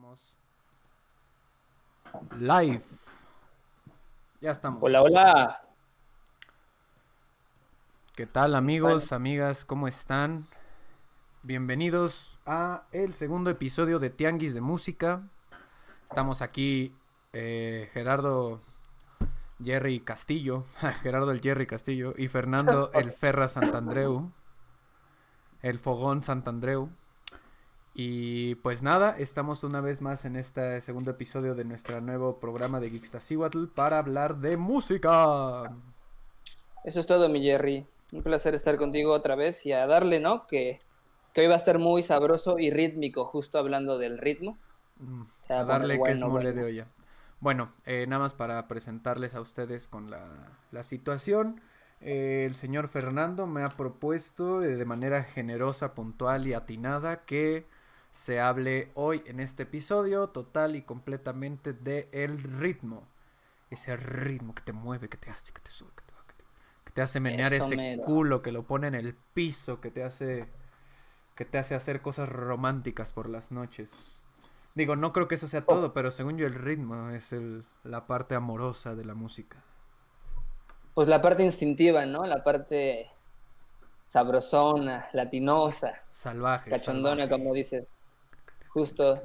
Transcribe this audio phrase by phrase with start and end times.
[0.00, 0.38] Estamos
[2.38, 2.82] live.
[4.40, 4.80] Ya estamos.
[4.82, 5.62] Hola, hola.
[8.14, 9.66] ¿Qué tal amigos, amigas?
[9.66, 10.48] ¿Cómo están?
[11.42, 15.28] Bienvenidos a el segundo episodio de Tianguis de Música.
[16.06, 16.94] Estamos aquí
[17.34, 18.62] eh, Gerardo
[19.62, 20.64] Jerry Castillo,
[21.02, 24.32] Gerardo el Jerry Castillo y Fernando el Ferra Santandreu,
[25.60, 26.90] el Fogón Santandreu.
[28.02, 32.80] Y pues nada, estamos una vez más en este segundo episodio de nuestro nuevo programa
[32.80, 35.70] de Geekstasiwatl para hablar de música.
[36.82, 37.86] Eso es todo, mi Jerry.
[38.12, 40.46] Un placer estar contigo otra vez y a darle, ¿no?
[40.46, 40.80] Que,
[41.34, 44.56] que hoy va a estar muy sabroso y rítmico, justo hablando del ritmo.
[44.96, 46.86] Mm, a darle que es mole de olla.
[47.40, 50.24] Bueno, eh, nada más para presentarles a ustedes con la,
[50.70, 51.60] la situación.
[52.00, 57.66] Eh, el señor Fernando me ha propuesto eh, de manera generosa, puntual y atinada que
[58.10, 63.06] se hable hoy en este episodio total y completamente de el ritmo.
[63.70, 66.12] Ese ritmo que te mueve, que te hace, que te sube, que te,
[66.84, 70.48] que te, hace menear ese culo, que lo pone en el piso, que te hace
[71.36, 74.24] que te hace hacer cosas románticas por las noches.
[74.74, 78.06] Digo, no creo que eso sea todo, pero según yo el ritmo es el, la
[78.06, 79.56] parte amorosa de la música.
[80.92, 82.26] Pues la parte instintiva, ¿no?
[82.26, 83.08] La parte
[84.04, 86.02] sabrosona, latinosa.
[86.12, 86.70] Salvaje.
[86.70, 87.86] Cachondona, como dices.
[88.70, 89.20] Justo.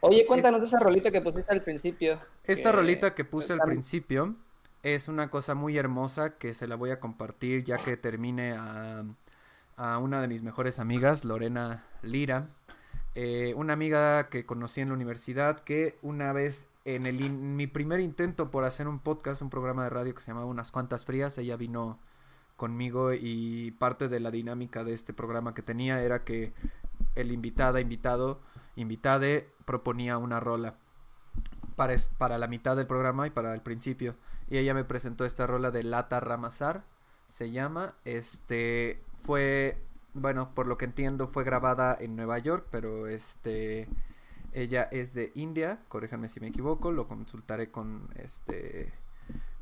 [0.00, 2.20] Oye, cuéntanos de esa rolita que pusiste al principio.
[2.44, 4.34] Esta rolita que puse al principio
[4.82, 9.04] es una cosa muy hermosa que se la voy a compartir ya que termine a,
[9.76, 12.48] a una de mis mejores amigas, Lorena Lira.
[13.14, 18.00] Eh, una amiga que conocí en la universidad que una vez en, el mi primer
[18.00, 21.38] intento por hacer un podcast, un programa de radio que se llamaba Unas cuantas frías,
[21.38, 21.98] ella vino
[22.56, 26.52] conmigo y parte de la dinámica de este programa que tenía era que
[27.14, 28.40] el invitada, invitado,
[28.76, 30.74] invitade proponía una rola
[31.76, 34.16] para, para la mitad del programa y para el principio.
[34.48, 36.84] Y ella me presentó esta rola de Lata Ramazar,
[37.28, 37.94] se llama.
[38.04, 39.82] Este fue,
[40.12, 43.88] bueno, por lo que entiendo, fue grabada en Nueva York, pero este.
[44.52, 48.92] Ella es de India, corríjanme si me equivoco, lo consultaré con este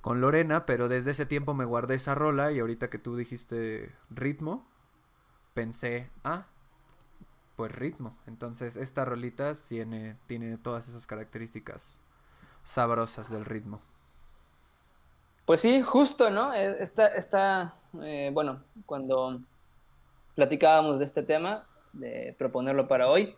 [0.02, 3.94] con Lorena, pero desde ese tiempo me guardé esa rola y ahorita que tú dijiste
[4.10, 4.66] ritmo,
[5.54, 6.46] pensé, ah,
[7.62, 8.18] pues ritmo.
[8.26, 12.02] Entonces esta rolita tiene, tiene todas esas características
[12.64, 13.80] sabrosas del ritmo.
[15.44, 16.52] Pues sí, justo, ¿no?
[16.52, 19.42] E, esta, esta eh, bueno, cuando
[20.34, 23.36] platicábamos de este tema, de proponerlo para hoy,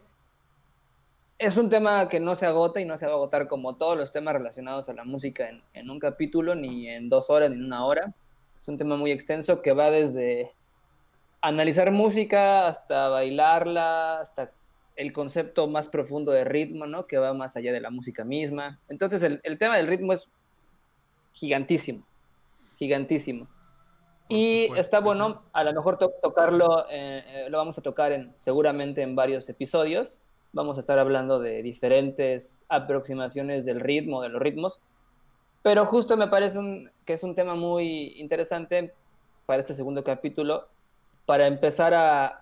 [1.39, 3.99] es un tema que no se agota y no se va a agotar como todos
[3.99, 7.57] los temas relacionados a la música en, en un capítulo, ni en dos horas, ni
[7.57, 8.15] en una hora.
[8.59, 10.55] Es un tema muy extenso que va desde
[11.45, 14.51] analizar música, hasta bailarla, hasta
[14.97, 17.07] el concepto más profundo de ritmo, ¿no?
[17.07, 18.81] Que va más allá de la música misma.
[18.89, 20.31] Entonces el, tema del ritmo es
[21.33, 22.07] gigantísimo,
[22.79, 23.47] gigantísimo.
[24.29, 29.03] Y está bueno, a lo mejor tocarlo, eh, eh, lo vamos a tocar en, seguramente
[29.03, 30.19] en varios episodios.
[30.55, 34.81] Vamos a estar hablando de diferentes aproximaciones del ritmo, de los ritmos.
[35.63, 36.59] Pero justo me parece
[37.05, 38.95] que es un tema muy interesante
[39.45, 40.69] para este segundo capítulo,
[41.27, 42.41] para empezar a,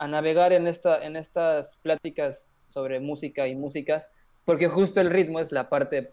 [0.00, 4.10] navegar en, esta, en estas pláticas sobre música y músicas,
[4.44, 6.12] porque justo el ritmo es la parte,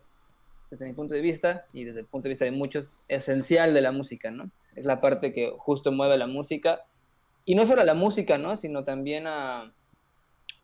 [0.69, 3.81] desde mi punto de vista y desde el punto de vista de muchos, esencial de
[3.81, 4.51] la música, ¿no?
[4.75, 6.85] Es la parte que justo mueve la música,
[7.45, 8.55] y no solo a la música, ¿no?
[8.55, 9.71] Sino también a,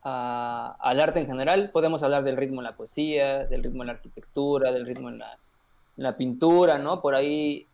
[0.04, 1.72] al arte en general.
[1.74, 5.20] Podemos hablar del ritmo en la poesía, del ritmo en la arquitectura, del ritmo en
[5.20, 5.34] la,
[5.98, 7.02] en la pintura, ¿no?
[7.02, 7.68] Por ahí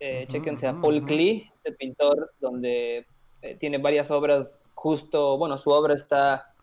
[0.00, 3.06] eh, chequense a Paul Klee, este pintor, donde
[3.42, 6.54] eh, tiene varias obras, justo, bueno, su obra está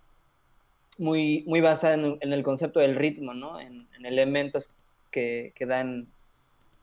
[0.98, 3.60] muy, muy basada en, el concepto del ritmo, ¿no?
[3.60, 4.70] En, elementos
[5.12, 6.08] que, que, dan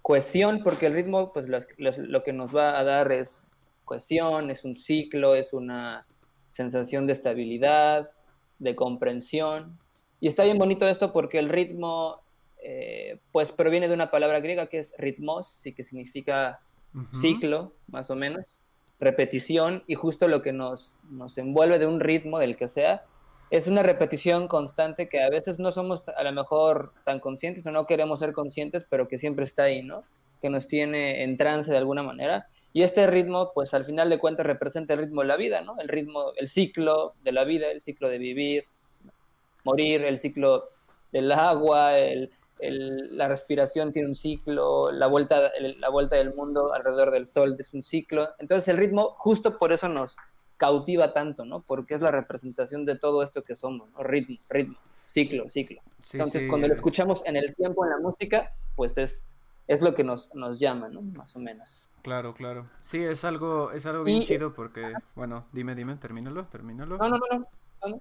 [0.03, 3.53] cohesión, porque el ritmo, pues lo que nos va a dar es
[3.85, 6.07] cohesión, es un ciclo, es una
[6.51, 8.11] sensación de estabilidad,
[8.59, 9.79] de comprensión.
[10.21, 12.21] Y está bien bonito esto porque el ritmo
[12.63, 16.61] eh, pues proviene de una palabra griega que es ritmos y que significa
[17.21, 18.47] ciclo, más o menos,
[18.99, 23.05] repetición, y justo lo que nos, nos envuelve de un ritmo, del que sea,
[23.51, 27.71] es una repetición constante que a veces no somos a lo mejor tan conscientes o
[27.71, 30.03] no queremos ser conscientes, pero que siempre está ahí, ¿no?
[30.43, 32.49] Que nos tiene en trance de alguna manera.
[32.73, 35.79] Y este ritmo, pues al final de cuentas representa el ritmo de la vida, ¿no?
[35.79, 38.65] El ritmo, el ciclo de la vida, el ciclo de vivir,
[39.65, 40.71] morir, el ciclo
[41.13, 47.11] del agua, el, la respiración tiene un ciclo, la vuelta, la vuelta del mundo alrededor
[47.11, 48.29] del sol es un ciclo.
[48.39, 50.17] Entonces el ritmo justo por eso nos,
[50.57, 51.63] cautiva tanto, ¿no?
[51.63, 54.03] Porque es la representación de todo esto que somos, ¿no?
[54.03, 55.81] Ritmo, ritmo, ciclo, ciclo.
[56.13, 59.25] Entonces, cuando lo escuchamos en el tiempo, en la música, pues es,
[59.67, 61.03] es lo que nos, nos llama, ¿no?
[61.03, 61.91] Más o menos.
[62.03, 62.67] Claro, claro.
[62.83, 66.97] Sí, es algo, es algo bien chido porque, bueno, dime, dime, termínalo, termínalo.
[66.97, 67.89] No, no, no, no.
[67.89, 68.01] no.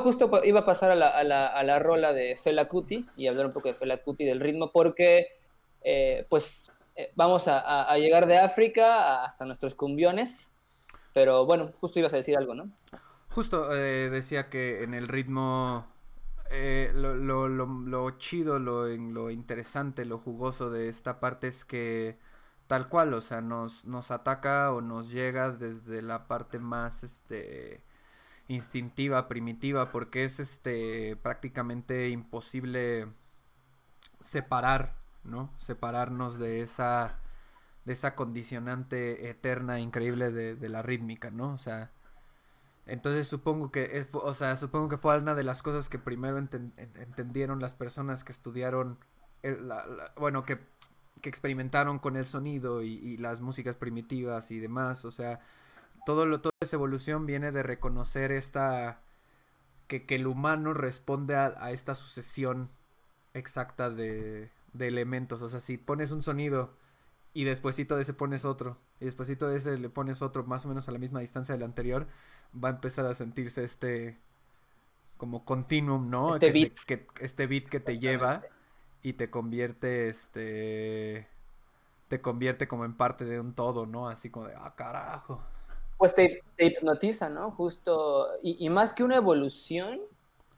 [0.00, 3.26] Justo iba a pasar a la, a la, a la rola de Fela Kuti y
[3.26, 5.26] hablar un poco de Fela Kuti del ritmo porque,
[5.82, 10.52] eh, pues, eh, vamos a, a, llegar de África hasta nuestros cumbiones,
[11.12, 12.70] pero bueno, justo ibas a decir algo, ¿no?
[13.30, 15.86] Justo eh, decía que en el ritmo
[16.50, 22.18] eh, lo, lo, lo, chido, lo, lo interesante, lo jugoso de esta parte es que
[22.66, 27.82] tal cual, o sea, nos, nos ataca o nos llega desde la parte más este
[28.48, 33.08] instintiva, primitiva, porque es este prácticamente imposible
[34.20, 35.52] separar, ¿no?
[35.58, 37.18] Separarnos de esa
[37.84, 41.52] de esa condicionante eterna, increíble de, la rítmica, ¿no?
[41.52, 41.90] O sea,
[42.86, 47.60] entonces supongo que, o sea, supongo que fue una de las cosas que primero entendieron
[47.60, 48.98] las personas que estudiaron,
[50.16, 50.60] bueno, que,
[51.20, 55.04] que, experimentaron con el sonido y, las músicas primitivas y demás.
[55.04, 55.40] O sea,
[56.04, 59.00] todo lo, toda esa evolución viene de reconocer esta,
[59.86, 62.70] que, que el humano responde a, a esta sucesión
[63.34, 65.42] exacta de, de, elementos.
[65.42, 66.74] O sea, si pones un sonido
[67.34, 70.68] y despuésito de ese pones otro, y despuésito de ese le pones otro más o
[70.68, 72.06] menos a la misma distancia del anterior,
[72.52, 74.18] va a empezar a sentirse este
[75.16, 76.34] como continuum, ¿no?
[76.34, 76.72] Este beat.
[76.84, 78.42] que, este beat que te lleva
[79.02, 81.28] y te convierte, este,
[82.08, 84.08] te convierte como en parte de un todo, ¿no?
[84.08, 85.40] Así como de, ah, carajo.
[86.02, 87.52] Pues te, hipnotiza, ¿no?
[87.52, 90.00] Justo, y, más que una evolución,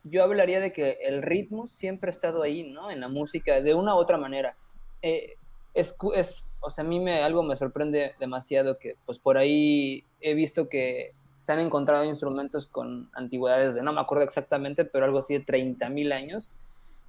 [0.02, 2.90] yo hablaría de que el ritmo siempre ha estado ahí, ¿no?
[2.90, 4.56] En la música, de una u otra manera.
[5.02, 5.34] Eh,
[5.74, 10.06] es, es, o sea, a mí me, algo me sorprende demasiado que, pues por ahí
[10.22, 15.04] he visto que se han encontrado instrumentos con antigüedades de, no me acuerdo exactamente, pero
[15.04, 16.54] algo así de 30 mil años,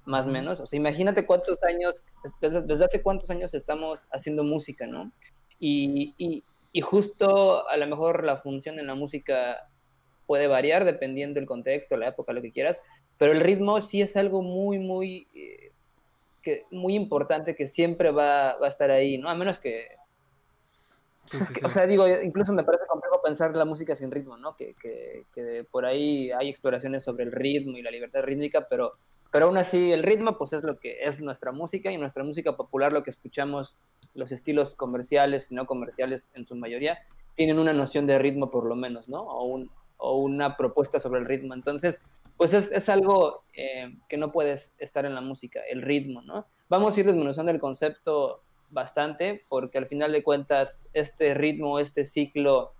[0.04, 0.60] más o menos.
[0.60, 2.04] O sea, imagínate cuántos años,
[2.42, 5.10] desde, hace cuántos años estamos haciendo música, ¿no?
[5.58, 6.44] Y, y,
[6.76, 9.68] y, justo a lo mejor la función en la música
[10.26, 12.78] puede variar dependiendo del contexto, la época, lo que quieras,
[13.18, 15.72] pero el ritmo sí es algo muy, muy, eh,
[16.42, 19.28] que, muy importante que siempre va, va a estar ahí, ¿no?
[19.28, 19.88] A menos que
[21.64, 24.56] o sea, digo, incluso me parece complejo pensar la música sin ritmo, ¿no?
[24.56, 28.92] Que, que, que, por ahí hay exploraciones sobre el ritmo y la libertad rítmica, pero,
[29.32, 32.56] pero aún así el ritmo pues es lo que es nuestra música y nuestra música
[32.56, 33.76] popular, lo que escuchamos,
[34.16, 36.98] los estilos comerciales y no comerciales en su mayoría,
[37.34, 39.20] tienen una noción de ritmo por lo menos, ¿no?
[39.20, 41.54] O, un, o una propuesta sobre el ritmo.
[41.54, 42.02] Entonces,
[42.36, 46.46] pues es, es algo eh, que no puedes estar en la música, el ritmo, ¿no?
[46.68, 52.04] Vamos a ir desmenuzando el concepto bastante, porque al final de cuentas este ritmo, este
[52.04, 52.72] ciclo,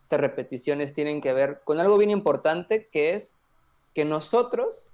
[0.00, 3.34] estas repeticiones tienen que ver con algo bien importante, que es
[3.94, 4.92] que nosotros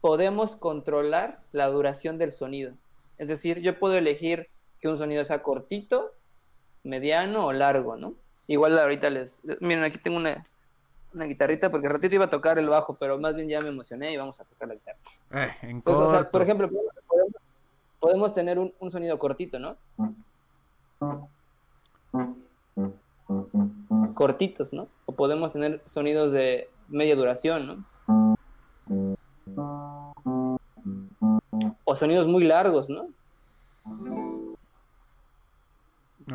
[0.00, 2.74] podemos controlar la duración del sonido.
[3.18, 4.48] Es decir, yo puedo elegir
[4.86, 6.12] que un sonido sea cortito,
[6.84, 8.14] mediano o largo, ¿no?
[8.46, 9.42] Igual ahorita les...
[9.60, 10.44] Miren, aquí tengo una,
[11.12, 14.12] una guitarrita porque ratito iba a tocar el bajo, pero más bien ya me emocioné
[14.12, 14.98] y vamos a tocar la guitarra.
[15.32, 15.82] Eh,
[16.30, 17.34] por ejemplo, podemos,
[17.98, 19.76] podemos tener un, sonido cortito, ¿no?
[24.14, 24.86] Cortitos, ¿no?
[25.06, 27.84] O podemos tener sonidos de media duración, ¿no?
[31.84, 33.08] O sonidos muy largos, ¿no?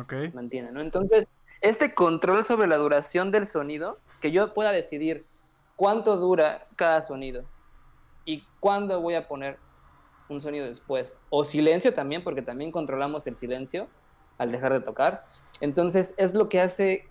[0.00, 0.14] Ok.
[0.32, 0.80] mantiene, ¿no?
[0.80, 1.26] Entonces,
[1.60, 5.24] este control sobre la duración del sonido, que yo pueda decidir
[5.76, 7.44] cuánto dura cada sonido
[8.24, 9.58] y cuándo voy a poner
[10.28, 11.18] un sonido después.
[11.30, 13.88] O silencio también, porque también controlamos el silencio
[14.38, 15.26] al dejar de tocar.
[15.60, 17.08] Entonces es lo que hace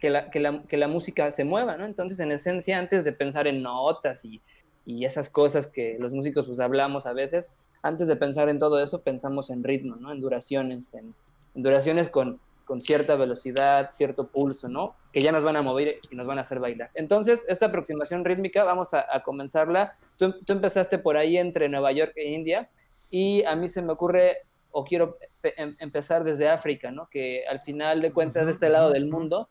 [0.00, 1.84] que la, que la, que la música se mueva, ¿no?
[1.84, 4.40] Entonces, en esencia, antes de pensar en notas y,
[4.86, 7.50] y esas cosas que los músicos pues hablamos a veces,
[7.82, 10.12] antes de pensar en todo eso, pensamos en ritmo, ¿no?
[10.12, 11.14] En duraciones, en
[11.62, 14.94] duraciones con, con cierta velocidad, cierto pulso, ¿no?
[15.12, 16.90] Que ya nos van a mover y nos van a hacer bailar.
[16.94, 19.96] Entonces, esta aproximación rítmica, vamos a, comenzarla.
[20.18, 22.68] Tú, empezaste por ahí entre Nueva York e India
[23.10, 24.36] y a mí se me ocurre,
[24.70, 27.08] o quiero em, empezar desde África, ¿no?
[27.08, 29.48] Que al final de cuentas, de este lado del mundo,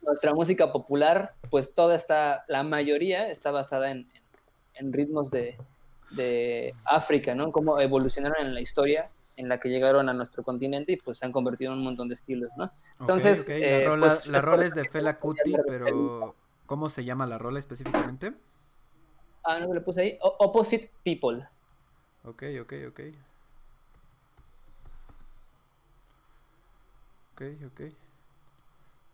[0.00, 4.08] nuestra música popular, pues toda está, la mayoría está basada en,
[4.74, 5.58] en ritmos de,
[6.12, 7.52] de África, ¿no?
[7.52, 11.26] Cómo evolucionaron en la historia en la que llegaron a nuestro continente y pues se
[11.26, 12.72] han convertido en un montón de estilos, ¿no?
[13.00, 17.26] Entonces, La, eh, rola, pues, la rola es de Fela Kuti, pero ¿cómo se llama
[17.26, 18.32] la rola específicamente?
[19.44, 20.18] Ah, no, le puse ahí.
[20.20, 21.46] Opposite People.
[22.24, 23.00] Ok, ok, ok.
[27.34, 27.80] Ok, ok.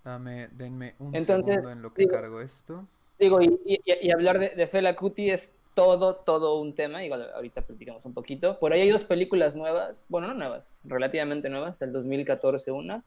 [0.05, 2.87] Dame, denme un segundo en lo que cargo esto.
[3.19, 7.05] Digo, y, hablar de, de Fela Kuti es todo, todo un tema.
[7.05, 8.59] Igual ahorita platicamos un poquito.
[8.59, 13.05] Por ahí hay dos películas nuevas, bueno, no nuevas, relativamente nuevas, del 2014 una.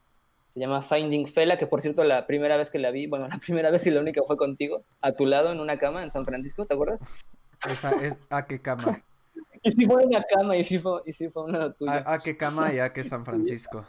[0.48, 3.38] Se llama Finding Fela, que por cierto la primera vez que la vi, bueno, la
[3.38, 6.24] primera vez y la única fue contigo, a tu lado en una cama en San
[6.24, 7.00] Francisco, ¿te acuerdas?
[7.68, 9.02] Esa es a qué cama.
[9.62, 12.04] y si fue una cama y si fue, y fue una tuya.
[12.06, 13.84] A, qué cama y a qué San Francisco.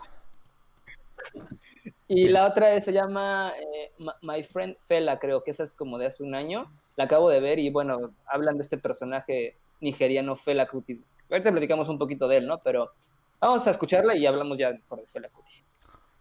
[2.07, 6.05] Y la otra se llama eh, My Friend Fela, creo que esa es como de
[6.05, 6.71] hace un año.
[6.95, 11.03] La acabo de ver y bueno, hablan de este personaje nigeriano Fela Kuti.
[11.29, 12.59] Ahorita platicamos un poquito de él, ¿no?
[12.59, 12.91] Pero
[13.39, 15.63] vamos a escucharla y hablamos ya por de Fela Kuti.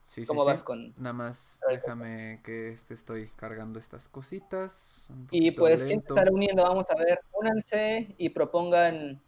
[0.06, 0.94] Sí, ¿Cómo vas con...?
[0.98, 5.10] Nada más déjame que este estoy cargando estas cositas.
[5.30, 6.62] Y pues, ¿quién se estará uniendo?
[6.62, 9.20] Vamos a ver, únanse y propongan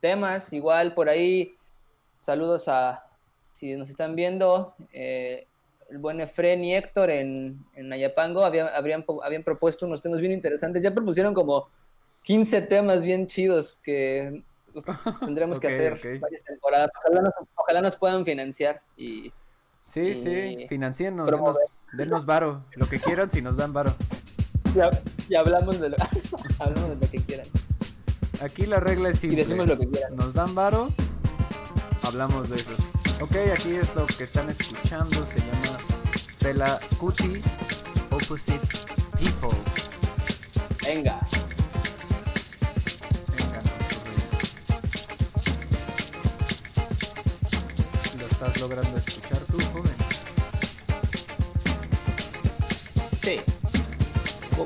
[0.00, 0.52] temas.
[0.52, 1.56] Igual por ahí,
[2.18, 3.06] saludos a,
[3.52, 5.46] si nos están viendo, eh,
[5.90, 10.32] el buen Efren y Héctor en, en Ayapango habían, habrían, habían propuesto unos temas bien
[10.32, 10.82] interesantes.
[10.82, 11.68] Ya propusieron como
[12.22, 14.84] 15 temas bien chidos que pues,
[15.20, 16.90] tendremos que hacer varias temporadas.
[17.54, 19.32] Ojalá nos, puedan financiar y...
[19.84, 21.30] Sí, sí, financienos,
[21.92, 23.94] denos, varo, lo que quieran si nos dan varo.
[25.28, 25.96] Y, hablamos, de lo,
[26.58, 27.46] hablamos de lo que quieran.
[28.42, 29.42] Aquí la regla es simple.
[29.42, 30.16] Y decimos lo que quieran.
[30.16, 30.88] Nos dan varo,
[32.02, 32.72] hablamos de eso.
[33.18, 35.78] Ok, aquí es lo que están escuchando, se llama
[36.38, 37.40] Fela Kuti
[38.10, 38.60] Opposite
[39.18, 39.56] People.
[40.84, 41.18] Venga.
[43.36, 43.62] Venga,
[48.18, 49.94] ¿Lo estás logrando escuchar tú, joven?
[53.22, 53.40] Sí.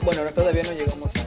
[0.03, 1.19] Bueno, todavía no llegamos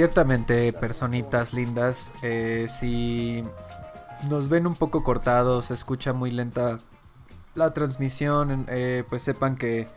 [0.00, 3.44] Ciertamente, personitas lindas, eh, si
[4.30, 6.78] nos ven un poco cortados, se escucha muy lenta
[7.54, 9.88] la transmisión, eh, pues sepan que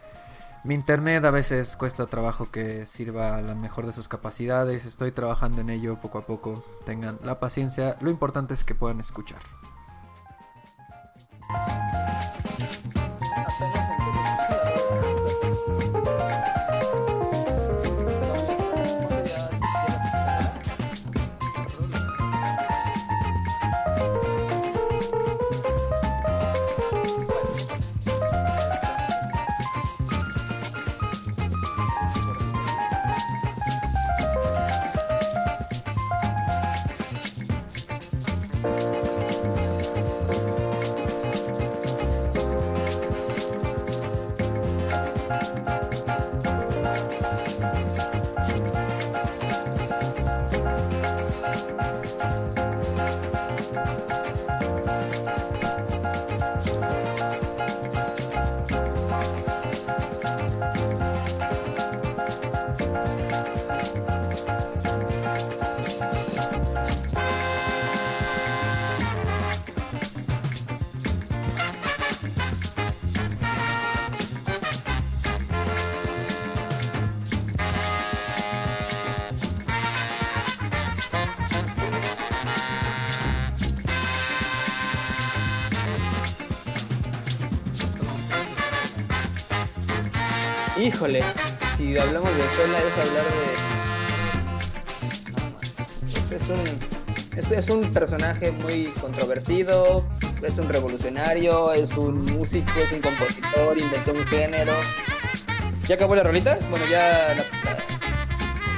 [0.66, 4.86] mi internet a veces cuesta trabajo que sirva a la mejor de sus capacidades.
[4.86, 6.66] Estoy trabajando en ello poco a poco.
[6.86, 7.96] Tengan la paciencia.
[8.02, 9.40] Lo importante es que puedan escuchar.
[93.02, 93.74] Hablar de...
[96.36, 100.06] Es un, es, un personaje muy controvertido,
[100.42, 104.74] es un revolucionario, es un músico, es un compositor, inventó un género.
[105.88, 106.58] ¿Ya acabó la rolita?
[106.70, 107.36] Bueno, ya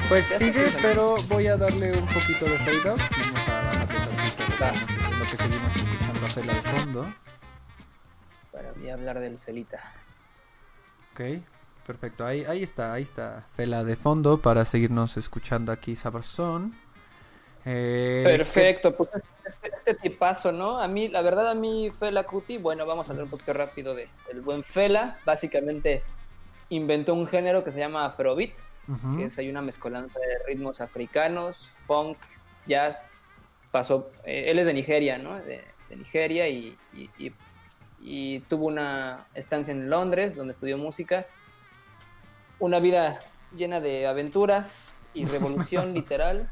[0.08, 2.80] Pues sigue, pero voy a darle un poquito de fade.
[2.84, 3.00] Vamos
[3.48, 7.14] a darle lo que seguimos escuchando a Fela de fondo.
[8.52, 9.80] Para mí hablar del Felita.
[11.12, 11.20] Ok,
[11.86, 12.26] perfecto.
[12.26, 16.74] Ahí, ahí está, ahí está Fela de fondo para seguirnos escuchando aquí Sabrosón.
[17.64, 19.10] Eh, perfecto, pues
[19.44, 20.80] este, este, tipazo, ¿no?
[20.80, 23.94] A mí, la verdad, a mí Fela Cuti, bueno, vamos a hablar un poquito rápido
[23.94, 25.18] de el buen Fela.
[25.24, 26.02] Básicamente
[26.68, 28.54] inventó un género que se llama Afrobeat
[29.16, 32.16] que es hay una mezcolanza de ritmos africanos, funk,
[32.66, 33.20] jazz.
[33.72, 35.36] Pasó, eh, él es de Nigeria, ¿no?
[35.42, 36.76] De, Nigeria y,
[38.00, 41.26] y, tuvo una estancia en Londres donde estudió música.
[42.58, 43.18] Una vida
[43.54, 46.50] llena de aventuras y revolución literal.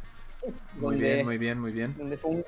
[0.74, 1.94] Muy bien, muy bien, muy bien.
[1.96, 2.44] Donde, fue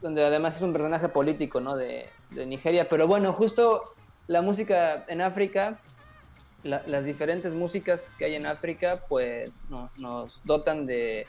[0.00, 1.76] donde además es un personaje político, ¿no?
[1.76, 2.88] De, de Nigeria.
[2.88, 3.94] Pero bueno, justo
[4.28, 5.80] la música en África
[6.66, 11.26] las diferentes músicas que hay en África, pues no, nos dotan de,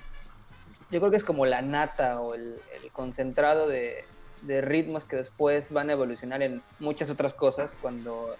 [0.91, 2.59] yo creo que es como la nata o el,
[2.91, 4.05] concentrado de,
[4.45, 8.35] ritmos que después van a evolucionar en muchas otras cosas cuando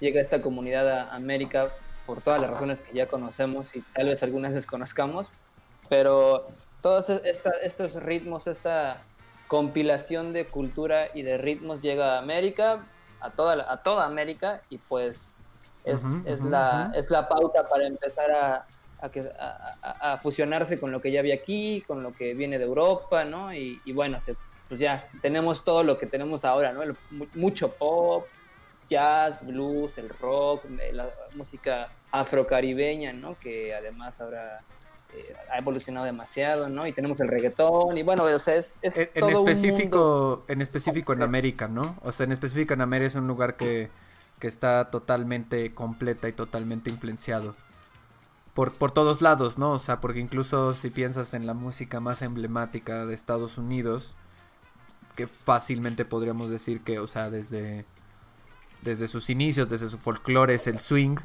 [0.00, 1.72] llega esta comunidad a América
[2.06, 5.28] por todas las razones que ya conocemos y tal vez algunas desconozcamos,
[5.88, 6.48] pero
[6.80, 9.02] todos estos ritmos, esta
[9.48, 12.84] compilación de cultura y de ritmos llega a América,
[13.20, 15.38] a toda, a toda América y pues
[15.84, 18.66] es, es, la, es la pauta para empezar a,
[19.00, 23.54] a, fusionarse con lo que ya había aquí, con lo que viene de Europa, ¿no?
[23.54, 24.18] Y, bueno,
[24.68, 26.82] pues ya tenemos todo lo que tenemos ahora, ¿no?
[27.34, 28.26] mucho pop,
[28.88, 33.38] jazz, blues, el rock, eh, la música afrocaribeña, ¿no?
[33.38, 34.58] Que además ahora
[35.14, 36.86] eh, ha evolucionado demasiado, ¿no?
[36.86, 41.68] Y tenemos el reggaetón y bueno, o sea, es, en, específico, en específico en América,
[41.68, 41.96] ¿no?
[42.02, 43.90] O sea, en específico en América es un lugar que
[44.38, 47.54] que está totalmente completa y totalmente influenciado.
[48.54, 49.72] Por, por todos lados, ¿no?
[49.72, 54.16] O sea, porque incluso si piensas en la música más emblemática de Estados Unidos,
[55.14, 57.84] que fácilmente podríamos decir que, o sea, desde,
[58.86, 61.16] desde sus inicios, desde su folclore es el swing,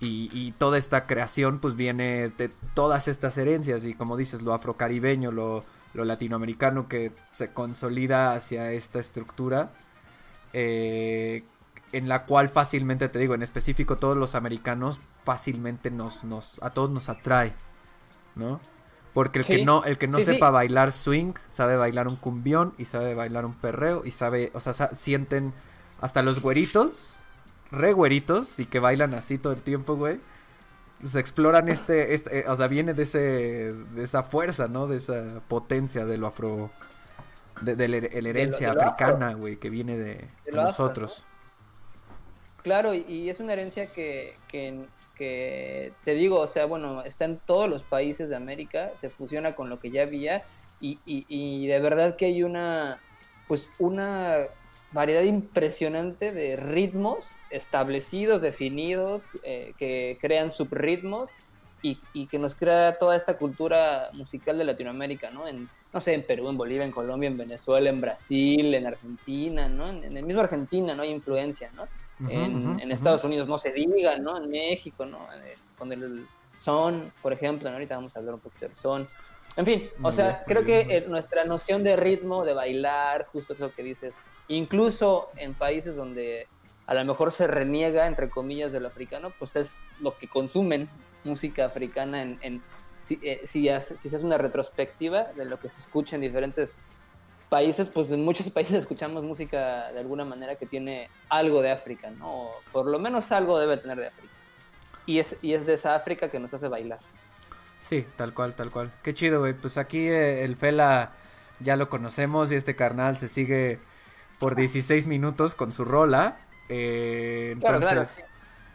[0.00, 4.52] y, y, toda esta creación pues viene de todas estas herencias y como dices, lo
[4.52, 9.70] afrocaribeño, lo, lo latinoamericano que se consolida hacia esta estructura,
[10.52, 11.44] eh,
[11.92, 16.70] en la cual fácilmente te digo, en específico todos los americanos fácilmente nos, nos a
[16.70, 17.54] todos nos atrae,
[18.34, 18.60] ¿no?
[19.14, 22.86] Porque el que no, el que no sepa bailar swing, sabe bailar un cumbión y
[22.86, 25.54] sabe bailar un perreo y sabe, o sea, sienten
[26.04, 27.20] hasta los güeritos,
[27.70, 30.20] re güeritos y que bailan así todo el tiempo, güey.
[31.02, 34.86] Se exploran este, este eh, o sea, viene de ese, de esa fuerza, ¿no?
[34.86, 36.70] De esa potencia de lo afro,
[37.62, 37.96] de, la
[38.28, 41.24] herencia africana, güey, que viene de, nosotros.
[42.62, 47.70] Claro, y, es una herencia que, que, te digo, o sea, bueno, está en todos
[47.70, 50.42] los países de América, se fusiona con lo que ya había
[50.82, 52.98] y, y, de verdad que hay una,
[53.48, 54.48] pues una
[54.94, 61.30] variedad impresionante de ritmos establecidos, definidos, eh, que crean subritmos
[61.82, 65.48] y, y, que nos crea toda esta cultura musical de Latinoamérica, ¿no?
[65.48, 69.68] En, no sé, en Perú, en Bolivia, en Colombia, en Venezuela, en Brasil, en Argentina,
[69.68, 69.90] ¿no?
[69.90, 71.02] En, en el mismo Argentina, ¿no?
[71.02, 71.86] Hay influencia, ¿no?
[72.30, 74.36] en, Estados Unidos no se diga, ¿no?
[74.38, 75.26] En México, ¿no?
[75.44, 76.26] Eh, con el
[76.58, 79.08] son, por ejemplo, ahorita vamos a hablar un poquito del son.
[79.56, 83.82] En fin, o sea, creo que nuestra noción de ritmo, de bailar, justo eso que
[83.82, 84.14] dices,
[84.48, 86.46] incluso en países donde
[86.86, 90.88] a lo mejor se reniega, entre comillas, de lo africano, pues es lo que consumen
[91.24, 92.62] música africana en,
[93.02, 96.76] si, eh, si, si, se hace una retrospectiva de lo que se escucha en diferentes
[97.48, 102.10] países, pues en muchos países escuchamos música de alguna manera que tiene algo de África,
[102.10, 102.48] ¿no?
[102.72, 104.34] por lo menos algo debe tener de África.
[105.06, 106.98] Y es, y es de esa África que nos hace bailar.
[107.80, 108.90] Sí, tal cual, tal cual.
[109.02, 109.52] Qué chido, güey.
[109.52, 111.12] Pues aquí eh, el Fela
[111.60, 113.78] ya lo conocemos y este carnal se sigue
[114.38, 116.38] por 16 minutos con su rola.
[116.68, 118.24] Eh, entonces,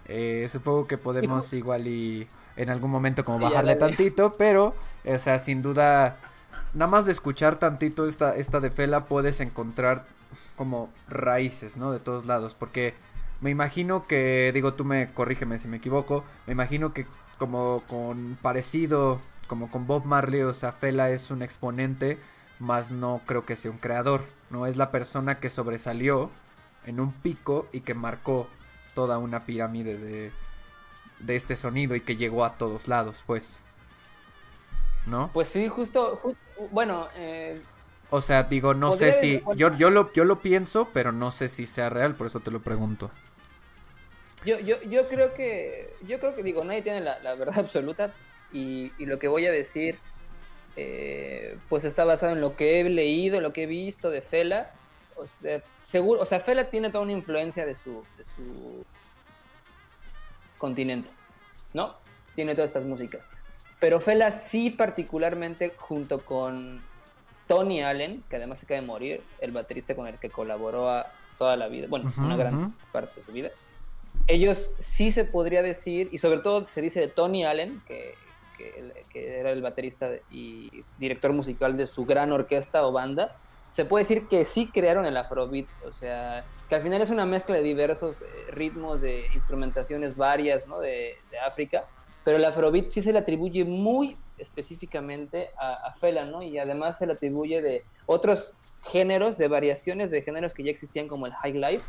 [0.06, 5.40] eh, supongo que podemos igual y en algún momento como bajarle tantito, pero, o sea,
[5.40, 6.18] sin duda
[6.74, 10.06] nada más de escuchar tantito esta, esta de Fela puedes encontrar
[10.56, 11.92] como raíces, ¿no?
[11.92, 12.94] De todos lados, porque
[13.42, 17.06] me imagino que, digo, tú me corrígeme si me equivoco, me imagino que
[17.38, 22.18] como con parecido, como con Bob Marley, o sea, Fela es un exponente,
[22.60, 24.66] más no creo que sea un creador, ¿no?
[24.66, 26.32] Es la persona que sobresalió
[26.86, 28.48] en un pico y que marcó
[28.96, 30.32] toda una pirámide de,
[31.20, 33.60] de este sonido y que llegó a todos lados, pues.
[35.06, 35.30] ¿No?
[35.34, 36.40] Pues sí, justo, justo
[36.72, 37.62] bueno, eh,
[38.10, 41.48] o sea, digo, no sé si yo yo lo yo lo pienso, pero no sé
[41.48, 43.12] si sea real, por eso te lo pregunto.
[44.46, 48.12] Yo, yo, yo creo que yo creo que digo, nadie tiene la, verdad absoluta,
[48.52, 50.00] y, y lo que voy a decir
[50.76, 54.72] eh, pues está basado en lo que he leído, lo que he visto de Fela.
[55.16, 58.86] O sea, seguro, o sea, Fela tiene toda una influencia de su, de su
[60.58, 61.10] continente,
[61.74, 61.96] ¿no?
[62.36, 63.26] Tiene todas estas músicas.
[63.80, 66.82] Pero Fela sí particularmente junto con
[67.48, 71.12] Tony Allen, que además se acaba de morir, el baterista con el que colaboró a
[71.38, 73.50] toda la vida, bueno, una gran parte de su vida.
[74.28, 78.14] Ellos sí se podría decir, y sobre todo se dice de Tony Allen, que
[79.12, 83.38] que, era el baterista y director musical de su gran orquesta o banda,
[83.72, 87.26] se puede decir que sí crearon el afrobeat, o sea, que al final es una
[87.26, 90.80] mezcla de diversos eh, ritmos, de instrumentaciones varias, ¿no?
[90.80, 91.86] De, África,
[92.24, 96.42] pero el afrobeat sí se le atribuye muy específicamente a, Fela, ¿no?
[96.42, 101.08] Y además se le atribuye de otros géneros, de variaciones de géneros que ya existían
[101.08, 101.86] como el high life.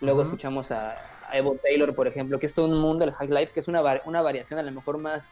[0.00, 0.96] Luego escuchamos a,
[1.32, 3.82] Evo Taylor, por ejemplo, que es todo un mundo el high life, que es una,
[4.04, 5.30] una variación a lo mejor más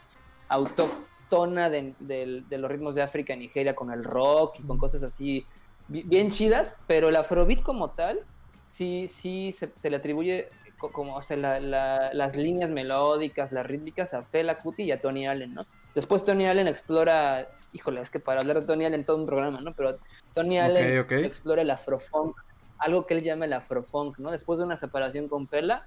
[0.48, 5.46] autóctona de, los ritmos de África y Nigeria con el rock y con cosas así
[5.88, 8.20] bien chidas, pero el afrobeat como tal,
[8.68, 14.58] sí, sí se, le atribuye como, o sea, las líneas melódicas, las rítmicas a Fela
[14.58, 15.66] Kuti y a Tony Allen, ¿no?
[15.94, 19.61] Después Tony Allen explora, híjole, es que para hablar de Tony Allen todo un programa,
[19.61, 19.74] ¿no?
[19.74, 19.98] Pero
[20.34, 22.37] Tony Allen explora el afrofunk,
[22.78, 24.30] algo que él llama el afrofunk, ¿no?
[24.30, 25.87] Después de una separación con Fela,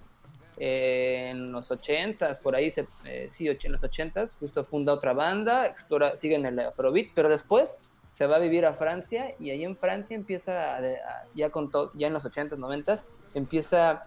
[0.64, 5.12] eh, en los ochentas, por ahí, se, eh, sí, en los ochentas, justo funda otra
[5.14, 7.78] banda, explora, sigue en el Afrobeat, pero después
[8.12, 10.78] se va a vivir a Francia y ahí en Francia empieza,
[11.34, 14.04] ya, con ya en los ochentas, noventas, empieza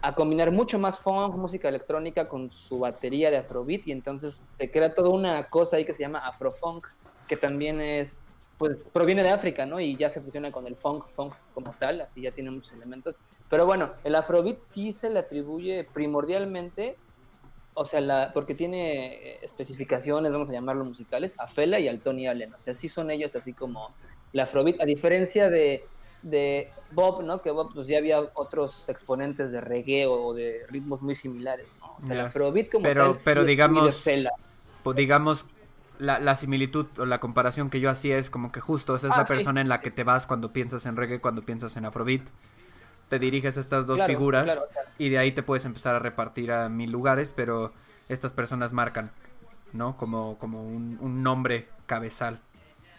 [0.00, 4.72] a combinar mucho más funk, música electrónica con su batería de Afrobeat y entonces se
[4.72, 6.88] crea toda una cosa ahí que se llama Afrofunk,
[7.28, 8.20] que también es,
[8.58, 9.78] pues proviene de África, ¿no?
[9.78, 13.14] Y ya se fusiona con el funk, funk como tal, así ya tiene muchos elementos.
[13.52, 16.96] Pero bueno, el afrobeat sí se le atribuye primordialmente,
[17.74, 22.00] o sea, la, porque tiene eh, especificaciones, vamos a llamarlo musicales, a Fela y al
[22.00, 22.54] Tony Allen.
[22.54, 23.94] O sea, sí son ellos así como
[24.32, 25.84] el afrobeat, a diferencia de,
[26.22, 27.42] de Bob, ¿no?
[27.42, 31.96] Que Bob pues ya había otros exponentes de reggae o de ritmos muy similares, ¿no?
[31.98, 34.08] O sea, el afrobeat como pero, tal, pero digamos,
[34.82, 35.44] pues, digamos
[35.98, 39.14] la, la, similitud o la comparación que yo hacía es como que justo esa es
[39.14, 41.84] la ah, persona en la que te vas cuando piensas en reggae, cuando piensas en
[41.84, 42.22] afrobeat
[43.12, 44.64] te diriges a estas dos figuras
[44.96, 47.70] y de ahí te puedes empezar a repartir a mil lugares, pero
[48.08, 49.10] estas personas marcan,
[49.74, 49.98] ¿no?
[49.98, 52.40] Como, como un, nombre cabezal,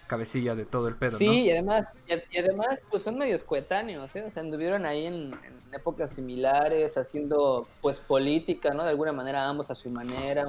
[0.05, 4.23] cabecilla de todo el pedo, sí, y además, y, además, pues son medios coetáneos, ¿eh?
[4.27, 5.33] O sea, anduvieron ahí en,
[5.71, 8.83] épocas similares, haciendo, pues, política, ¿no?
[8.83, 10.45] De alguna manera, ambos a su manera,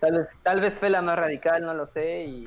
[0.00, 2.46] tal vez, tal vez fue la más radical, no lo sé, y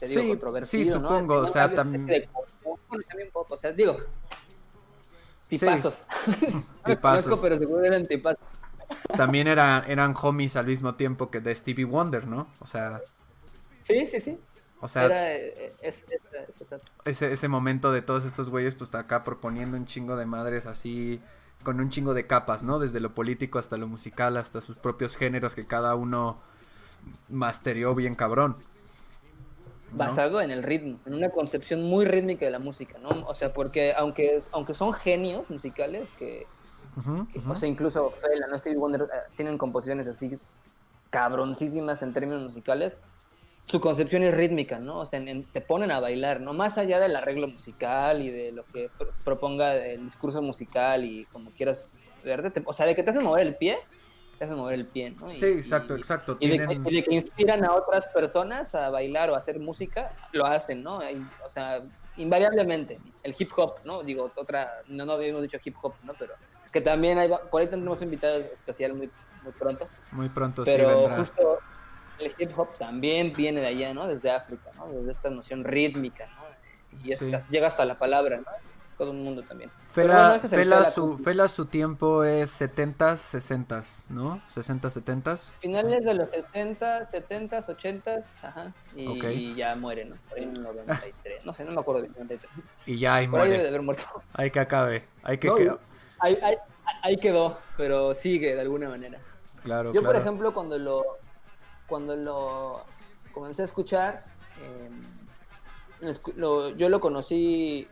[0.00, 2.28] te digo, sí, Sí, supongo, o sea, también...
[2.64, 3.96] o sea, digo,
[5.48, 6.02] Tipazos.
[6.84, 7.40] tipazos.
[7.40, 8.42] pero seguro eran tipazos.
[9.16, 12.48] También era, eran homies al mismo tiempo que de Stevie Wonder, ¿no?
[12.60, 13.00] O sea.
[13.82, 14.38] Sí, sí, sí.
[14.80, 15.72] O sea, eh,
[17.04, 21.22] ese, ese momento de todos estos güeyes, pues acá proponiendo un chingo de madres así,
[21.62, 22.78] con un chingo de capas, ¿no?
[22.78, 26.38] Desde lo político hasta lo musical, hasta sus propios géneros que cada uno
[27.28, 28.56] masterió bien cabrón
[29.96, 33.26] basado en el ritmo, en una concepción muy rítmica de la música, ¿no?
[33.26, 36.46] O sea, porque aunque, aunque son genios musicales, que,
[37.46, 38.58] o sea, incluso Fela, ¿no?
[38.58, 40.38] Stevie Wonder eh, tienen composiciones así
[41.10, 42.98] cabroncísimas en términos musicales,
[43.66, 45.00] su concepción es rítmica, ¿no?
[45.00, 46.52] O sea, te ponen a bailar, ¿no?
[46.52, 48.90] Más allá del arreglo musical y de lo que
[49.24, 53.46] proponga el discurso musical y como quieras verte, o sea, de que te hacen mover
[53.46, 53.78] el pie,
[54.38, 55.32] te hacen mover el pie, ¿no?
[55.32, 56.36] sí, exacto, exacto.
[56.40, 60.82] Y, de que, inspiran a otras personas a bailar o a hacer música, lo hacen,
[60.82, 60.98] ¿no?
[60.98, 61.82] o sea,
[62.16, 62.98] invariablemente.
[63.22, 64.02] El hip hop, ¿no?
[64.02, 66.14] Digo, otra, no, no habíamos dicho hip hop, ¿no?
[66.18, 66.34] Pero
[66.72, 69.10] que también hay, por ahí tendremos un invitado especial muy,
[69.42, 69.86] muy pronto.
[70.12, 71.16] Muy pronto, pero sí, vendrá.
[71.18, 71.58] justo
[72.18, 74.06] el hip hop también viene de allá, ¿no?
[74.06, 74.88] Desde África, ¿no?
[74.88, 76.44] Desde esta noción rítmica, ¿no?
[77.04, 77.12] Y
[77.50, 78.44] llega hasta la palabra, ¿no?
[78.96, 79.70] Todo el mundo también.
[79.90, 84.42] Fela, Fela, su, Fela su tiempo es 70s, 60s, ¿no?
[84.48, 85.54] 60s, 70s.
[85.60, 88.72] Finales de los 70s, 70s, 80s, ajá.
[88.96, 90.16] Y, ya muere, ¿no?
[90.28, 91.44] Por ahí en 93.
[91.44, 92.50] No sé, no me acuerdo bien, 93.
[92.86, 93.58] Y ya ahí muere.
[93.58, 94.04] de haber muerto.
[94.32, 95.78] Hay que acabe, hay que quedó.
[96.18, 96.56] Ahí, ahí,
[97.02, 99.20] ahí, quedó, pero sigue de alguna manera.
[99.62, 101.04] Claro, Yo, por ejemplo, cuando lo,
[101.86, 102.84] cuando lo
[103.32, 104.24] comencé a escuchar,
[104.60, 104.90] eh,
[106.36, 107.88] lo, yo lo conocí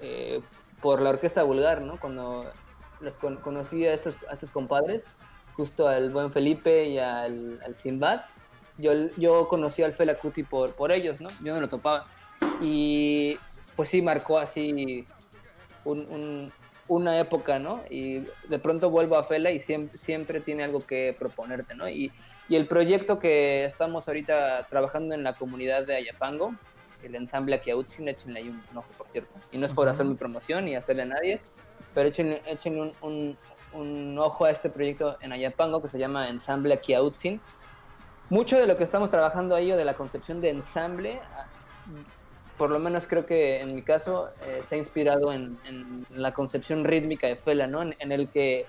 [0.00, 0.40] eh,
[0.80, 1.98] por la orquesta vulgar, ¿no?
[1.98, 2.50] Cuando
[3.00, 5.06] los conocí a estos, a estos compadres,
[5.54, 8.22] justo al buen Felipe y al, al Simbad,
[8.78, 11.28] yo, yo conocí al Fela Kuti por, por ellos, ¿no?
[11.42, 12.06] Yo no lo topaba.
[12.60, 13.38] Y
[13.76, 15.04] pues sí, marcó así
[15.84, 16.52] un,
[16.88, 17.82] una época, ¿no?
[17.90, 21.88] Y de pronto vuelvo a Fela y siempre, siempre tiene algo que proponerte, ¿no?
[21.88, 22.12] Y,
[22.48, 26.54] y el proyecto que estamos ahorita trabajando en la comunidad de Ayapango,
[27.02, 29.30] el ensamble aquí a Utsin, échenle ahí un, ojo, por cierto.
[29.52, 31.40] Y no es por hacer mi promoción ni hacerle a nadie,
[31.94, 33.36] pero échenle, échenle un,
[33.72, 37.40] un, ojo a este proyecto en Ayapango que se llama Ensamble aquí a Utsin.
[38.28, 41.20] Mucho de lo que estamos trabajando ahí o de la concepción de ensamble
[42.60, 45.56] por lo menos creo que en mi caso eh, se ha inspirado en,
[46.10, 47.80] la concepción rítmica de Fela, ¿no?
[47.80, 48.66] En, el que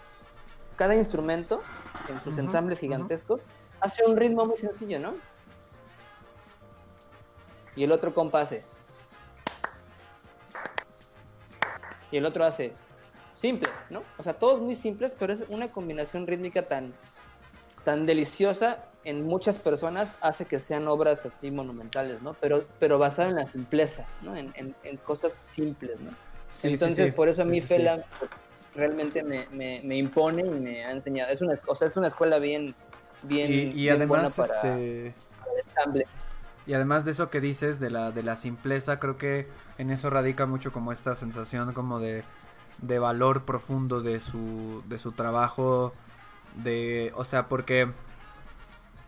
[0.77, 1.61] cada instrumento,
[2.07, 3.41] en sus ensambles gigantescos,
[3.81, 5.15] hace un ritmo muy sencillo, ¿no?
[7.75, 8.63] Y el otro compase.
[12.11, 12.73] Y el otro hace
[13.35, 14.03] simple, ¿no?
[14.17, 16.93] O sea, todos muy simples, pero es una combinación rítmica tan,
[17.83, 22.35] tan deliciosa en muchas personas hace que sean obras así monumentales, ¿no?
[22.35, 24.35] Pero, pero basado en la simpleza, ¿no?
[24.35, 26.11] En, en, cosas simples, ¿no?
[26.63, 28.05] Entonces, por eso a mí Fela
[28.75, 31.31] realmente me, me, me, impone y me ha enseñado.
[31.31, 32.75] Es una, o sea, es una escuela bien,
[33.23, 35.15] bien, y, además, este...
[36.67, 40.09] Y además de eso que dices, de la, de la simpleza, creo que en eso
[40.09, 42.23] radica mucho como esta sensación como de,
[42.81, 45.93] de valor profundo de su, de su trabajo,
[46.63, 47.91] de, o sea, porque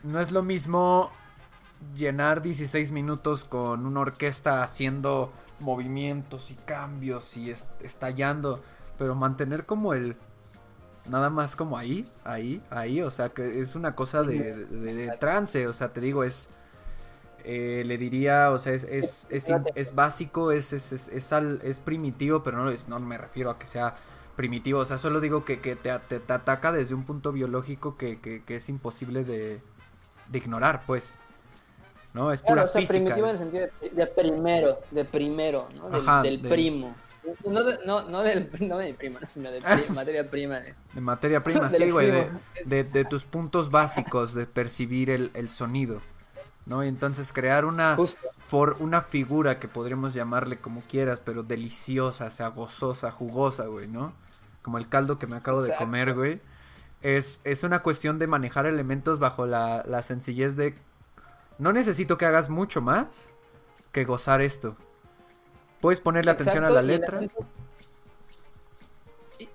[0.02, 1.12] no es lo mismo
[1.96, 8.62] llenar 16 minutos con una orquesta haciendo movimientos y cambios y estallando,
[8.98, 10.18] pero mantener como el
[11.06, 15.74] nada más como ahí, ahí, ahí, o sea que es una cosa de, trance, o
[15.74, 16.50] sea, te digo, es,
[17.44, 22.72] eh, le diría, o sea, es, es, es, básico, es, es, es, primitivo, pero no,
[22.88, 23.96] no me refiero a que sea
[24.36, 28.56] primitivo, o sea, solo digo que, te, te, ataca desde un punto biológico que, que
[28.56, 29.62] es imposible de,
[30.28, 31.14] de ignorar, pues.
[32.14, 32.32] ¿No?
[32.32, 32.94] Es pura física.
[32.94, 36.22] primitivo en el sentido de, primero, de primero, ¿no?
[36.22, 36.96] Del, primo.
[37.44, 40.60] No, no, no, del, no del primo, sino de materia prima.
[40.60, 42.12] De, materia prima, sí, güey.
[42.66, 46.02] De, de, tus puntos básicos de percibir el, el sonido.
[46.66, 46.84] ¿No?
[46.84, 47.98] Y entonces crear una,
[48.38, 54.14] for, una figura que podríamos llamarle como quieras, pero deliciosa, sea gozosa, jugosa, güey, ¿no?
[54.62, 56.42] Como el caldo que me acabo de comer, güey
[57.04, 60.74] es, es una cuestión de manejar elementos bajo la, la sencillez de...
[61.60, 63.30] No necesito que hagas mucho más
[63.92, 64.76] que gozar esto.
[65.82, 67.20] Puedes ponerle atención a la letra.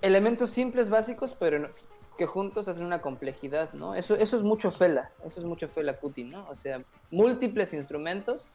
[0.02, 1.70] Elementos, simples, básicos, pero
[2.18, 3.94] que juntos hacen una complejidad, ¿no?
[3.94, 6.46] Eso, eso es mucho Fela, eso es mucho Fela Kuti, ¿no?
[6.50, 8.54] O sea, múltiples instrumentos,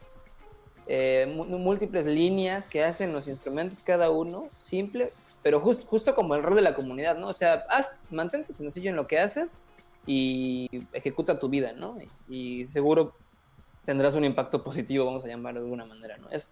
[0.85, 6.55] eh, múltiples líneas que hacen los instrumentos cada uno, simple, pero justo como el rol
[6.55, 7.29] de la comunidad, ¿no?
[7.29, 9.57] O sea, haz, mantente sencillo en lo que haces
[10.05, 11.97] y ejecuta tu vida, ¿no?
[12.27, 13.13] Y, seguro
[13.85, 16.29] tendrás un impacto positivo, vamos a llamarlo de alguna manera, ¿no?
[16.31, 16.51] Es,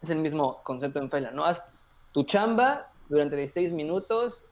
[0.00, 1.44] es el mismo concepto en Fela, ¿no?
[1.44, 1.66] Haz
[2.12, 4.46] tu chamba durante 16 minutos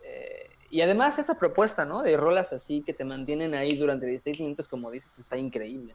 [0.70, 2.02] y además esa propuesta, ¿no?
[2.02, 5.94] De rolas así que te mantienen ahí durante 16 minutos, como dices, está increíble.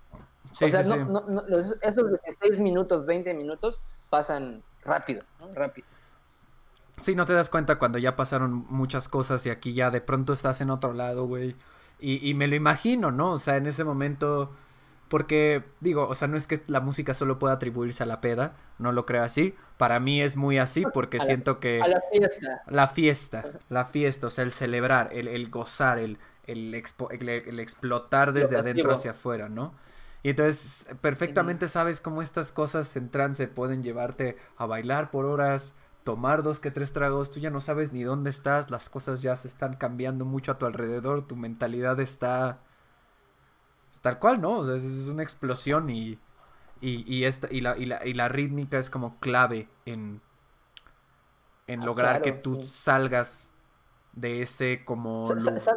[0.54, 2.10] Sí, o sea, no, No, no, esos
[2.42, 5.52] 16 minutos, 20 minutos pasan rápido, ¿no?
[5.54, 5.88] Rápido.
[6.98, 10.34] Sí, no te das cuenta cuando ya pasaron muchas cosas y aquí ya de pronto
[10.34, 11.56] estás en otro lado, güey.
[12.00, 13.32] Y, y me lo imagino, ¿no?
[13.32, 14.52] O sea, en ese momento...
[15.12, 18.56] Porque, digo, o sea, no es que la música solo pueda atribuirse a la peda,
[18.80, 19.56] no lo creo así.
[19.76, 21.82] Para mí es muy así porque siento que...
[21.82, 22.62] A la fiesta.
[22.66, 28.32] La fiesta, la fiesta, o sea, el celebrar, el, el gozar, el, el, el, explotar
[28.32, 29.76] desde adentro hacia afuera, ¿no?
[30.24, 35.76] Y entonces perfectamente sabes cómo estas cosas en trance pueden llevarte a bailar por horas,
[36.06, 39.36] tomar dos que tres tragos, tú ya no sabes ni dónde estás, las cosas ya
[39.36, 42.62] se están cambiando mucho a tu alrededor, tu mentalidad está
[44.00, 44.60] tal cual, ¿no?
[44.60, 46.20] O sea, es, una explosión y,
[46.82, 50.22] y, esta, y, la, y, la, y la rítmica es como clave en,
[51.68, 53.52] en ah, lograr que tú salgas
[54.14, 55.28] de ese como...
[55.40, 55.70] ¿Sabes?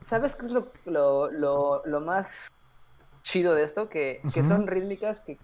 [0.00, 2.30] ¿Sabes qué es lo, lo, lo, más
[3.22, 3.88] chido de esto?
[3.88, 5.38] Que, que son rítmicas que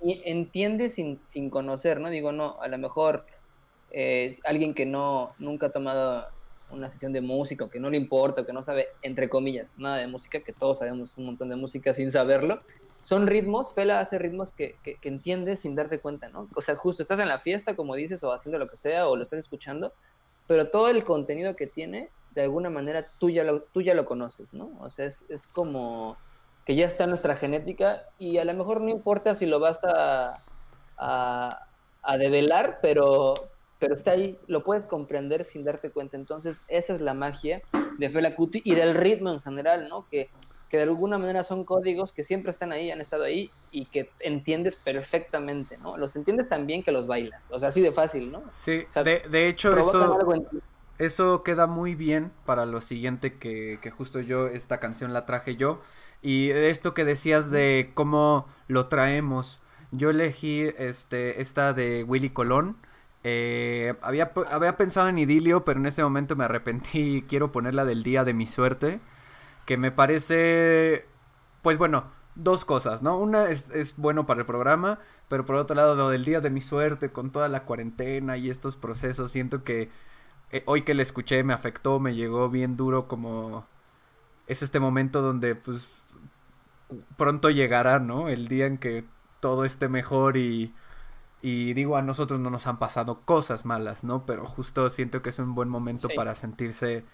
[0.00, 2.10] entiende sin, sin conocer, ¿no?
[2.10, 3.26] Digo, no, a lo mejor
[3.90, 6.28] eh, alguien que no nunca ha tomado
[6.70, 10.06] una sesión de música, que no le importa, que no sabe, entre comillas, nada de
[10.06, 12.58] música, que todos sabemos un montón de música sin saberlo,
[13.02, 16.48] son ritmos, Fela hace ritmos que, que, entiendes sin darte cuenta, ¿no?
[16.56, 19.16] O sea, justo estás en la fiesta, como dices, o haciendo lo que sea, o
[19.16, 19.92] lo estás escuchando,
[20.46, 24.04] pero todo el contenido que tiene, de alguna manera, tú ya lo, tú ya lo
[24.04, 24.72] conoces, ¿no?
[24.80, 26.16] O sea, es, es como
[26.66, 30.38] que ya está nuestra genética y a lo mejor no importa si lo vas a,
[30.98, 33.34] a, develar, pero,
[33.86, 36.16] pero está ahí, lo puedes comprender sin darte cuenta.
[36.16, 37.62] Entonces, esa es la magia
[37.98, 40.08] de Fela Kuti y del ritmo en general, ¿no?
[40.10, 40.28] Que
[40.68, 44.10] que de alguna manera son códigos que siempre están ahí, han estado ahí y que
[44.18, 45.96] entiendes perfectamente, ¿no?
[45.96, 48.42] Los entiendes tan bien que los bailas, o sea, así de fácil, ¿no?
[48.48, 50.18] Sí, de, hecho eso,
[50.98, 55.54] eso queda muy bien para lo siguiente que, que justo yo, esta canción la traje
[55.54, 55.80] yo,
[56.20, 59.60] y esto que decías de cómo lo traemos,
[59.92, 62.76] yo elegí este, esta de Willy Colón,
[63.28, 67.84] eh, había, había pensado en Idilio, pero en este momento me arrepentí y quiero ponerla
[67.84, 69.00] del día de mi suerte
[69.64, 71.08] que me parece,
[71.60, 72.04] pues bueno,
[72.36, 73.18] dos cosas, ¿no?
[73.18, 76.50] Una es, es, bueno para el programa, pero por otro lado, lo del día de
[76.50, 79.90] mi suerte, con toda la cuarentena y estos procesos, siento que
[80.52, 83.66] eh, hoy que le escuché me afectó, me llegó bien duro como
[84.46, 85.88] es este momento donde pues
[87.16, 88.28] pronto llegará, ¿no?
[88.28, 89.04] El día en que
[89.40, 90.72] todo esté mejor y,
[91.48, 94.26] y digo, a nosotros no nos han pasado cosas malas, ¿no?
[94.26, 97.04] Pero justo siento que es un buen momento para sentirse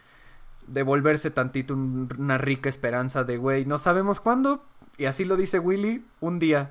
[0.67, 4.65] devolverse tantito una rica esperanza de, güey, no sabemos cuándo,
[4.97, 6.71] y así lo dice Willy, un día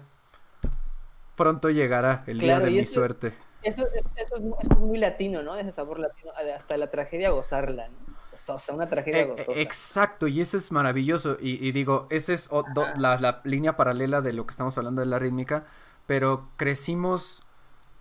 [1.36, 3.32] pronto llegará el día de mi suerte.
[3.62, 3.86] Eso,
[4.16, 5.56] es, muy latino, ¿no?
[5.56, 8.12] Ese sabor latino, hasta la tragedia gozarla, ¿no?
[8.36, 9.60] Sosa, una tragedia eh, gozosa.
[9.60, 11.38] exacto, y eso es maravilloso.
[11.40, 12.50] Y, digo, esa es
[12.98, 15.66] la, la, línea paralela de lo que estamos hablando de la rítmica,
[16.08, 17.44] pero crecimos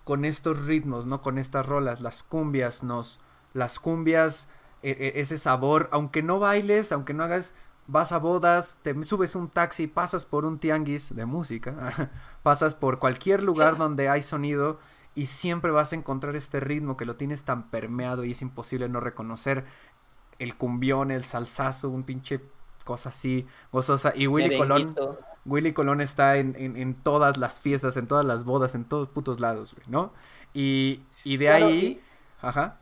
[0.04, 1.22] con estos ritmos, ¿no?
[1.22, 3.20] Con estas rolas, las cumbias, nos,
[3.52, 4.48] las cumbias
[4.82, 7.54] e, e, ese sabor, aunque no bailes, aunque no hagas,
[7.86, 12.10] vas a bodas, te subes un taxi, pasas por un tianguis de música,
[12.42, 14.78] pasas por cualquier lugar donde hay sonido
[15.14, 18.88] y siempre vas a encontrar este ritmo que lo tienes tan permeado y es imposible
[18.88, 19.64] no reconocer
[20.38, 22.40] el cumbión, el salsazo, un pinche
[22.84, 24.12] cosa así gozosa.
[24.14, 24.96] Y Willy Colón,
[25.44, 29.40] Willy Colón está en, en, todas las fiestas, en todas las bodas, en todos putos
[29.40, 30.12] lados, ¿no?
[30.52, 32.00] Y, y de ahí,
[32.40, 32.80] ajá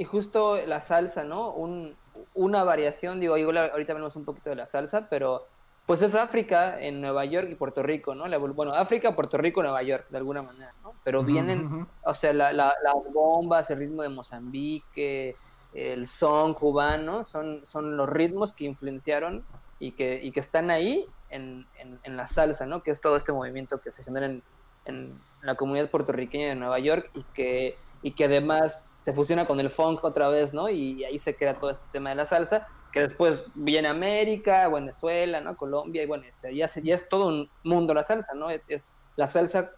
[0.00, 1.52] y justo la salsa, ¿no?
[1.52, 1.94] Un,
[2.32, 5.46] una variación, digo, igual ahorita hablamos un poquito de la salsa, pero
[5.84, 8.24] pues es África en Nueva York y Puerto Rico, ¿no?
[8.54, 10.94] bueno, África, Puerto Rico, Nueva York, de alguna manera, ¿no?
[11.04, 12.74] Pero vienen, o sea, la, las
[13.12, 15.36] bombas, el ritmo de Mozambique,
[15.74, 19.44] el son cubano, son, son los ritmos que influenciaron
[19.78, 22.82] y que, y que están ahí en, en, la salsa, ¿no?
[22.82, 24.42] Que es todo este movimiento que se genera en,
[24.84, 29.60] en la comunidad puertorriqueña de Nueva York y que y que además se fusiona con
[29.60, 30.68] el funk otra vez, ¿no?
[30.68, 35.40] Y, ahí se crea todo este tema de la salsa, que después viene América, Venezuela,
[35.40, 35.56] ¿no?
[35.56, 38.48] Colombia, y bueno, ya, ya es todo un mundo la salsa, ¿no?
[38.50, 39.72] Es, la salsa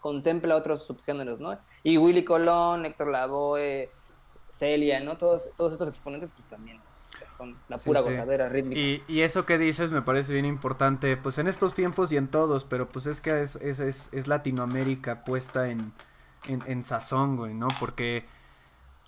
[0.00, 1.58] contempla otros subgéneros, ¿no?
[1.82, 3.90] Y Willy Colón, Héctor Lavoe,
[4.58, 5.16] Celia, ¿no?
[5.16, 6.80] Todos, todos estos exponentes, pues también
[7.36, 8.80] son la pura gozadera rítmica.
[8.80, 12.28] Y, y, eso que dices me parece bien importante, pues en estos tiempos y en
[12.28, 15.92] todos, pero pues es que es, es, es Latinoamérica puesta en
[16.48, 17.68] en, en sazón, güey, ¿no?
[17.80, 18.26] Porque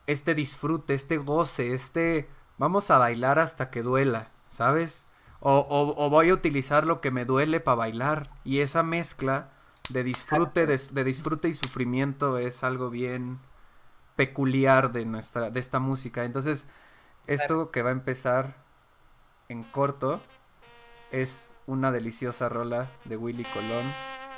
[0.06, 2.28] este disfrute, este goce, este
[2.58, 5.06] vamos a bailar hasta que duela, ¿sabes?
[5.40, 8.30] O, o, voy a utilizar lo que me duele para bailar.
[8.42, 9.50] Y esa mezcla
[9.90, 13.38] de disfrute, de, disfrute y sufrimiento es algo bien
[14.16, 16.24] peculiar de nuestra, de esta música.
[16.24, 16.66] Entonces,
[17.26, 18.56] esto que va a empezar
[19.48, 20.20] en corto
[21.12, 23.84] es una deliciosa rola de Willy Colón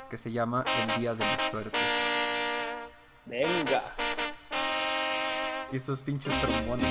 [0.09, 1.79] que se llama El Día de la Suerte.
[3.25, 3.95] Venga.
[5.71, 6.87] Y estos pinches trombones.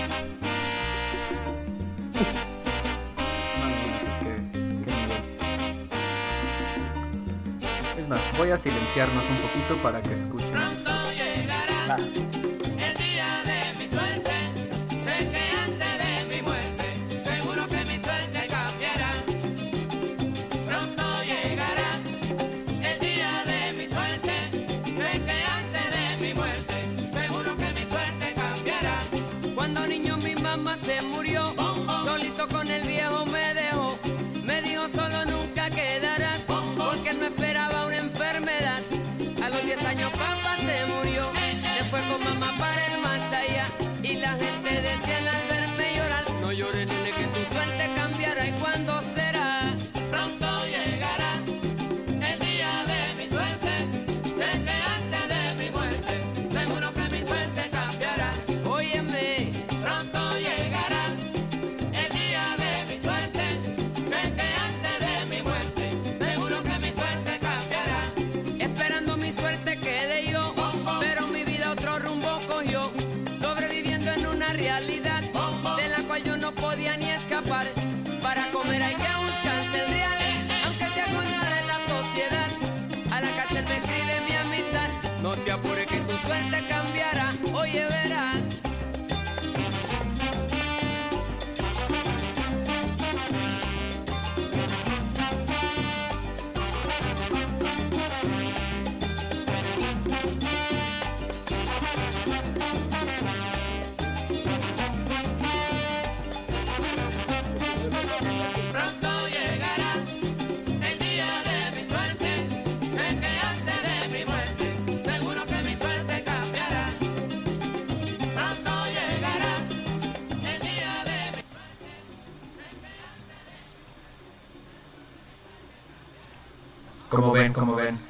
[7.99, 10.55] es más, voy a silenciarnos un poquito para que escuchen.
[11.12, 11.97] llegará.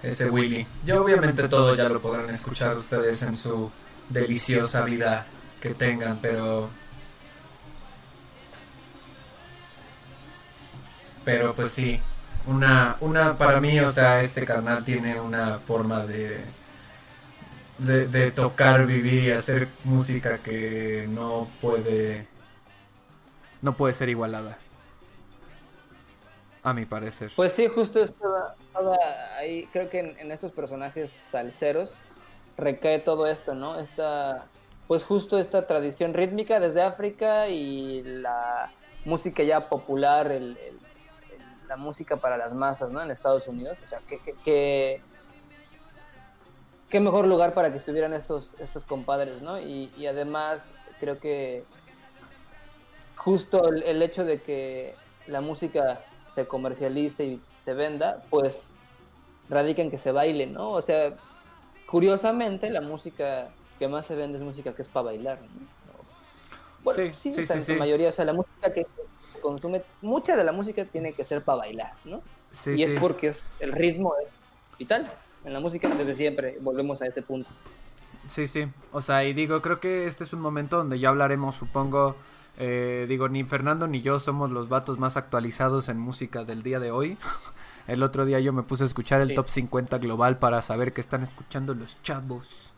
[0.02, 0.66] Ese Willy.
[0.84, 3.70] Yo obviamente todo ya lo podrán escuchar ustedes en su
[4.08, 5.26] deliciosa vida
[5.60, 6.70] que tengan, pero...
[11.24, 12.00] Pero pues sí,
[12.46, 16.40] una, una para mí, o sea, este canal tiene una forma de,
[17.76, 22.26] de, de tocar, vivir y hacer música que no puede,
[23.60, 24.56] no puede ser igualada.
[26.62, 27.30] A mi parecer.
[27.36, 28.00] Pues sí, justo
[29.36, 31.94] ahí, creo que en, estos personajes salseros
[32.56, 33.78] recae todo esto, ¿no?
[33.78, 34.46] Esta,
[34.86, 38.70] pues justo esta tradición rítmica desde África y la
[39.04, 40.56] música ya popular, el,
[41.68, 43.02] la música para las masas, ¿no?
[43.02, 43.78] En Estados Unidos.
[43.84, 45.00] O sea, qué,
[46.90, 49.60] qué, mejor lugar para que estuvieran estos, estos compadres, ¿no?
[49.60, 51.64] Y, y además creo que
[53.16, 54.94] justo el, hecho de que
[55.26, 56.00] la música
[56.34, 58.72] se comercialice y se venda, pues
[59.50, 60.70] radica en que se baile, ¿no?
[60.70, 61.14] O sea,
[61.86, 65.68] curiosamente la música que más se vende es música que es para bailar, ¿no?
[66.82, 68.86] Bueno, sí, sí, sí, en mayoría, o sea, la música que
[69.42, 72.22] consume, mucha de la música tiene que ser para bailar, ¿no?
[72.50, 74.28] Sí, y es porque es el ritmo es
[74.78, 75.12] vital
[75.44, 77.50] en la música desde siempre, volvemos a ese punto.
[78.28, 81.56] Sí, sí, o sea, y digo, creo que este es un momento donde ya hablaremos,
[81.56, 82.16] supongo,
[82.60, 86.80] eh, digo, ni Fernando ni yo somos los vatos más actualizados en música del día
[86.80, 87.16] de hoy.
[87.86, 91.00] El otro día yo me puse a escuchar el top 50 global para saber qué
[91.00, 92.74] están escuchando los chavos.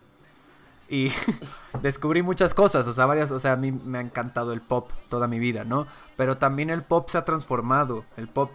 [0.88, 1.10] Y
[1.82, 4.92] descubrí muchas cosas, o sea, varias, o sea, a mí me ha encantado el pop
[5.08, 5.88] toda mi vida, ¿no?
[6.16, 8.52] Pero también el pop se ha transformado, el pop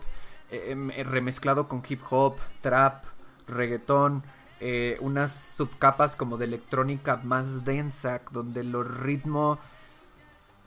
[0.50, 3.04] eh, em, eh, remezclado con hip hop, trap,
[3.48, 4.24] reggaetón,
[5.02, 9.60] unas subcapas como de electrónica más densa, donde los ritmos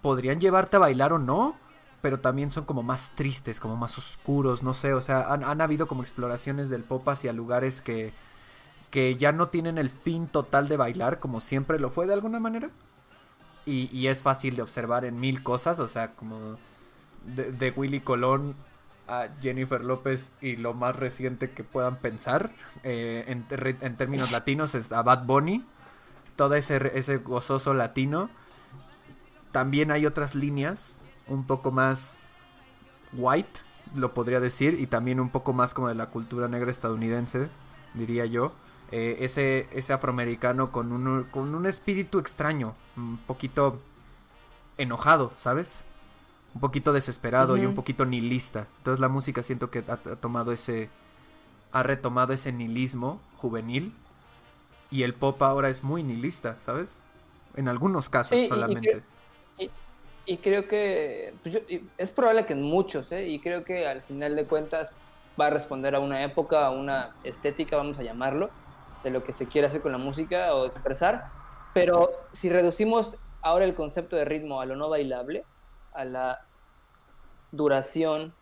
[0.00, 1.56] podrían llevarte a bailar o no,
[2.00, 5.88] pero también son como más tristes, como más oscuros, no sé, o sea, han, habido
[5.88, 8.12] como exploraciones del pop hacia lugares que,
[8.90, 12.40] que ya no tienen el fin total de bailar, como siempre lo fue de alguna
[12.40, 12.70] manera.
[13.66, 16.56] Y, es fácil de observar en mil cosas, o sea, como
[17.26, 18.56] de, Willy Colón
[19.06, 22.50] a Jennifer López y lo más reciente que puedan pensar
[22.82, 23.44] eh, en,
[23.82, 25.66] en, términos latinos es a Bad Bunny,
[26.34, 28.30] todo ese, ese gozoso latino
[29.52, 32.26] también hay otras líneas un poco más
[33.12, 33.60] white,
[33.94, 37.48] lo podría decir, y también un poco más como de la cultura negra estadounidense,
[37.94, 38.52] diría yo.
[38.90, 43.80] Eh, ese, ese afroamericano con un, con un espíritu extraño, un poquito
[44.78, 45.84] enojado, ¿sabes?
[46.54, 48.66] Un poquito desesperado y un poquito nihilista.
[48.78, 50.88] Entonces la música siento que ha, tomado ese...
[51.72, 53.92] ha retomado ese nihilismo juvenil
[54.90, 57.00] y el pop ahora es muy nihilista, ¿sabes?
[57.56, 59.02] En algunos casos solamente.
[59.04, 59.17] Y
[60.36, 61.62] creo que pues
[61.96, 63.26] es probable que en muchos, ¿eh?
[63.28, 64.90] y creo que al final de cuentas
[65.40, 68.50] va a responder a una época, a una estética, vamos a llamarlo,
[69.04, 71.26] de lo que se quiere hacer con la música o expresar.
[71.74, 75.44] Pero si reducimos ahora el concepto de ritmo a lo no bailable,
[75.92, 76.40] a la
[77.52, 78.34] duración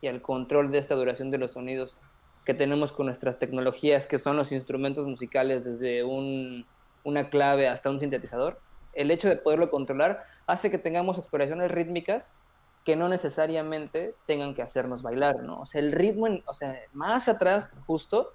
[0.00, 2.00] y al control de esta duración de los sonidos
[2.44, 6.66] que tenemos con nuestras tecnologías, que son los instrumentos musicales desde un,
[7.04, 8.58] una clave hasta un sintetizador,
[8.94, 12.36] el hecho de poderlo controlar hace que tengamos exploraciones rítmicas
[12.84, 15.60] que no necesariamente tengan que hacernos bailar, ¿no?
[15.60, 18.32] O sea, el ritmo, o sea, más atrás justo,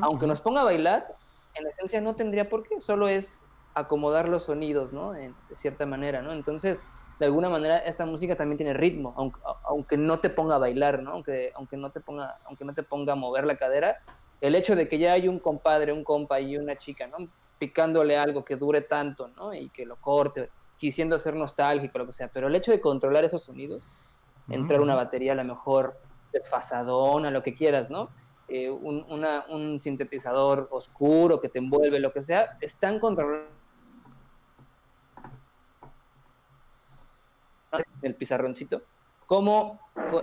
[0.00, 1.04] aunque nos ponga a bailar,
[1.54, 5.12] en esencia no tendría por qué, solo es acomodar los sonidos, ¿no?
[5.12, 6.32] de cierta manera, ¿no?
[6.32, 6.80] Entonces,
[7.18, 11.02] de alguna manera, esta música también tiene ritmo, aunque, aunque no te ponga a bailar,
[11.02, 11.12] ¿no?
[11.12, 13.98] Aunque, aunque, no te ponga, aunque no te ponga a mover la cadera,
[14.40, 17.28] el hecho de que ya hay un compadre, un compa y una chica, ¿no?
[17.58, 19.54] Picándole algo que dure tanto, ¿no?
[19.54, 23.24] Y que lo corte, quisiendo ser nostálgico, lo que sea, pero el hecho de controlar
[23.24, 23.84] esos sonidos,
[24.48, 25.98] entrar una batería a lo mejor
[26.32, 28.10] desfasadona, lo que quieras, ¿no?
[28.48, 29.04] Eh, un,
[29.48, 33.48] un, sintetizador oscuro que te envuelve, lo que sea, están controlando
[38.02, 38.82] el pizarroncito,
[39.26, 39.80] como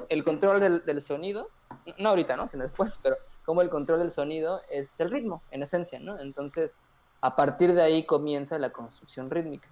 [0.07, 1.49] el control del, del, sonido,
[1.97, 2.47] no ahorita, ¿no?
[2.47, 6.17] Sino después, pero como el control del sonido es el ritmo, en esencia, ¿no?
[6.19, 6.77] Entonces,
[7.19, 9.67] a partir de ahí comienza la construcción rítmica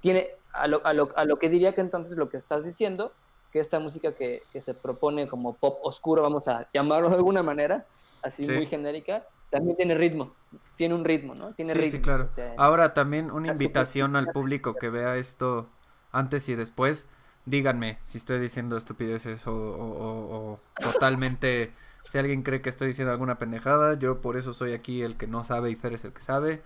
[0.00, 3.12] tiene a lo, a, lo, a lo, que diría que entonces lo que estás diciendo,
[3.52, 7.42] que esta música que, que, se propone como pop oscuro, vamos a llamarlo de alguna
[7.42, 7.86] manera,
[8.22, 10.34] así muy genérica, también tiene ritmo,
[10.76, 11.52] tiene un ritmo, ¿no?
[11.54, 11.98] Tiene sí, ritmo.
[11.98, 12.28] Sí, claro.
[12.56, 15.68] Ahora también una invitación al público que vea esto
[16.12, 17.06] antes y después.
[17.44, 21.72] Díganme si estoy diciendo estupideces o, o, o totalmente...
[22.04, 25.26] Si alguien cree que estoy diciendo alguna pendejada, yo por eso soy aquí el que
[25.26, 26.62] no sabe y Fer es el que sabe.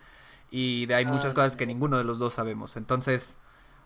[0.51, 2.77] Y de hay muchas ah, cosas que ninguno de los dos sabemos.
[2.77, 3.39] Entonces,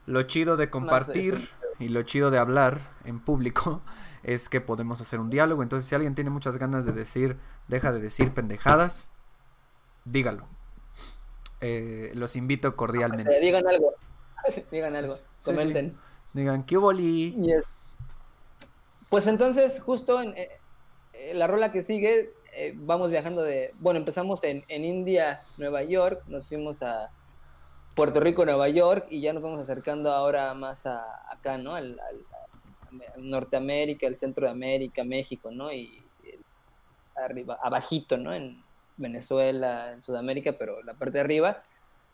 [0.07, 1.49] lo chido de compartir
[1.79, 3.83] y lo chido de hablar en público
[4.23, 5.63] es que podemos hacer un diálogo.
[5.63, 7.37] Entonces, si alguien tiene muchas ganas de decir,
[7.69, 9.11] deja de decir pendejadas,
[10.05, 10.47] dígalo.
[11.61, 13.41] Eh, los invito cordialmente.
[13.41, 13.95] digan algo.
[14.71, 15.15] digan algo.
[15.43, 15.97] Comenten.
[16.33, 17.37] Digan, ¿qué boli?
[19.09, 20.59] Pues entonces, justo en eh,
[21.35, 23.75] la rola que sigue, eh, vamos viajando de.
[23.79, 27.11] Bueno, empezamos en, en India, Nueva York, nos fuimos a
[27.95, 31.75] Puerto Rico, Nueva York, y ya nos vamos acercando ahora más a, acá, ¿no?
[31.75, 32.01] Al,
[33.17, 35.73] Norteamérica, el centro de América, México, ¿no?
[35.73, 36.01] Y,
[37.17, 38.33] arriba, abajito, ¿no?
[38.33, 38.63] En
[38.97, 41.63] Venezuela, en Sudamérica, pero la parte de arriba,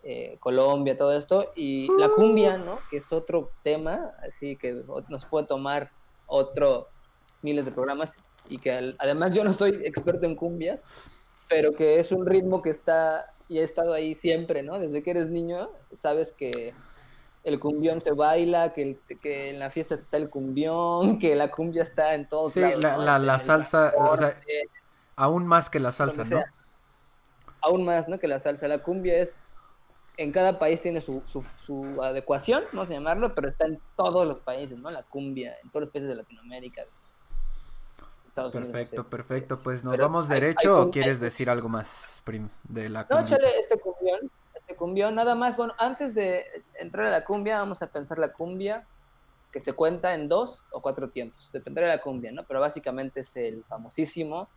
[0.02, 2.14] eh, Colombia, todo esto, y la uh.
[2.14, 2.78] cumbia, ¿no?
[2.90, 5.90] Que es otro tema, así que nos puede tomar
[6.26, 6.88] otro
[7.42, 8.18] miles de programas
[8.50, 10.84] y que además yo no soy experto en cumbias,
[11.48, 14.78] pero que es un ritmo que está y ha estado ahí siempre, ¿no?
[14.78, 16.74] Desde que eres niño, sabes que
[17.42, 21.82] el cumbión se baila, que, que en la fiesta está el cumbión, que la cumbia
[21.82, 24.32] está en todos sí, la, la, salsa, o sea,
[25.16, 26.42] aún más que la salsa, ¿no?
[27.62, 28.18] aún más, ¿no?
[28.18, 28.68] Que la salsa.
[28.68, 29.36] La cumbia es,
[30.16, 34.26] en cada país tiene su, su, su adecuación, no sé llamarlo, pero está en todos
[34.26, 34.90] los países, ¿no?
[34.90, 36.84] La cumbia, en todos los países de Latinoamérica,
[38.34, 39.58] perfecto, perfecto.
[39.58, 43.20] Pues nos vamos derecho o quieres decir algo más, Prim, de la cumbia.
[43.20, 45.56] No, échale este cumbión, este cumbión, nada más.
[45.56, 46.44] Bueno, antes de
[46.78, 48.86] entrar a la cumbia, vamos a pensar la cumbia
[49.52, 52.44] que se cuenta en dos o cuatro tiempos, dependerá de la cumbia, ¿no?
[52.44, 54.48] Pero básicamente es el famosísimo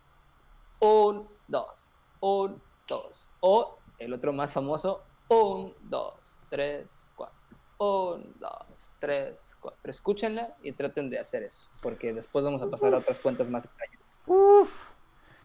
[0.80, 3.28] un, dos, un, dos.
[3.40, 6.14] O el otro más famoso, un, dos,
[6.50, 7.36] tres, cuatro.
[7.78, 9.90] Un, dos, tres, cuatro.
[9.90, 13.64] Escúchenla y traten de hacer eso, porque después vamos a pasar a otras cuentas más
[13.64, 13.98] extrañas.
[14.26, 14.90] Uf.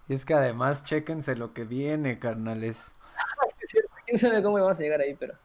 [0.09, 2.91] Y es que además, chéquense lo que viene, carnales.
[4.05, 5.35] Quién sabe cómo vamos a llegar ahí, pero.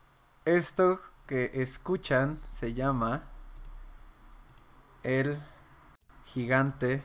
[0.44, 3.22] Esto que escuchan se llama
[5.04, 5.38] El
[6.24, 7.02] Gigante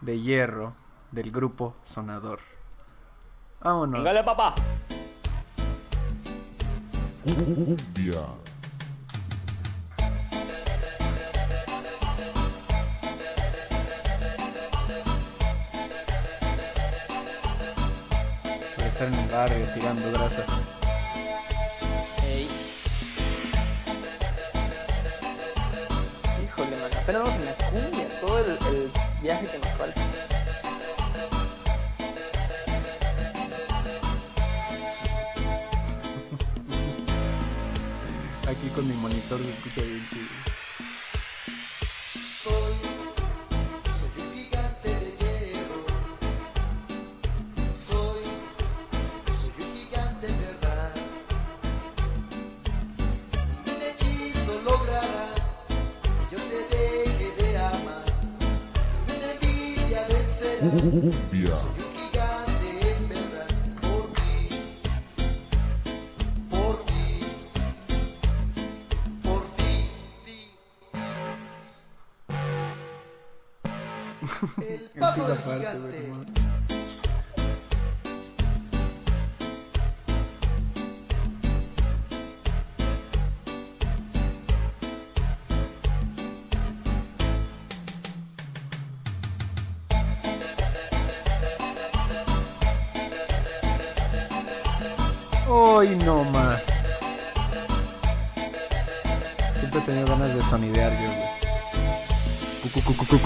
[0.00, 0.74] de Hierro
[1.10, 2.40] del grupo Sonador.
[3.60, 4.02] Vámonos.
[4.02, 4.54] Dale, papá.
[19.06, 20.44] En el barrio tirando grasa.
[26.42, 28.90] Híjole, man, apenas vamos en la cumbia, todo el, el
[29.22, 30.00] viaje que nos falta.
[38.50, 40.49] Aquí con mi monitor se escucha bien chido.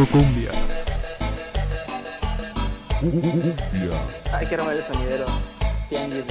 [0.06, 0.50] Cumbia.
[3.00, 3.98] Cumbia.
[4.32, 5.26] Hay que armar el sonidero.
[5.88, 6.24] Tianguis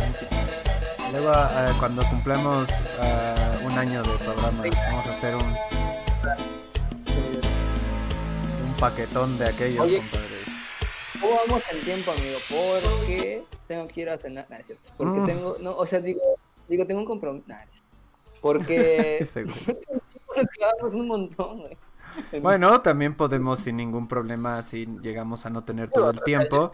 [1.11, 5.43] Luego, uh, cuando cumplamos uh, un año de programa, vamos a hacer un.
[8.65, 10.47] Un paquetón de aquellos, Oye, compadres.
[11.21, 12.37] ¿Cómo vamos en tiempo, amigo?
[12.49, 14.47] Porque tengo que ir a cenar.
[14.49, 14.89] Nah, es cierto.
[14.97, 15.25] Porque mm.
[15.25, 16.21] tengo, no, o sea, digo,
[16.67, 17.45] digo, tengo un compromiso.
[17.47, 17.81] Nah, es
[18.43, 19.25] porque
[20.93, 21.77] un montón, güey.
[22.41, 26.71] Bueno, también podemos sin ningún problema, si llegamos a no tener todo el tiempo,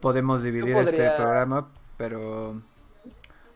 [0.00, 2.60] podemos dividir este programa, pero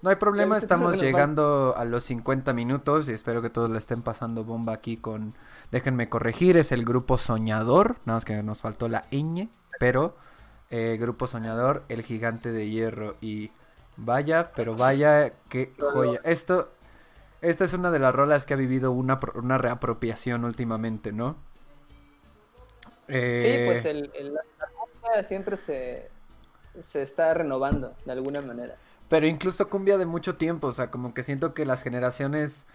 [0.02, 4.02] no hay problema, estamos llegando a los 50 minutos y espero que todos le estén
[4.02, 5.34] pasando bomba aquí con,
[5.70, 9.48] déjenme corregir, es el grupo Soñador, nada más que nos faltó la ñ,
[9.78, 10.16] pero
[10.72, 13.16] eh, Grupo Soñador, El Gigante de Hierro.
[13.20, 13.50] Y
[13.98, 16.18] vaya, pero vaya, qué joya.
[16.24, 16.70] Esto,
[17.42, 21.36] esta es una de las rolas que ha vivido una, una reapropiación últimamente, ¿no?
[23.08, 24.10] Sí, pues el,
[25.04, 26.10] la siempre se,
[26.80, 28.76] se está renovando de alguna manera.
[29.08, 32.66] Pero incluso cumbia de mucho tiempo, o sea, como que siento que las generaciones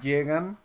[0.00, 0.58] llegan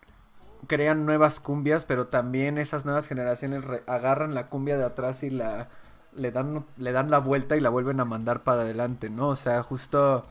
[0.68, 5.70] crean nuevas cumbias, pero también esas nuevas generaciones agarran la cumbia de atrás y la
[6.14, 9.30] le dan le dan la vuelta y la vuelven a mandar para adelante, ¿no?
[9.30, 10.26] O sea, justo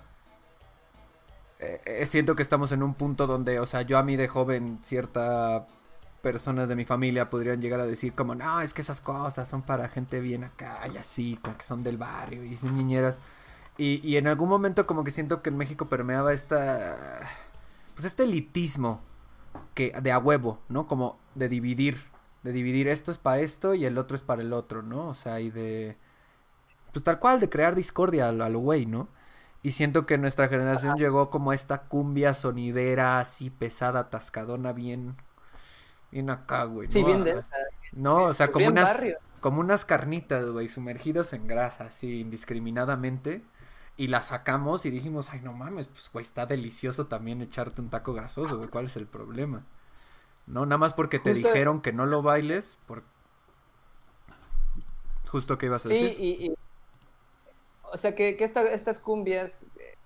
[1.60, 4.28] eh, eh, siento que estamos en un punto donde, o sea, yo a mí de
[4.28, 5.66] joven cierta
[6.22, 9.62] personas de mi familia podrían llegar a decir como, no, es que esas cosas son
[9.62, 13.20] para gente bien acá y así, como que son del barrio y son niñeras.
[13.76, 17.28] Y, y en algún momento como que siento que en México permeaba esta,
[17.94, 19.00] pues este elitismo
[19.74, 20.86] que de a huevo, ¿no?
[20.86, 21.98] Como de dividir,
[22.42, 25.08] de dividir esto es para esto y el otro es para el otro, ¿no?
[25.08, 25.96] O sea, y de,
[26.92, 29.08] pues tal cual, de crear discordia a lo güey, ¿no?
[29.62, 35.16] Y siento que nuestra generación llegó como esta cumbia sonidera así pesada, atascadona, bien
[36.10, 36.88] Bien acá, güey.
[36.88, 37.44] Sí, bien de
[37.92, 39.06] No, o sea, como unas,
[39.40, 43.42] como unas carnitas, güey, sumergidas en grasa, así, indiscriminadamente.
[43.96, 47.90] Y las sacamos y dijimos, ay, no mames, pues, güey, está delicioso también echarte un
[47.90, 49.62] taco grasoso, güey, ¿cuál es el problema?
[50.46, 53.02] No, nada más porque te dijeron que no lo bailes, por...
[55.28, 56.16] Justo que ibas a decir.
[56.16, 56.54] Sí, y,
[57.92, 59.96] O sea, que, que estas cumbias eh,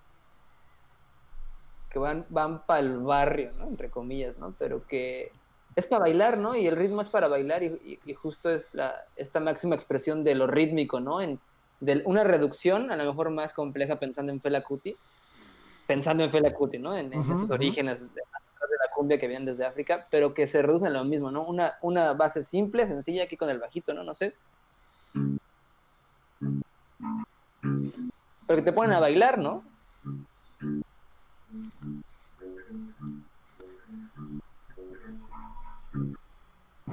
[1.90, 3.68] que van, van para el barrio, ¿no?
[3.68, 4.54] Entre comillas, ¿no?
[4.58, 5.30] Pero que
[5.76, 6.56] es para bailar, ¿no?
[6.56, 10.46] Y el ritmo es para bailar y, justo es la, esta máxima expresión de lo
[10.46, 11.20] rítmico, ¿no?
[11.20, 11.40] En,
[11.80, 14.96] de una reducción, a lo mejor más compleja pensando en Fela Kuti,
[15.86, 16.96] pensando en Fela Kuti, ¿no?
[16.96, 20.98] En, esos orígenes de, la cumbia que vienen desde África, pero que se reducen a
[20.98, 21.44] lo mismo, ¿no?
[21.44, 24.02] Una, una base simple, sencilla, aquí con el bajito, ¿no?
[24.02, 24.34] No sé.
[28.46, 29.64] Pero que te ponen a bailar, ¿no?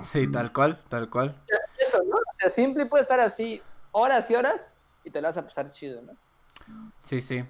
[0.03, 1.41] Sí, tal cual, tal cual.
[1.77, 2.15] Eso, ¿no?
[2.15, 3.61] O sea, simple puede estar así
[3.91, 6.13] horas y horas y te lo vas a pasar chido, ¿no?
[7.01, 7.43] Sí, sí.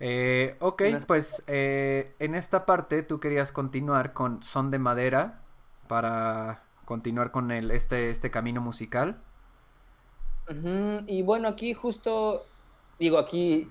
[0.00, 5.40] Eh, ok, pues eh, en esta parte tú querías continuar con Son de Madera
[5.88, 9.20] para continuar con el, este, este camino musical.
[11.06, 12.44] Y bueno, aquí justo,
[12.98, 13.70] digo, aquí,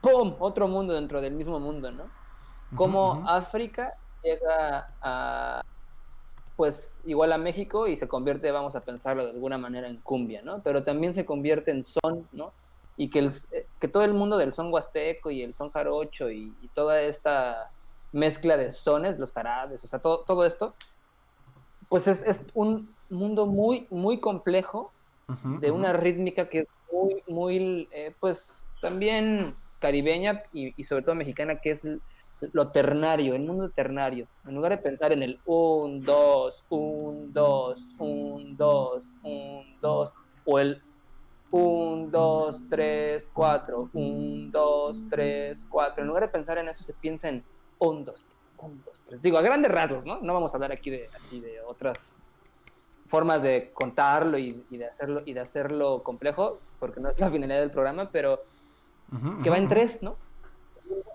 [0.00, 0.34] ¡pum!
[0.38, 2.04] Otro mundo dentro del mismo mundo, ¿no?
[2.74, 5.62] Como África llega a
[6.56, 10.42] pues igual a México y se convierte, vamos a pensarlo de alguna manera, en cumbia,
[10.42, 10.62] ¿no?
[10.62, 12.52] Pero también se convierte en son, ¿no?
[12.96, 16.30] Y que, el, eh, que todo el mundo del son huasteco y el son jarocho
[16.30, 17.70] y, toda esta
[18.12, 20.74] mezcla de sones, los jarabes, o sea, todo, todo esto,
[21.88, 24.92] pues es, es, un mundo muy, muy complejo,
[25.60, 31.14] de una rítmica que es muy, muy, eh, pues también caribeña y, y, sobre todo
[31.14, 31.84] mexicana, que es
[32.52, 34.26] lo ternario, el mundo ternario.
[34.46, 40.12] En lugar de pensar en el 1, 2, 1, 2, 1, 2, 1, 2,
[40.44, 40.82] o el
[41.50, 46.02] 1, 2, 3, 4, 1, 2, 3, 4.
[46.02, 47.44] En lugar de pensar en eso, se piensa en
[47.78, 48.24] 1, 2,
[48.58, 49.22] 1, 2, 3.
[49.22, 50.20] Digo, a grandes rasgos, ¿no?
[50.20, 52.21] No vamos a hablar aquí de, así de otras
[53.12, 57.30] formas de contarlo y, y, de hacerlo, y de hacerlo complejo, porque no es la
[57.30, 58.40] finalidad del programa, pero
[59.12, 60.16] uh -huh, que va en tres, ¿no?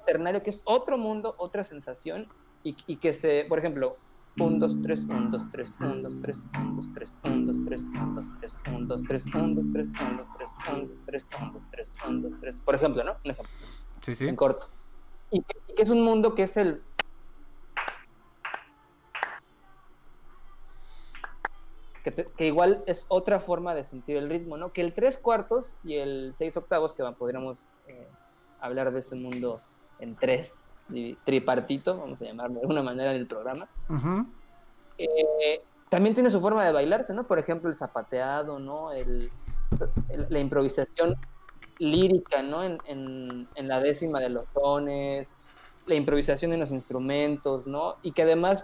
[0.05, 2.27] ternario que es otro mundo, otra sensación,
[2.63, 3.97] y, y que se, por ejemplo,
[4.39, 7.83] 1, 2, 3, 1, 2, 3, 1, 2, 3, 1, 2, 3, 1, 2, 3,
[7.95, 11.25] 1, 2, 3, 1, 2, 3, 1, 2, 3, 1, 2, 3, 1, 2, 3,
[11.41, 13.13] 1, 2, 3, 1, 2, 3, por ejemplo, ¿no?
[13.25, 13.55] Un ejemplo.
[14.01, 14.27] Sí, sí.
[14.27, 14.67] En corto.
[15.31, 16.81] Y que es un mundo que es el
[22.07, 24.71] Que, te, que, igual es otra forma de sentir el ritmo, ¿no?
[24.71, 28.07] Que el tres cuartos y el seis octavos, que podríamos eh,
[28.61, 29.59] hablar de ese mundo
[29.99, 30.69] en tres,
[31.25, 34.25] tripartito, vamos a llamarlo de alguna manera en el programa, uh -huh.
[34.97, 37.27] eh, también tiene su forma de bailarse, ¿no?
[37.27, 38.93] Por ejemplo, el zapateado, ¿no?
[38.93, 39.29] El,
[40.07, 41.17] el, la improvisación
[41.77, 42.63] lírica, ¿no?
[42.63, 45.35] En, en, en, la décima de los sones,
[45.85, 47.97] la improvisación en los instrumentos, ¿no?
[48.01, 48.63] Y que además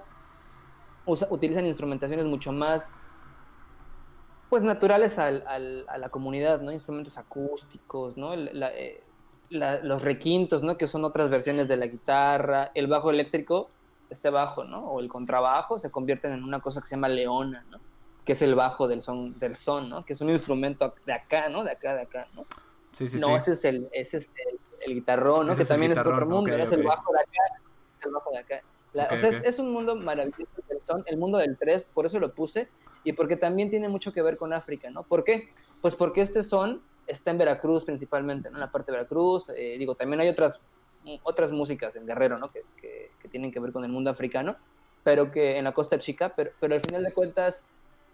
[1.06, 2.94] usa, utilizan instrumentaciones mucho más
[4.54, 6.72] pues naturales al, al, a la comunidad, ¿no?
[6.72, 8.36] Instrumentos acústicos, ¿no?
[8.36, 9.02] La, eh,
[9.50, 10.78] la, los requintos, ¿no?
[10.78, 13.72] Que son otras versiones de la guitarra, el bajo eléctrico,
[14.12, 14.92] este bajo, ¿no?
[14.92, 17.80] O el contrabajo se convierten en una cosa que se llama leona, ¿no?
[18.24, 20.06] Que es el bajo del son, del son, ¿no?
[20.06, 21.64] Que es un instrumento de acá, ¿no?
[21.64, 22.46] De acá, de acá, ¿no?
[22.92, 23.34] Sí, sí, no, sí.
[23.34, 25.54] ese es el, ese es el, el guitarrón, ¿no?
[25.54, 26.80] Ese que es también es otro mundo, okay, es okay.
[26.80, 27.60] el bajo de acá,
[27.98, 28.62] es el bajo de acá.
[28.94, 30.46] La, okay, o sea, es, es, un mundo maravilloso
[30.84, 32.68] son, el mundo del tres, por eso lo puse,
[33.04, 35.04] y porque también tiene mucho que ver con África, ¿no?
[35.04, 35.50] ¿Por qué?
[35.82, 38.58] Pues porque este son está en Veracruz principalmente, ¿no?
[38.58, 40.62] En la parte de Veracruz, eh, digo, también hay otras,
[41.24, 42.48] otras músicas en Guerrero, ¿no?
[42.48, 44.56] Que, que, que, tienen que ver con el mundo africano,
[45.04, 47.66] pero que en la Costa Chica, pero, pero al final de cuentas,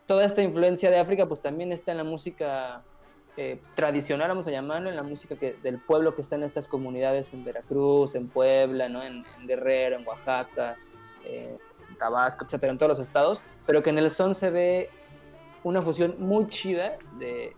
[0.07, 2.84] toda esta influencia de África, pues también está en la música
[3.38, 6.67] eh, tradicional, vamos a llamarlo, en la música que, del pueblo que está en estas
[6.67, 9.03] comunidades en Veracruz, en Puebla, ¿no?
[9.03, 10.78] En, en Guerrero, en Oaxaca,
[11.24, 11.57] eh,
[12.00, 14.89] Tabasco, etcétera, en todos los estados, pero que en el son se ve
[15.64, 17.56] una fusión muy chida de,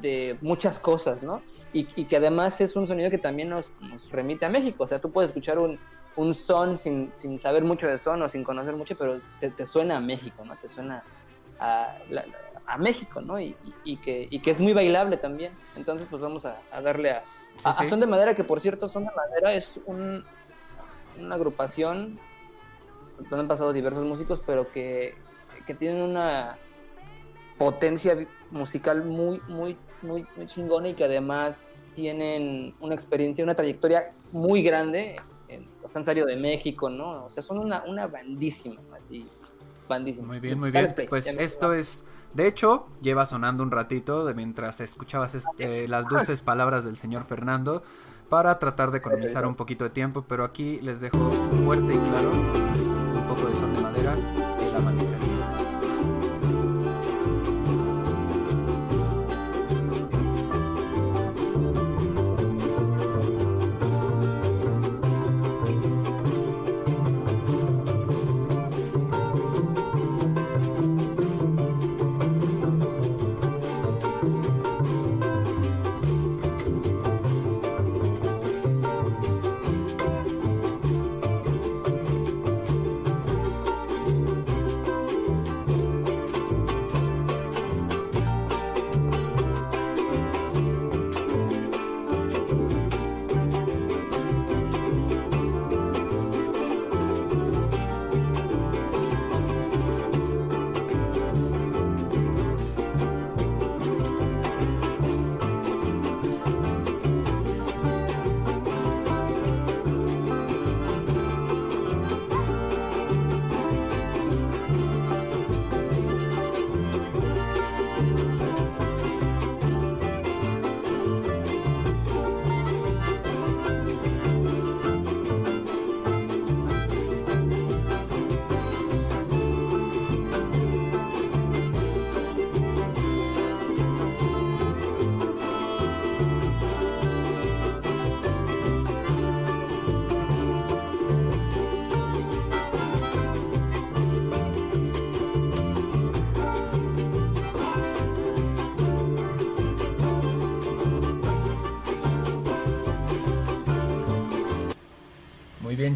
[0.00, 1.42] de muchas cosas, ¿no?
[1.72, 3.72] Y, que además es un sonido que también nos,
[4.12, 5.78] remite a México, o sea, tú puedes escuchar un,
[6.14, 9.96] un son sin, sin, saber mucho de son o sin conocer mucho, pero te, suena
[9.96, 10.56] a México, ¿no?
[10.56, 11.02] Te suena
[11.58, 11.96] a,
[12.66, 13.40] a México, ¿no?
[13.40, 15.52] Y, y, que, y que es muy bailable también.
[15.76, 17.24] Entonces, pues vamos a, darle a,
[17.64, 20.24] a, Son de Madera, que por cierto, Son de Madera es un,
[21.18, 22.06] una agrupación
[23.18, 25.14] donde han pasado diversos músicos, pero que,
[25.66, 26.58] que tienen una
[27.58, 28.16] potencia
[28.50, 34.62] musical muy, muy, muy, muy chingona y que además tienen una experiencia, una trayectoria muy
[34.62, 35.16] grande.
[35.48, 37.26] En, han salido de México, ¿no?
[37.26, 39.26] O sea, son una, una bandísima, así,
[39.88, 40.26] bandísima.
[40.26, 40.92] Muy bien, muy bien.
[41.08, 46.42] Pues esto es, de hecho, lleva sonando un ratito de mientras escuchabas este, las dulces
[46.42, 47.82] palabras del señor Fernando
[48.28, 53.03] para tratar de economizar un poquito de tiempo, pero aquí les dejo fuerte y claro
[53.34, 54.16] poco de son de madera,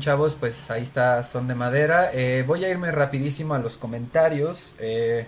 [0.01, 2.11] chavos, pues ahí está Son de Madera.
[2.13, 4.75] Eh, voy a irme rapidísimo a los comentarios.
[4.79, 5.27] Eh,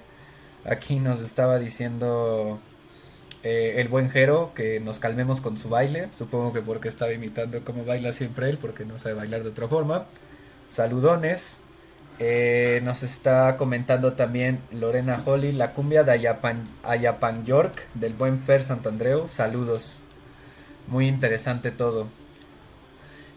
[0.64, 2.58] aquí nos estaba diciendo
[3.42, 6.08] eh, el buen Jero que nos calmemos con su baile.
[6.12, 9.68] Supongo que porque estaba imitando como baila siempre él, porque no sabe bailar de otra
[9.68, 10.06] forma.
[10.68, 11.58] Saludones.
[12.82, 18.62] nos está comentando también Lorena Holly, la cumbia de Ayapan, Ayapan York del buen Fer
[18.62, 19.26] Santandreu.
[19.28, 20.02] Saludos.
[20.86, 22.19] Muy interesante todo.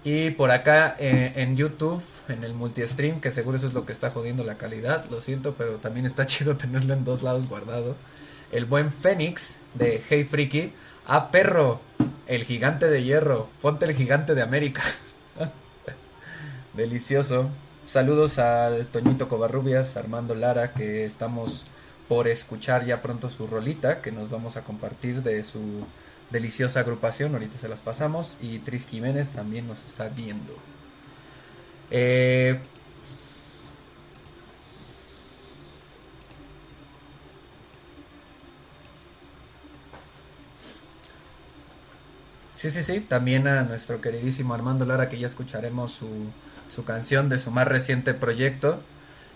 [0.03, 3.93] Y por acá eh, en YouTube, en el multi-stream, que seguro eso es lo que
[3.93, 7.95] está jodiendo la calidad, lo siento, pero también está chido tenerlo en dos lados guardado.
[8.51, 10.73] El buen Fénix de Hey Freaky.
[11.05, 11.81] Ah, perro,
[12.27, 14.83] el gigante de hierro, ponte el gigante de América.
[16.73, 17.49] Delicioso.
[17.85, 21.65] Saludos al Toñito Covarrubias, Armando Lara, que estamos
[22.07, 25.85] por escuchar ya pronto su rolita, que nos vamos a compartir de su
[26.33, 30.53] deliciosa agrupación, ahorita se las pasamos, y Tris Jiménez también nos está viendo.
[31.91, 32.59] Eh,
[42.55, 46.09] sí, sí, sí, también a nuestro queridísimo Armando Lara, que ya escucharemos su,
[46.73, 48.81] su canción de su más reciente proyecto.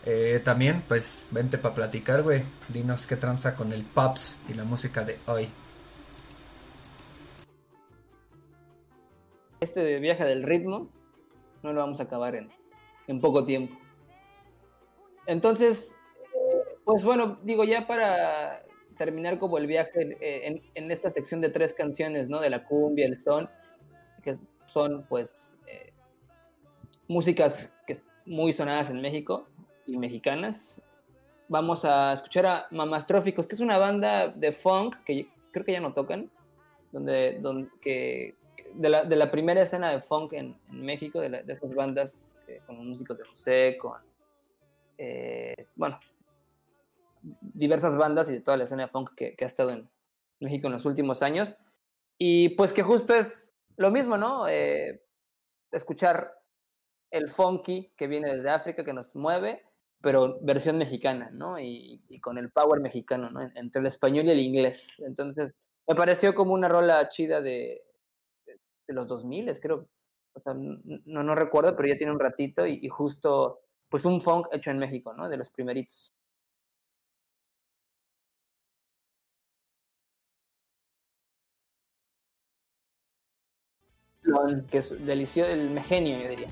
[0.06, 2.42] Eh, también, pues, vente para platicar, güey.
[2.70, 5.50] Dinos qué tranza con el Pops y la música de hoy.
[9.60, 10.90] Este viaje del ritmo
[11.64, 13.76] no lo vamos a acabar en, poco tiempo.
[15.26, 15.98] Entonces,
[16.86, 18.64] pues bueno, digo ya para
[18.98, 20.18] terminar como el viaje
[20.76, 22.40] en, esta sección de tres canciones, ¿no?
[22.40, 23.50] De la cumbia, el son,
[24.24, 24.36] que
[24.66, 25.94] son pues eh,
[27.08, 29.48] músicas que muy sonadas en México
[29.86, 30.82] y mexicanas.
[31.50, 35.80] Vamos a escuchar a Mamastróficos, que es una banda de funk que creo que ya
[35.80, 36.30] no tocan,
[36.92, 38.36] donde, donde
[38.78, 42.62] de la, de la primera escena de funk en, México, de, de, estas bandas eh,
[42.66, 44.02] con músicos de José, con,
[44.98, 46.00] eh, bueno,
[47.42, 49.90] diversas bandas y de toda la escena de funk que, que, ha estado en
[50.40, 51.56] México en los últimos años.
[52.18, 54.48] Y pues que justo es lo mismo, ¿no?
[54.48, 55.04] Eh,
[55.72, 56.34] escuchar
[57.12, 59.64] el funky que viene desde África, que nos mueve,
[60.02, 61.60] pero versión mexicana, ¿no?
[61.60, 63.42] Y, con el power mexicano, ¿no?
[63.56, 65.02] Entre el español y el inglés.
[65.06, 65.54] Entonces,
[65.88, 67.84] me pareció como una rola chida de,
[68.88, 69.88] de los 2000, creo.
[70.34, 74.22] O sea, no, no recuerdo, pero ya tiene un ratito y, y justo, pues un
[74.22, 75.30] funk hecho en México, ¿no?
[75.30, 76.14] De los primeritos.
[84.70, 86.48] que es delicioso, el megenio, yo diría.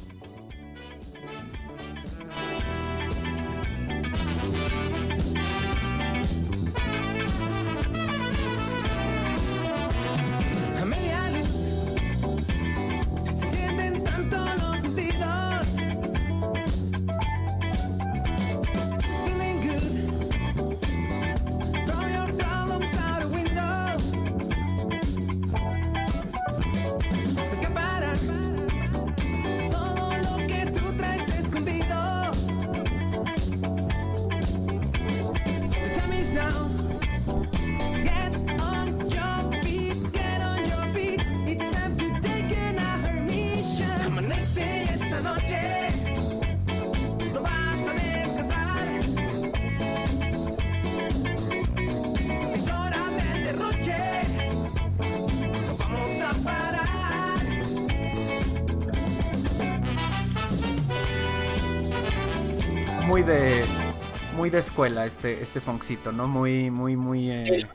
[64.56, 66.30] De escuela este este funkcito, ¿no?
[66.30, 67.68] Muy muy muy eh,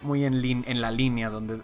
[0.00, 1.60] muy en en la línea donde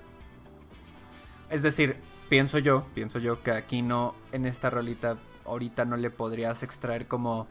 [1.50, 1.96] es decir,
[2.28, 7.06] pienso yo, pienso yo que aquí no en esta rolita ahorita no le podrías extraer
[7.06, 7.46] como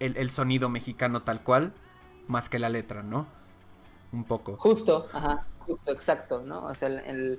[0.00, 1.72] el, sonido mexicano tal cual,
[2.26, 3.26] más que la letra, ¿no?
[4.12, 4.56] Un poco.
[4.56, 6.64] Justo, ajá, justo, exacto, ¿no?
[6.66, 7.38] O sea, el,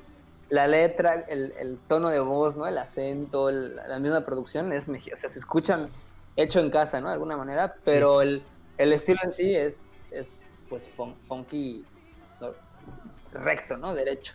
[0.49, 2.67] la letra, el, tono de voz, ¿no?
[2.67, 5.17] El acento, la misma producción es mexicana.
[5.17, 5.89] O sea, se escuchan
[6.37, 7.07] hecho en casa, ¿no?
[7.07, 8.43] De alguna manera, pero el,
[8.77, 10.87] estilo en sí es, es pues
[11.27, 11.85] funky
[13.33, 13.93] recto, ¿no?
[13.93, 14.33] Derecho.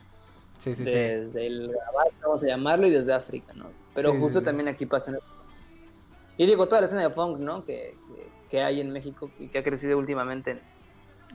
[0.59, 1.39] Sí, sí, desde sí.
[1.39, 1.75] el
[2.23, 3.71] vamos a llamarlo, y desde África, ¿no?
[3.95, 5.13] Pero justo también aquí pasa.
[6.37, 7.65] Y digo, toda la escena de funk, ¿no?
[7.65, 7.97] Que,
[8.51, 10.61] que, hay en México y que ha crecido últimamente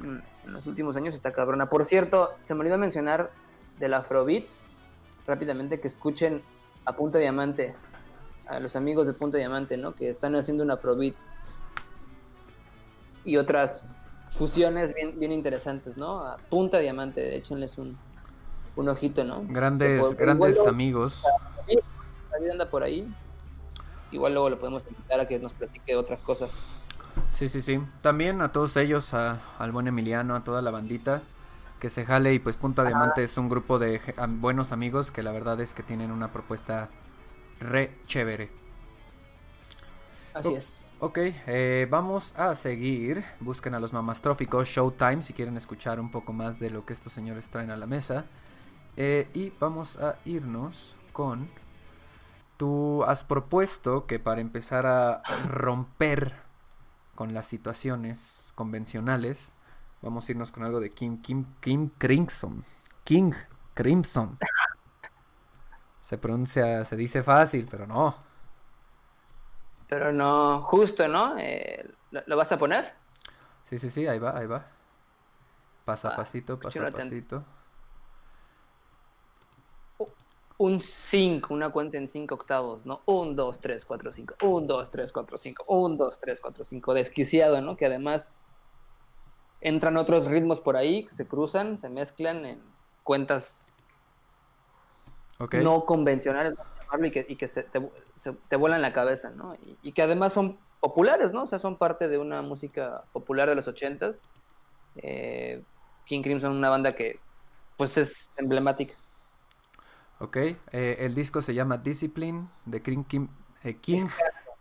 [0.03, 1.69] en, los últimos años está cabrona.
[1.69, 3.31] Por cierto, se me olvidó mencionar
[3.79, 4.45] del Afrobeat,
[5.25, 6.41] rápidamente, que escuchen
[6.85, 7.75] a Punta Diamante,
[8.49, 9.93] a los amigos de Punta Diamante, ¿no?
[9.93, 11.15] Que están haciendo un Afrobeat
[13.25, 13.85] y otras
[14.29, 16.19] fusiones bien, bien interesantes, ¿no?
[16.21, 17.97] A Punta Diamante, échenles un,
[18.75, 19.43] un ojito, ¿no?
[19.47, 21.23] Grandes, grandes amigos.
[22.39, 23.11] La anda por ahí.
[24.11, 26.55] Igual luego lo podemos invitar a que nos platique otras cosas.
[27.31, 27.81] Sí, sí, sí.
[28.01, 31.21] También a todos ellos, a, al buen Emiliano, a toda la bandita
[31.79, 35.31] que se jale y pues Punta Diamante es un grupo de buenos amigos que la
[35.31, 36.89] verdad es que tienen una propuesta
[37.59, 38.49] re chévere.
[40.33, 40.85] Así es.
[40.99, 43.23] Ok, eh, vamos a seguir.
[43.39, 47.13] Busquen a los mamastróficos Showtime si quieren escuchar un poco más de lo que estos
[47.13, 48.25] señores traen a la mesa.
[48.95, 51.49] Eh, y vamos a irnos con...
[52.57, 56.33] Tú has propuesto que para empezar a romper
[57.13, 59.53] con las situaciones convencionales,
[60.01, 62.65] vamos a irnos con algo de Kim, Kim, Kim Crimson.
[63.03, 63.33] King
[63.75, 64.39] Crimson.
[66.07, 68.15] Se pronuncia, se dice fácil, pero no.
[69.89, 71.37] Pero no, justo, ¿no?
[71.37, 72.93] Eh, ¿lo, vas a poner?
[73.65, 74.65] Sí, sí, sí, ahí va, ahí va.
[75.83, 77.43] Paso a pasito, paso a pasito.
[80.59, 83.01] Un 5, una cuenta en 5 octavos, ¿no?
[83.05, 84.35] 1, 2, 3, 4, 5.
[84.43, 85.65] 1, 2, 3, 4, 5.
[85.67, 86.93] 1, 2, 3, 4, 5.
[86.93, 87.75] Desquiciado, ¿no?
[87.75, 88.31] Que además
[89.59, 92.61] entran otros ritmos por ahí, se cruzan, se mezclan en
[93.03, 93.65] cuentas
[95.39, 96.53] no convencionales,
[97.03, 99.51] y que, y que se, te, se, te, vuelan la cabeza, ¿no?
[99.83, 101.43] Y, que además son populares, ¿no?
[101.43, 104.17] O sea, son parte de una música popular de los ochentas.
[104.97, 105.61] Eh,
[106.05, 107.19] King Crimson, una banda que,
[107.75, 108.95] pues, es emblemática.
[110.19, 110.57] Ok, eh,
[110.99, 113.27] el disco se llama Discipline de King, King,
[113.63, 114.07] eh, King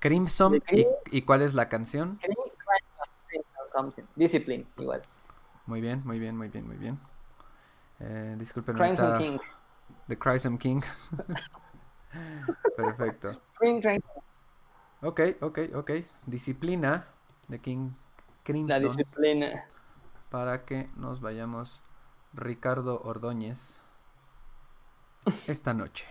[0.01, 0.62] Crimson.
[0.70, 2.18] ¿Y, ¿Y, cuál es la canción?
[4.14, 5.03] Discipline, igual.
[5.66, 6.99] Muy bien, muy bien, muy bien, muy bien.
[8.01, 9.39] Eh, disculpen, Crimson King.
[10.09, 10.83] The Crimson King.
[12.77, 13.41] Perfecto.
[15.03, 15.91] Ok, ok, ok.
[16.27, 17.07] Disciplina
[17.49, 17.91] de King
[18.43, 18.69] Crimson.
[18.69, 19.67] La disciplina.
[20.31, 21.83] Para que nos vayamos
[22.33, 23.81] Ricardo Ordóñez
[25.47, 26.07] esta noche.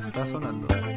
[0.00, 0.87] Está sonando.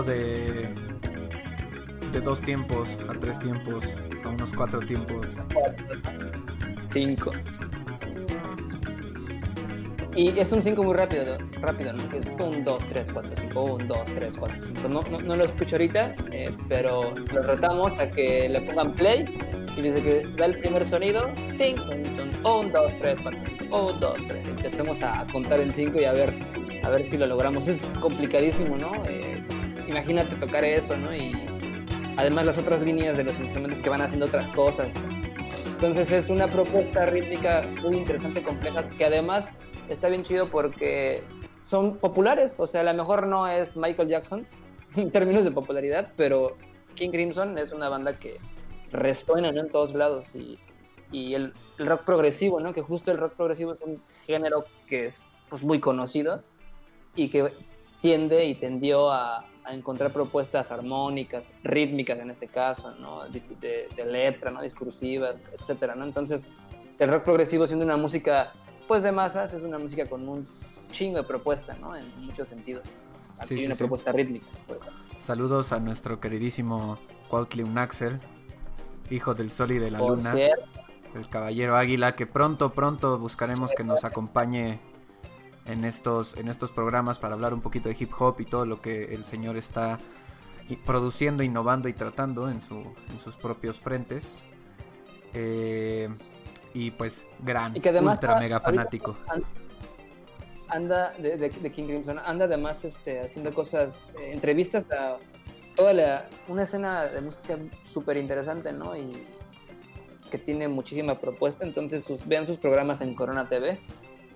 [0.00, 0.74] De,
[2.12, 3.84] de dos tiempos a tres tiempos,
[4.24, 5.36] a unos cuatro tiempos.
[6.84, 7.32] Cinco.
[10.14, 12.12] Y es un 5 muy rápido, rápido, ¿no?
[12.12, 14.88] Es un 2, 3, 4, 5, 1, 2, 3, 4, 5.
[14.88, 19.24] No, no, no lo escucho ahorita, eh, pero lo retamos a que le pongan play
[19.76, 21.30] y dice que da el primer sonido,
[22.44, 24.48] 1, 2, 3, 4, 5, 1, 2, 3.
[24.48, 26.34] Empecemos a contar en 5 y a ver,
[26.82, 27.68] a ver si lo logramos.
[27.68, 28.92] Es complicadísimo, ¿no?
[29.06, 29.42] Eh,
[29.86, 31.14] imagínate tocar eso, ¿no?
[31.14, 31.32] Y
[32.16, 34.88] además las otras líneas de los instrumentos que van haciendo otras cosas.
[35.66, 39.48] Entonces es una propuesta rítmica muy interesante, compleja, que además
[39.88, 41.24] está bien chido porque
[41.64, 44.46] son populares, o sea, a lo mejor no es Michael Jackson
[44.96, 46.56] en términos de popularidad, pero
[46.94, 48.38] King Crimson es una banda que
[48.92, 50.58] resuena en todos lados y,
[51.10, 52.72] y el, el, rock progresivo, ¿no?
[52.72, 56.42] Que justo el rock progresivo es un género que es pues, muy conocido
[57.14, 57.52] y que
[58.00, 63.24] tiende y tendió a, a encontrar propuestas armónicas, rítmicas en este caso, ¿no?
[63.28, 64.62] de, de, letra, ¿no?
[64.62, 66.04] discursivas, etcétera, ¿no?
[66.04, 66.44] Entonces,
[66.98, 68.52] el rock progresivo siendo una música,
[68.88, 70.48] pues de masas, es una música con un
[70.90, 71.96] chingo de propuesta, ¿no?
[71.96, 72.84] En muchos sentidos.
[73.38, 74.46] Aquí hay una propuesta rítmica.
[75.18, 76.98] Saludos a nuestro queridísimo
[77.28, 78.20] Cuautli Unaxel,
[79.10, 80.34] hijo del sol y de la luna.
[81.14, 84.80] El caballero águila, que pronto, pronto buscaremos que nos acompañe
[85.66, 88.80] en estos, en estos programas para hablar un poquito de hip hop y todo lo
[88.80, 89.98] que el señor está
[90.86, 94.42] produciendo, innovando y tratando en, su, en sus propios frentes.
[95.34, 96.08] Eh,
[96.74, 99.16] y pues gran, ultra mega fanático.
[100.68, 105.18] Anda de, King Crimson, anda además este, haciendo cosas, eh, entrevistas a
[105.76, 108.96] toda la, una escena de música súper interesante, ¿no?
[108.96, 109.26] Y
[110.30, 111.64] que tiene muchísima propuesta.
[111.64, 113.80] Entonces sus, vean sus programas en Corona TV.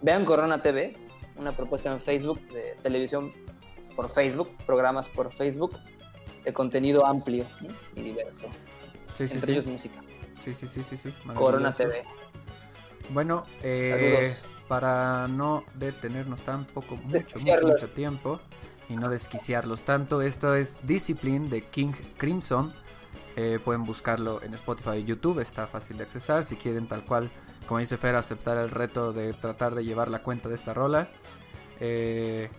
[0.02, 0.96] Vean Corona TV,
[1.36, 3.32] una propuesta en Facebook de televisión
[3.94, 5.78] por Facebook, programas por Facebook
[6.44, 7.46] de contenido amplio
[7.94, 8.48] y diverso.
[9.14, 10.02] Sí, sí, Entre ellos música.
[10.38, 11.14] Sí, sí, sí, sí, sí.
[11.34, 12.04] Corona TV.
[13.08, 14.36] Bueno, eh,
[14.68, 18.40] para no detenernos tampoco mucho, mucho, mucho tiempo
[18.88, 22.72] y no desquiciarlos tanto, esto es Discipline de King Crimson.
[23.36, 26.44] Eh, pueden buscarlo en Spotify y YouTube, está fácil de accesar.
[26.44, 27.30] Si quieren tal cual,
[27.66, 31.10] como dice Fer, aceptar el reto de tratar de llevar la cuenta de esta rola,
[31.80, 32.50] eh,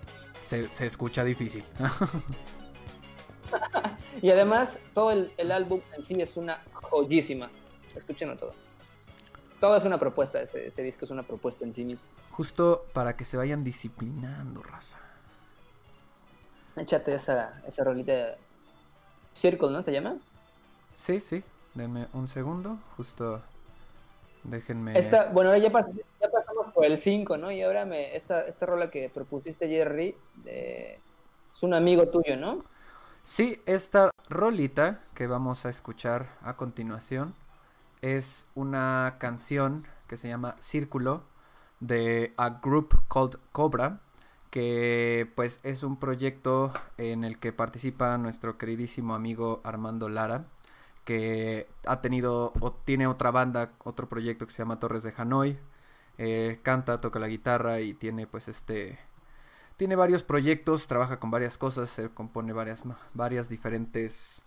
[0.41, 1.63] se, escucha difícil.
[4.21, 7.49] y además, todo el, álbum en sí es una joyísima.
[7.95, 8.53] Escúchenlo todo.
[9.59, 12.05] Todo es una propuesta, ese, disco es una propuesta en sí mismo.
[12.29, 14.99] Justo para que se vayan disciplinando, raza.
[16.77, 18.35] Échate esa, esa rolita
[19.33, 19.81] Circle, ¿no?
[19.81, 20.17] ¿Se llama?
[20.95, 21.43] Sí, sí.
[21.73, 22.77] Denme un segundo.
[22.95, 23.41] Justo
[24.43, 24.93] déjenme.
[25.33, 27.51] bueno, ya, ya pasamos por el 5, ¿no?
[27.51, 32.63] Y ahora me, esta, esta rola que propusiste, Jerry, es un amigo tuyo, ¿no?
[33.21, 37.35] Sí, esta rolita que vamos a escuchar a continuación
[38.01, 41.23] es una canción que se llama Círculo
[41.79, 43.99] de A Group Called Cobra,
[44.49, 50.45] que pues es un proyecto en el que participa nuestro queridísimo amigo Armando Lara
[51.07, 55.57] que ha tenido o tiene otra banda, otro proyecto que se llama Torres de Hanoi.
[56.17, 58.99] Eh, canta, toca la guitarra y tiene pues este...
[59.77, 62.83] Tiene varios proyectos, trabaja con varias cosas, se compone varias,
[63.13, 64.41] varias diferentes...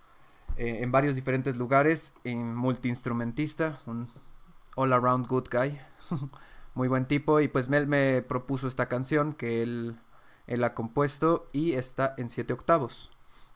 [0.59, 4.13] Eh, en varios diferentes lugares, en multiinstrumentista, un
[4.77, 5.81] all around good guy,
[6.81, 10.01] muy buen tipo y pues Mel me propuso esta canción que él,
[10.47, 13.11] él ha compuesto y está en siete octavos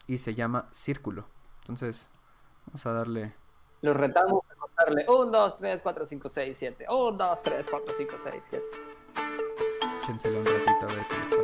[0.07, 1.27] y se llama Círculo.
[1.63, 2.11] Entonces,
[2.67, 3.33] Vamos a darle.
[3.83, 6.87] Los retamos a contarle 1, 2, 3, 4, 5, 6, 7.
[6.89, 8.67] 1, 2, 3, 4, 5, 6, 7.
[10.03, 11.44] Échenselo un ratito a ver qué les parece.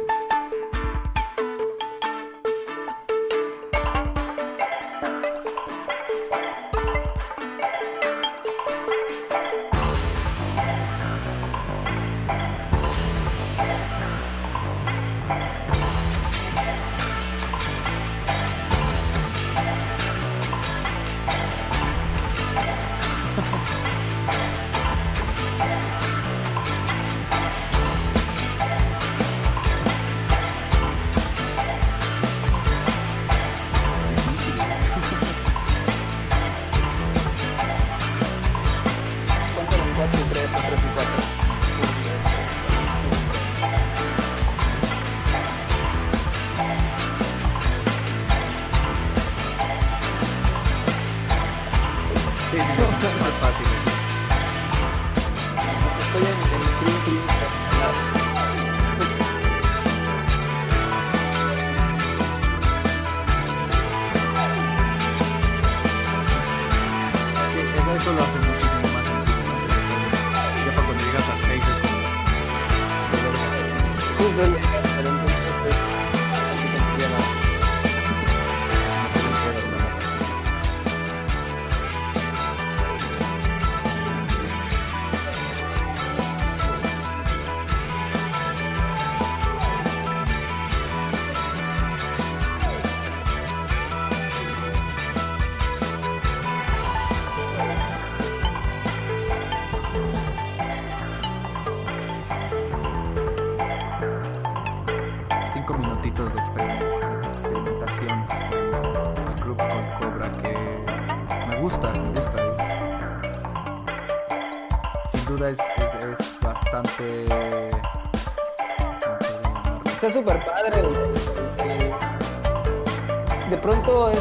[123.50, 124.20] De pronto es,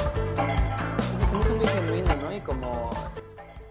[1.22, 2.36] es muy genuino, ¿no?
[2.36, 2.90] Y como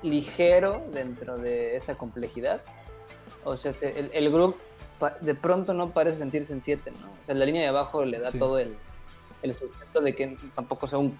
[0.02, 2.62] ligero dentro de esa complejidad.
[3.42, 4.56] O sea, el, el grupo
[5.20, 7.08] de pronto no parece sentirse en 7, ¿no?
[7.20, 8.76] O sea, la línea de abajo le da todo el,
[9.42, 11.18] el sustento de que tampoco sea un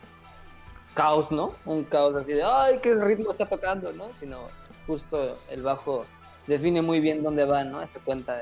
[0.95, 1.57] caos, ¿no?
[1.65, 4.15] Un caos así de, ay, qué ritmo está tocando, ¿no?
[4.15, 4.43] Sino
[4.87, 6.07] justo el bajo
[6.47, 7.83] define muy bien dónde va, ¿no?
[7.83, 8.37] Esa cuenta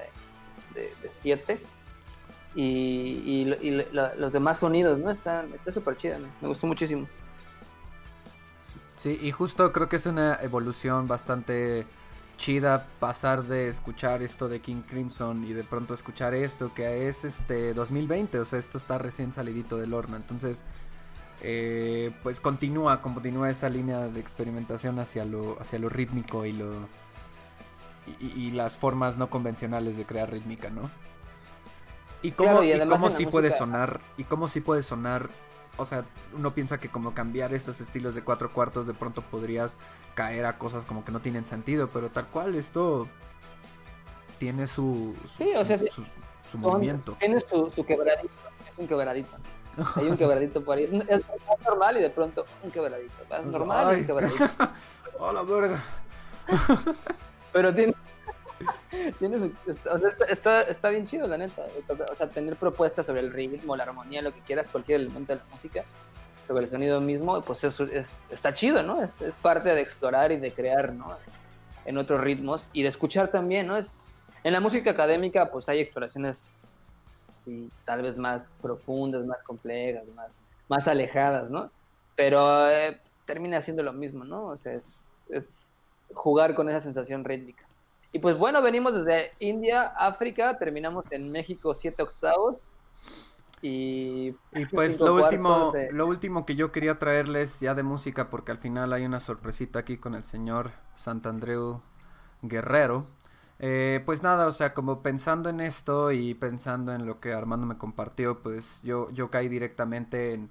[0.74, 1.58] de 7.
[2.56, 3.44] Y,
[3.92, 5.10] los demás sonidos, ¿no?
[5.10, 7.06] Está súper chida, me gustó muchísimo.
[8.96, 11.86] Sí, y justo creo que es una evolución bastante
[12.38, 17.24] chida pasar de escuchar esto de King Crimson y de pronto escuchar esto que es
[17.24, 20.64] este 2020, o sea, esto está recién salidito del horno, entonces
[21.42, 26.88] eh, pues continúa, continúa esa línea de experimentación hacia lo, hacia lo rítmico y lo
[28.20, 30.90] y, las formas no convencionales de crear rítmica, ¿no?
[32.22, 35.28] Y cómo, cómo sí puede sonar, y cómo sí puede sonar,
[35.76, 39.76] o sea, uno piensa que como cambiar esos estilos de cuatro cuartos de pronto podrías
[40.14, 43.06] caer a cosas como que no tienen sentido, pero tal cual esto
[44.38, 45.78] tiene su, sí, o sea,
[46.48, 47.16] su, movimiento.
[47.18, 48.30] Tiene su, quebradito,
[48.66, 49.36] es un quebradito.
[49.96, 50.84] Hay un quebradito por ahí.
[50.84, 50.92] Es,
[51.64, 53.14] normal y de pronto un quebradito.
[53.30, 54.44] Es normal y un quebradito.
[55.18, 55.82] ¡Hola, verga!
[57.52, 57.94] Pero tiene,
[59.18, 59.52] tiene
[60.28, 61.62] está, está, bien chido, la neta.
[62.10, 65.40] O sea, tener propuestas sobre el ritmo, la armonía, lo que quieras, cualquier elemento de
[65.40, 65.84] la música,
[66.46, 69.02] sobre el sonido mismo, pues eso es, está chido, ¿no?
[69.02, 71.16] Es, es, parte de explorar y de crear, ¿no?
[71.84, 73.76] En otros ritmos y de escuchar también, ¿no?
[73.76, 73.90] Es,
[74.44, 76.44] en la música académica, pues hay exploraciones,
[77.44, 80.38] sí, tal vez más profundas, más complejas, más,
[80.68, 81.70] más alejadas, ¿no?
[82.14, 84.46] Pero eh, termina siendo lo mismo, ¿no?
[84.46, 85.72] O sea, es, es
[86.14, 87.66] jugar con esa sensación rítmica.
[88.16, 92.62] Y pues bueno, venimos desde India, África, terminamos en México siete octavos.
[93.60, 98.52] Y, y pues lo último, lo último que yo quería traerles ya de música, porque
[98.52, 101.82] al final hay una sorpresita aquí con el señor Santandreu
[102.40, 103.06] Guerrero.
[103.58, 107.66] Eh, pues nada, o sea, como pensando en esto y pensando en lo que Armando
[107.66, 110.50] me compartió, pues yo, yo caí directamente en,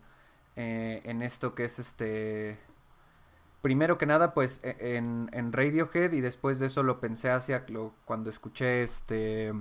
[0.56, 2.60] eh, en esto que es este
[3.66, 7.66] primero que nada, pues e, en, Radiohead y después de eso lo pensé hacia
[8.06, 9.54] cuando escuché este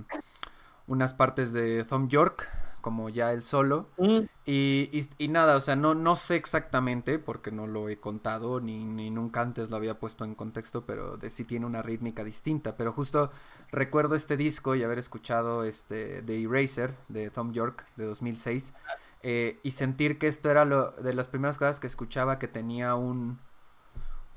[0.85, 2.47] unas partes de Tom York,
[2.81, 3.89] como ya el solo.
[3.97, 4.19] Mm.
[4.45, 9.09] Y, nada, o sea, no, no sé exactamente, porque no lo he contado, ni, ni
[9.09, 12.77] nunca antes lo había puesto en contexto, pero de sí tiene una rítmica distinta.
[12.77, 13.31] Pero justo
[13.71, 18.75] recuerdo este disco y haber escuchado este The Eraser de Tom York de 2006.
[19.23, 22.93] Eh, y sentir que esto era lo de las primeras cosas que escuchaba que tenía
[22.93, 23.39] un,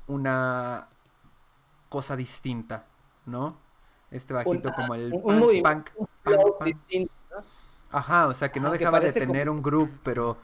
[0.09, 0.87] una
[1.87, 2.85] cosa distinta,
[3.25, 3.57] ¿no?
[4.11, 5.89] Este bajito como el un, punk,
[7.91, 10.37] Ajá, o sea que no dejaba de tener un groove, pero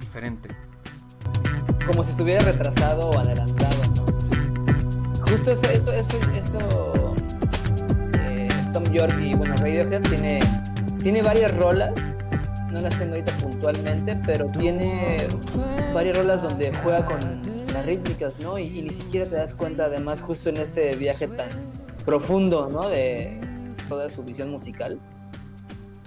[0.00, 0.56] diferente.
[1.86, 4.20] Como si estuviera retrasado o adelantado, ¿no?
[4.20, 4.32] Sí.
[5.30, 7.14] Justo eso, eso, eso, eso
[8.14, 10.40] eh, Tom York y bueno, Radiohead tiene,
[11.02, 11.92] tiene varias rolas,
[12.70, 15.28] no las tengo ahorita puntualmente, pero tiene
[15.92, 17.57] varias rolas donde juega con
[17.88, 18.58] rítmicas, ¿no?
[18.58, 21.48] Y, ni siquiera te das cuenta, además, justo en este viaje tan
[22.04, 22.88] profundo, ¿no?
[22.88, 23.40] De
[23.88, 25.00] toda su visión musical.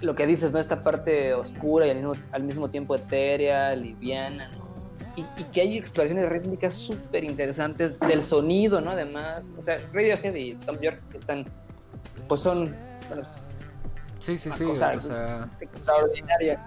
[0.00, 0.58] Lo que dices, ¿no?
[0.58, 4.72] Esta parte oscura y al mismo, al mismo tiempo etérea, liviana, ¿no?
[5.16, 8.92] Y, que hay exploraciones rítmicas súper interesantes del sonido, ¿no?
[8.92, 11.44] Además, o sea, Radiohead y Tom York están,
[12.28, 12.74] pues son...
[14.18, 16.60] sí, sí, sí, o sea, extraordinaria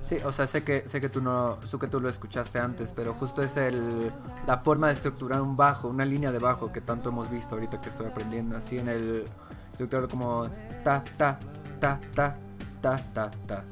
[0.00, 2.92] Sí, o sea, sé que sé que tú no, sé que tú lo escuchaste antes,
[2.92, 4.12] pero justo es el
[4.46, 7.80] la forma de estructurar un bajo, una línea de bajo que tanto hemos visto ahorita
[7.80, 9.24] que estoy aprendiendo, así en el
[9.72, 10.48] estructurar como
[10.84, 11.38] ta ta
[11.80, 12.36] ta ta
[12.80, 13.64] ta ta ta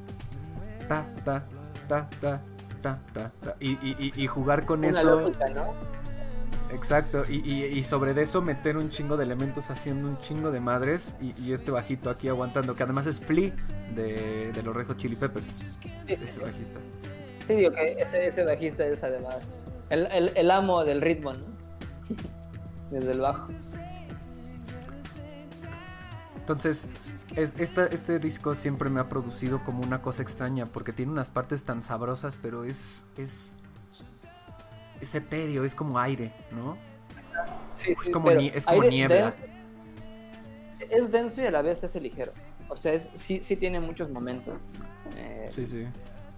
[0.89, 1.45] ta ta
[1.89, 2.41] ta ta
[2.83, 5.31] ta ta y, y, y jugar con eso.
[6.73, 11.53] Exacto, y, sobre eso meter un chingo de elementos haciendo un chingo de madres y,
[11.53, 13.53] este bajito aquí aguantando, que además es Flea
[13.95, 15.49] de, los Rejo Chili Peppers,
[16.07, 16.81] ese bajista.
[17.47, 19.61] Sí, digo que ese, ese bajista es además
[19.91, 21.45] el, el, amo del ritmo, ¿no?
[22.91, 23.49] Desde el bajo.
[26.37, 26.89] Entonces,
[27.35, 31.65] es, este disco siempre me ha producido como una cosa extraña, porque tiene unas partes
[31.65, 33.57] tan sabrosas, pero es, es
[35.01, 36.77] es etéreo, es como aire, ¿no?
[37.75, 39.35] Sí, es como, es como niebla.
[40.91, 42.33] es denso y a la vez es ligero.
[42.69, 44.69] O sea, sí, sí tiene muchos momentos.
[45.17, 45.87] Eh, sí, sí.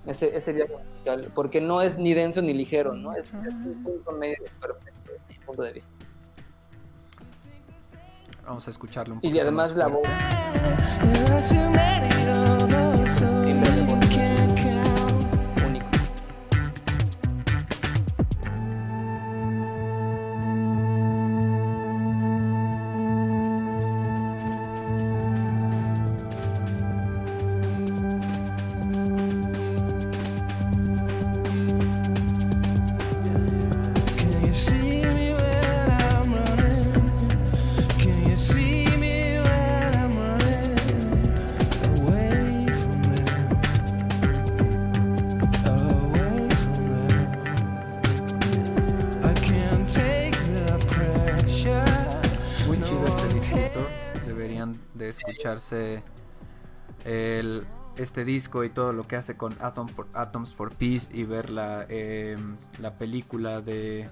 [0.06, 3.14] Ese, ese viaje musical, porque no es ni denso ni ligero, ¿no?
[3.14, 5.93] Es, un punto medio perfecto desde mi punto de vista.
[8.44, 9.35] Vamos a escucharlo un poco.
[9.35, 10.09] Y además la voz.
[57.96, 62.56] Este disco y todo lo que hace con Atoms for Peace y ver la, em,
[62.80, 64.10] la película de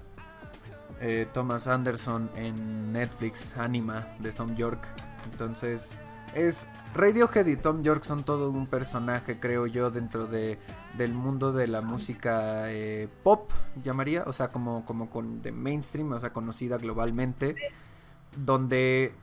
[0.99, 4.83] eh, Thomas Anderson en Netflix, Anima, de Tom York.
[5.31, 5.91] Entonces,
[6.33, 10.57] es Radiohead y Tom York son todo un personaje, creo yo, dentro de,
[10.97, 13.51] del mundo de la música eh, pop,
[13.83, 17.55] llamaría, o sea, como, como con de mainstream, o sea, conocida globalmente,
[18.35, 19.13] donde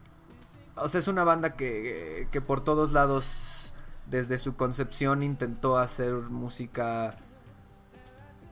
[0.77, 3.75] o sea, es una banda que, que por todos lados,
[4.11, 7.17] desde su concepción, intentó hacer música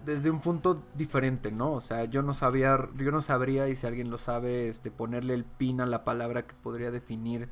[0.04, 1.72] desde un punto diferente, ¿no?
[1.72, 5.34] O sea, yo no sabía, yo no sabría, y si alguien lo sabe, este, ponerle
[5.34, 7.48] el pin a la palabra que podría definir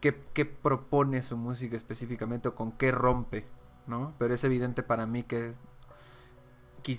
[0.00, 3.46] qué, qué propone su música específicamente o con qué rompe,
[3.86, 4.14] ¿no?
[4.18, 5.54] Pero es evidente para mí que,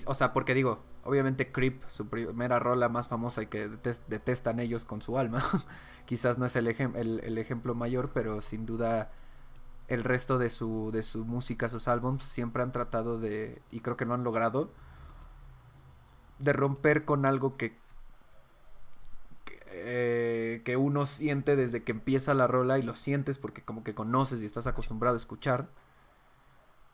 [0.06, 4.84] o sea, porque digo, obviamente Creep, su primera rola más famosa y que detestan ellos
[4.84, 5.42] con su alma,
[6.06, 9.10] quizás no es el, ejemplo mayor, pero sin duda
[9.88, 13.96] el resto de su, de su música, sus álbums, siempre han tratado de, y creo
[13.96, 14.70] que no han logrado,
[16.38, 17.78] de romper con algo que,
[19.46, 23.82] que, eh, que uno siente desde que empieza la rola y lo sientes porque como
[23.82, 25.70] que conoces y estás acostumbrado a escuchar,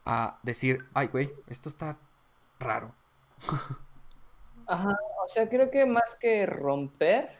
[0.05, 1.99] a decir, ay, güey, esto está
[2.61, 2.95] raro.
[4.66, 7.31] Ajá, o sea, creo que más que romper,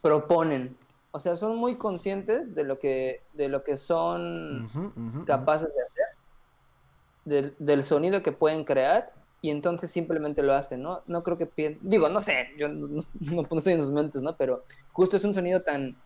[0.00, 0.76] proponen.
[1.10, 4.68] O sea, son muy conscientes de lo que, de lo que son
[5.26, 11.02] capaces de hacer, del, sonido que pueden crear, y entonces simplemente lo hacen, ¿no?
[11.06, 14.36] No creo que digo, no sé, yo no, no, estoy en sus mentes, ¿no?
[14.36, 15.96] Pero justo es un sonido tan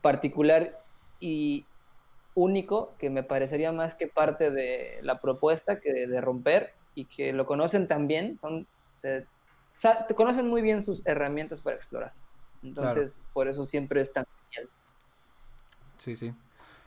[0.00, 0.80] particular
[1.20, 1.66] y
[2.34, 7.32] único que me parecería más que parte de la propuesta que de romper y que
[7.32, 8.66] lo conocen también, son,
[9.04, 12.12] o sea, te conocen muy bien sus herramientas para explorar.
[12.62, 14.70] Entonces, por eso siempre es tan genial.
[15.98, 16.34] Sí, sí.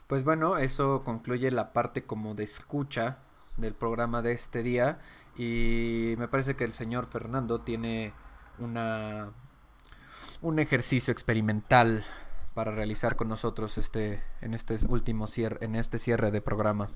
[0.08, 3.20] Pues bueno, eso concluye la parte como de escucha
[3.58, 5.00] del programa de este día
[5.38, 8.14] y me parece que el señor Fernando tiene
[8.60, 9.32] una
[10.42, 12.04] un ejercicio experimental
[12.54, 16.90] para realizar con nosotros este en este último cierre en este cierre de programa.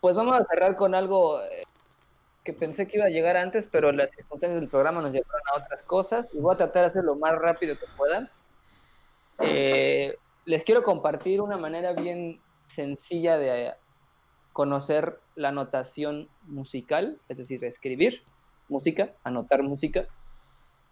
[0.00, 1.64] Pues vamos a cerrar con algo eh,
[2.44, 5.62] que pensé que iba a llegar antes, pero las circunstancias del programa nos llevaron a
[5.62, 8.30] otras cosas y voy a tratar de hacerlo lo más rápido que pueda.
[9.40, 13.74] Eh, les quiero compartir una manera bien sencilla de
[14.52, 18.22] conocer la notación musical, es decir, escribir
[18.68, 20.06] música, anotar música,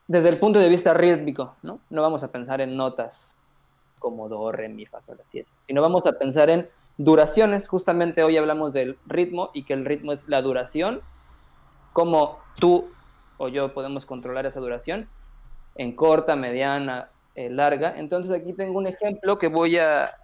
[0.09, 1.81] desde el punto de vista rítmico, ¿no?
[1.91, 3.35] No vamos a pensar en notas
[3.99, 7.67] como do, re, mi, fa, sol, así es, sino vamos a pensar en duraciones.
[7.67, 11.03] Justamente hoy hablamos del ritmo y que el ritmo es la duración
[11.97, 12.91] cómo tú
[13.39, 15.09] o yo podemos controlar esa duración
[15.77, 17.95] en corta, mediana, eh, larga.
[17.97, 20.15] Entonces aquí tengo un ejemplo que voy a,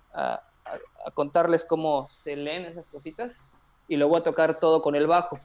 [1.15, 3.41] contarles cómo se leen esas cositas
[3.89, 5.39] y lo voy a tocar todo con el bajo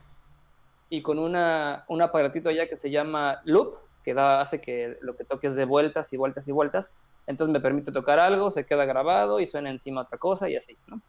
[0.90, 5.16] y con una, un aparatito ya que se llama loop, que da, hace que lo
[5.16, 6.90] que toques de vueltas y vueltas y vueltas.
[7.26, 10.76] Entonces me permite tocar algo, se queda grabado y suena encima otra cosa y así,
[10.88, 11.00] ¿no?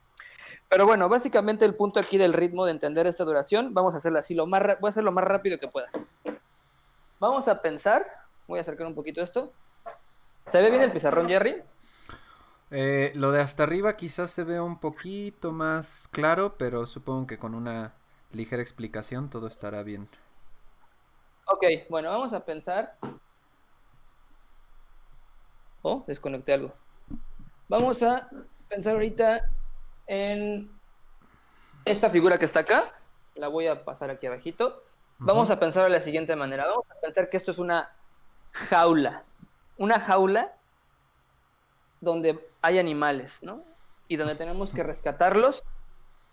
[0.70, 4.20] Pero bueno, básicamente el punto aquí del ritmo de entender esta duración, vamos a hacerlo
[4.20, 5.90] así lo más voy a hacerlo lo más rápido que pueda.
[7.20, 8.06] vamos a pensar,
[8.48, 9.52] voy a acercar un poquito esto.
[10.46, 11.64] ¿Se ve bien el pizarrón, Jerry?
[12.72, 17.40] Eh, lo de hasta arriba quizás se vea un poquito más claro, pero supongo que
[17.40, 17.94] con una
[18.32, 20.08] ligera explicación todo estará bien.
[21.46, 22.96] Ok, bueno, vamos a pensar.
[25.82, 26.74] Oh, desconecté algo.
[27.68, 28.30] Vamos a
[28.68, 29.50] pensar ahorita
[30.10, 30.72] en
[31.86, 32.92] esta figura que está acá.
[33.36, 34.84] La voy a pasar aquí abajito.
[35.20, 36.66] Vamos a pensar de la siguiente manera.
[36.66, 37.94] Vamos a pensar que esto es una
[38.52, 39.24] jaula.
[39.78, 40.52] Una jaula
[42.02, 43.64] donde hay animales, ¿no?
[44.08, 45.64] Y donde tenemos que rescatarlos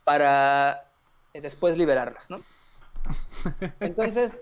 [0.05, 0.89] para
[1.35, 2.39] eh, después liberarlos, ¿no?
[3.81, 4.33] Entonces,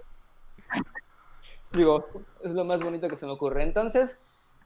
[1.73, 2.07] digo,
[2.43, 3.65] es lo más bonito que se me ocurre.
[3.65, 4.17] Entonces,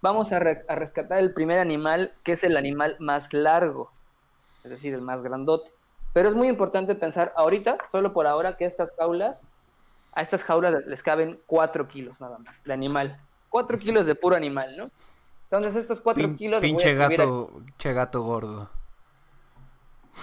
[0.03, 3.93] vamos a, a, rescatar el primer animal, que es el animal más largo,
[4.64, 5.70] es decir, el más grandote.
[6.12, 9.44] Pero es muy importante pensar ahorita, solo por ahora, que estas jaulas,
[10.12, 13.20] a estas jaulas les caben 4 kilos nada más, de animal.
[13.51, 14.90] 4 kilos de puro animal, ¿no?
[15.44, 16.60] Entonces estos 4 kilos...
[16.60, 18.70] Pinche gato, pinche gato gordo.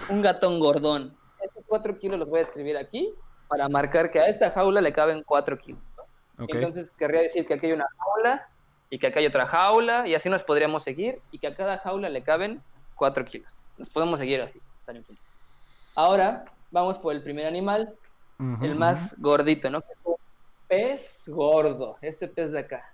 [0.08, 1.16] Un gatón gordón.
[1.40, 3.14] Estos 4 kilos los voy a escribir aquí
[3.48, 5.82] para marcar que a esta jaula le caben 4 kilos.
[5.96, 6.44] ¿no?
[6.44, 6.62] Okay.
[6.62, 8.48] Entonces querría decir que aquí hay una jaula
[8.90, 11.78] y que acá hay otra jaula y así nos podríamos seguir y que a cada
[11.78, 12.62] jaula le caben
[12.94, 13.56] 4 kilos.
[13.78, 14.60] Nos podemos seguir así.
[15.94, 17.94] Ahora vamos por el primer animal,
[18.38, 18.64] uh -huh.
[18.64, 19.82] el más gordito, ¿no?
[20.68, 22.92] Pez gordo, este pez de acá.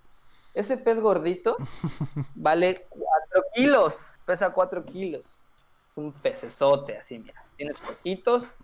[0.55, 1.57] Ese pez gordito
[2.35, 5.49] vale 4 kilos, pesa 4 kilos.
[5.91, 7.45] Es un pecesote, así, mira.
[7.57, 8.55] Tienes poquitos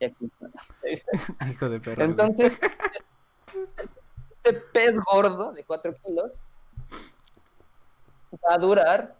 [0.00, 0.30] y aquí.
[1.50, 2.02] Hijo de perro.
[2.04, 2.58] Entonces,
[4.42, 6.42] este pez gordo de 4 kilos
[8.44, 9.16] va a durar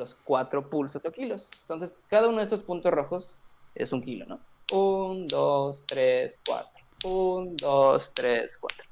[0.00, 1.48] los 4 pulsos o kilos.
[1.62, 3.40] Entonces, cada uno de estos puntos rojos
[3.74, 4.40] es un kilo, ¿no?
[4.72, 6.70] 1, 2, 3, 4.
[7.04, 8.84] 1, 2, 3, 4.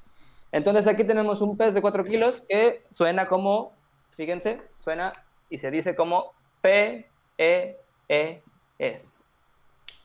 [0.51, 3.73] Entonces aquí tenemos un pez de 4 kilos que suena como,
[4.11, 5.13] fíjense, suena
[5.49, 7.07] y se dice como P,
[7.37, 7.77] E,
[8.07, 8.41] E,
[8.79, 9.25] S.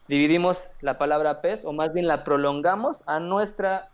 [0.07, 3.91] Dividimos la palabra pez, o más bien la prolongamos a nuestra,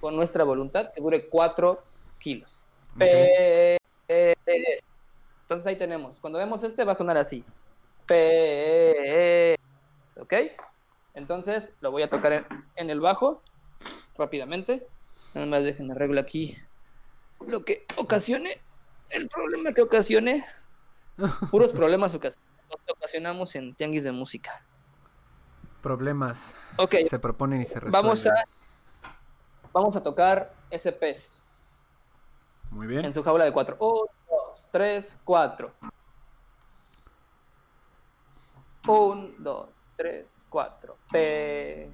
[0.00, 1.82] con nuestra voluntad, que dure 4
[2.18, 2.58] kilos.
[2.98, 3.77] S.
[5.48, 6.18] Entonces ahí tenemos.
[6.20, 7.44] Cuando vemos este va a sonar así.
[8.06, 10.20] P, E, S.
[10.20, 10.34] ¿Ok?
[11.14, 12.46] Entonces lo voy a tocar en,
[12.76, 13.42] en el bajo
[14.16, 14.86] rápidamente.
[15.34, 16.56] Nada más dejen arreglo aquí
[17.46, 18.60] lo que ocasione,
[19.10, 20.44] el problema que ocasione,
[21.50, 22.16] puros problemas
[22.86, 24.64] ocasionamos en Tianguis de Música.
[25.82, 27.04] Problemas okay.
[27.04, 28.02] se proponen y se resuelven.
[28.02, 28.32] Vamos a,
[29.72, 31.42] vamos a tocar ese pez.
[32.70, 33.04] Muy bien.
[33.04, 33.76] En su jaula de cuatro.
[33.80, 34.06] Un,
[34.68, 35.72] dos, tres, cuatro.
[38.86, 40.96] Un, dos, tres, cuatro.
[41.10, 41.90] P.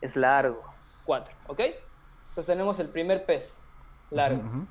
[0.00, 0.62] Es largo.
[1.04, 1.60] 4, ¿ok?
[2.28, 3.50] Entonces tenemos el primer pez
[4.10, 4.42] largo.
[4.42, 4.66] Uh -huh.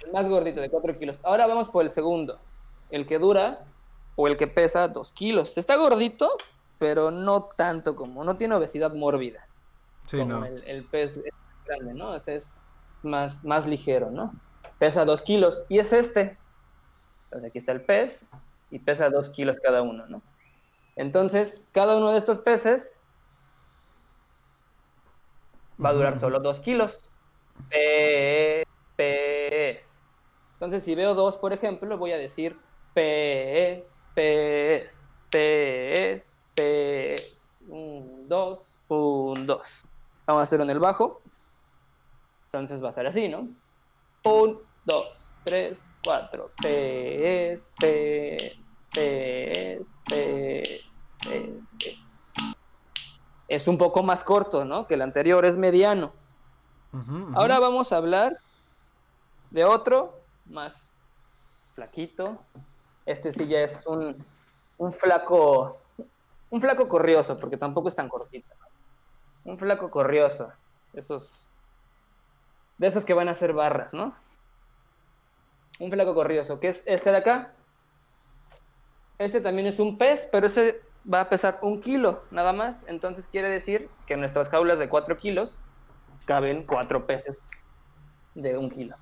[0.00, 1.18] El más gordito, de 4 kilos.
[1.22, 2.40] Ahora vamos por el segundo.
[2.90, 3.58] El que dura
[4.16, 5.58] o el que pesa 2 kilos.
[5.58, 6.30] Está gordito,
[6.78, 9.46] pero no tanto como, no tiene obesidad mórbida.
[10.06, 10.44] Sí, como no.
[10.46, 11.20] el, el, pez
[11.66, 12.14] grande, ¿no?
[12.14, 12.63] Ese es
[13.04, 14.32] más, más ligero, ¿no?
[14.78, 15.66] Pesa 2 kilos.
[15.68, 16.38] Y es este.
[17.24, 18.30] Entonces aquí está el pez
[18.70, 20.22] y pesa 2 kilos cada uno, ¿no?
[20.96, 23.00] Entonces, cada uno de estos peces
[25.82, 26.98] va a durar solo 2 kilos.
[28.96, 30.02] Pez.
[30.54, 32.56] Entonces, si veo 2, por ejemplo, voy a decir
[32.94, 37.54] pez, pez, pez, pez.
[37.66, 39.86] 1, 2, 1, 2.
[40.26, 41.20] Vamos a hacerlo en el bajo.
[42.58, 43.48] Entonces va a ser así, ¿no?
[44.24, 46.50] 1, 2, 3, 4.
[46.62, 48.58] Pez, pez,
[48.92, 50.84] pez, pez,
[51.78, 52.04] pez
[53.48, 54.86] es un poco más corto, ¿no?
[54.86, 56.12] Que el anterior es mediano.
[56.92, 57.36] Uh -huh, uh -huh.
[57.36, 58.38] Ahora vamos a hablar
[59.50, 60.74] de otro más
[61.74, 62.38] flaquito.
[63.06, 64.16] Este sí ya es un,
[64.78, 65.78] un flaco,
[66.50, 68.48] un flaco corrioso, porque tampoco es tan cortito.
[69.44, 69.52] ¿no?
[69.52, 70.50] Un flaco corrioso.
[70.92, 71.50] Esos,
[72.78, 74.14] de esos que van a hacer barras, ¿no?
[75.78, 77.52] Un flaco corrioso, que es este de acá.
[79.18, 80.82] Este también es un pez, pero ese
[81.12, 82.76] va a pesar un kilo nada más.
[82.86, 85.58] Entonces quiere decir que en nuestras jaulas de 4 kilos
[86.26, 87.40] caben 4 peces
[88.34, 88.96] de un kilo.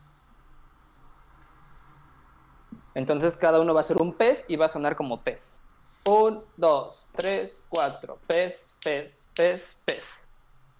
[2.94, 5.60] Entonces cada uno va a ser un pez y va a sonar como pez.
[6.04, 8.18] 1, 2, 3, 4.
[8.26, 10.28] Pez, pez, pez, pez.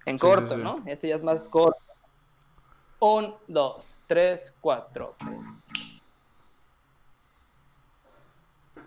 [0.05, 0.61] En sí, corto, sí, sí.
[0.63, 0.83] ¿no?
[0.87, 1.81] Este ya es más corto.
[3.05, 5.17] 1, 2, 3, 4.
[5.19, 5.63] Pez.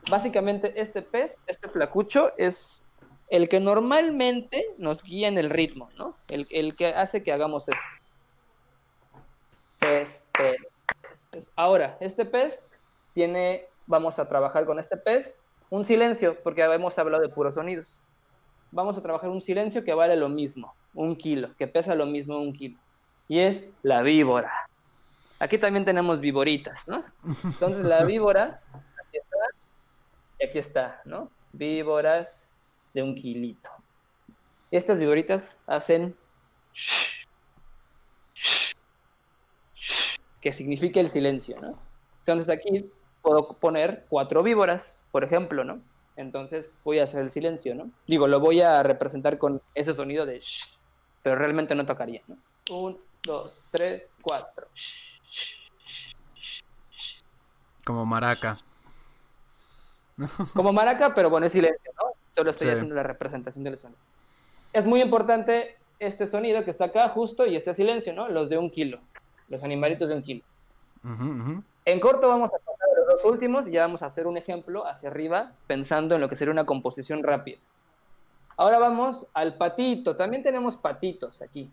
[0.10, 2.82] Básicamente este pez, este flacucho, es
[3.28, 6.16] el que normalmente nos guía en el ritmo, ¿no?
[6.30, 7.82] El, que hace que hagamos esto.
[9.80, 10.62] Pez, pez,
[11.02, 11.52] pez, pez.
[11.58, 12.66] Ahora, este pez
[13.12, 18.02] tiene, vamos a trabajar con este pez, un silencio, porque hemos hablado de puros sonidos.
[18.72, 22.40] Vamos a trabajar un silencio que vale lo mismo, un kilo, que pesa lo mismo
[22.40, 22.80] un kilo.
[23.28, 24.52] Y es la víbora.
[25.40, 27.04] Aquí también tenemos víboritas, ¿no?
[27.44, 29.38] Entonces la víbora, aquí está,
[30.40, 31.32] y aquí está, ¿no?
[31.52, 32.54] Víboras
[32.94, 33.70] de un kilito.
[34.72, 36.16] Estas víboritas hacen
[40.42, 41.80] que significa el silencio, ¿no?
[42.20, 42.92] Entonces aquí
[43.22, 45.82] puedo poner cuatro víboras, por ejemplo, ¿no?
[46.16, 47.92] Entonces voy a hacer el silencio, ¿no?
[48.08, 50.78] Digo, lo voy a representar con ese sonido de shh,
[51.24, 52.38] pero realmente no tocaría, ¿no?
[52.70, 54.68] Un, dos, tres, cuatro.
[57.84, 58.56] Como maraca.
[60.54, 62.14] Como maraca, pero bueno, es silencio, ¿no?
[62.34, 64.00] Solo estoy haciendo la representación del sonido.
[64.74, 68.28] Es muy importante este sonido que está acá justo y este silencio, ¿no?
[68.28, 69.00] Los de un kilo,
[69.50, 70.44] los animalitos de un kilo.
[71.86, 74.88] En corto vamos a pasar los dos últimos y ya vamos a hacer un ejemplo
[74.88, 77.60] hacia arriba pensando en lo que sería una composición rápida.
[78.58, 80.16] Ahora vamos al patito.
[80.16, 81.70] También tenemos patitos aquí.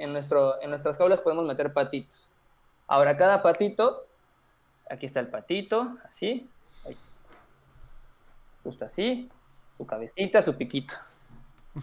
[0.00, 2.32] En, nuestro, en nuestras jaulas podemos meter patitos.
[2.86, 4.06] Ahora cada patito,
[4.88, 6.48] aquí está el patito, así,
[8.64, 9.30] justo así,
[9.76, 10.94] su cabecita, su piquito.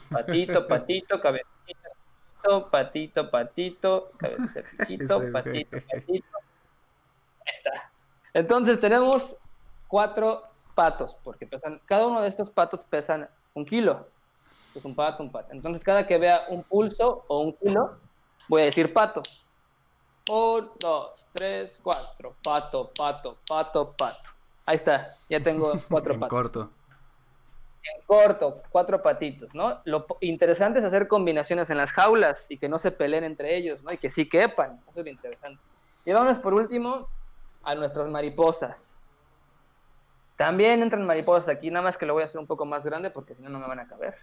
[0.10, 1.90] Patito, patito, cabecita,
[2.72, 6.38] patito, patito, cabecita, piquito, patito, patito.
[7.46, 7.92] Ahí está.
[8.34, 9.38] Entonces tenemos
[9.88, 14.08] cuatro patos, porque pesan, cada uno de estos patos pesan un kilo.
[14.76, 15.54] Es un pato, un pato.
[15.54, 17.98] Entonces cada que vea un pulso o un kilo,
[18.48, 19.22] voy a decir pato.
[20.30, 22.36] Un, dos, tres, cuatro.
[22.44, 24.30] Pato, pato, pato, pato.
[24.66, 26.38] Ahí está, ya tengo cuatro en patos.
[26.38, 26.72] corto.
[27.84, 29.80] En corto, cuatro patitos, ¿no?
[29.86, 33.82] Lo interesante es hacer combinaciones en las jaulas y que no se peleen entre ellos,
[33.84, 33.94] ¿no?
[33.94, 35.62] Y que sí quepan, eso es lo interesante.
[36.04, 37.08] Y vamos por último
[37.64, 38.98] a nuestras mariposas.
[40.36, 43.10] También entran mariposas aquí, nada más que lo voy a hacer un poco más grande
[43.10, 44.18] porque si no, no me van a caber.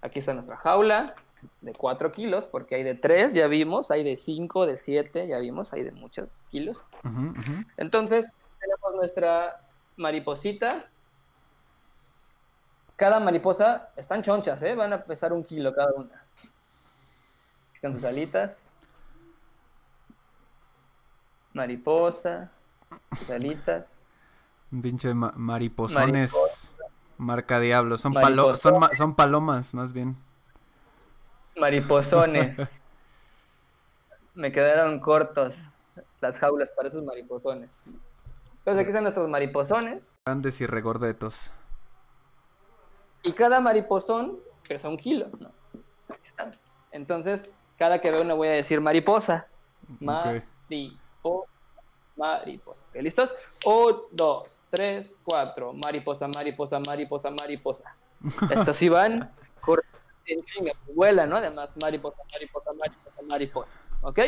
[0.00, 1.14] Aquí está nuestra jaula
[1.60, 5.38] de 4 kilos, porque hay de 3, ya vimos, hay de 5, de 7, ya
[5.38, 6.78] vimos, hay de muchos kilos.
[7.04, 7.66] Uh -huh, uh -huh.
[7.76, 9.60] Entonces, tenemos nuestra
[9.96, 10.86] mariposita.
[12.96, 14.74] Cada mariposa están chonchas, ¿eh?
[14.74, 16.14] Van a pesar un kilo cada una.
[17.68, 18.64] Aquí están sus alitas.
[21.52, 22.50] Mariposa,
[23.16, 24.04] sus alitas.
[24.72, 26.32] Un pinche ma mariposones.
[26.32, 26.74] Mariposa.
[27.18, 27.96] Marca diablo.
[27.96, 30.16] Son, palo son, ma son palomas, más bien.
[31.58, 32.58] Mariposones.
[34.34, 35.56] Me quedaron cortos
[36.20, 37.70] las jaulas para esos mariposones.
[38.58, 40.18] Entonces aquí están nuestros mariposones.
[40.24, 41.52] Grandes y regordetos.
[43.22, 45.50] Y cada mariposón pesa un kilo, ¿no?
[46.92, 49.46] Entonces, cada que veo una voy a decir mariposa.
[50.00, 51.50] Mariposa.
[52.16, 52.82] Mariposa.
[52.88, 53.30] ¿Okay, ¿Listos?
[53.64, 55.72] Un, dos, tres, cuatro.
[55.72, 57.84] Mariposa, mariposa, mariposa, mariposa.
[58.50, 59.30] Estos sí van
[60.32, 61.36] en chinga, vuela, ¿no?
[61.36, 63.78] Además, mariposa, mariposa, mariposa, mariposa.
[64.02, 64.18] ¿Ok?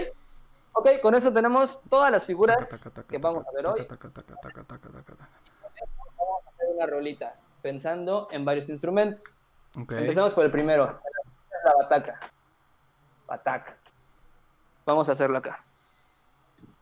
[0.73, 3.87] Ok, con eso tenemos todas las figuras que vamos a ver hoy.
[3.89, 4.15] Vamos
[6.47, 9.41] a hacer una rolita, pensando en varios instrumentos.
[9.83, 9.99] Okay.
[9.99, 11.01] Empecemos por el primero,
[11.65, 12.21] la bataca.
[13.27, 13.77] Bataca.
[14.87, 15.59] Vamos a hacerlo acá.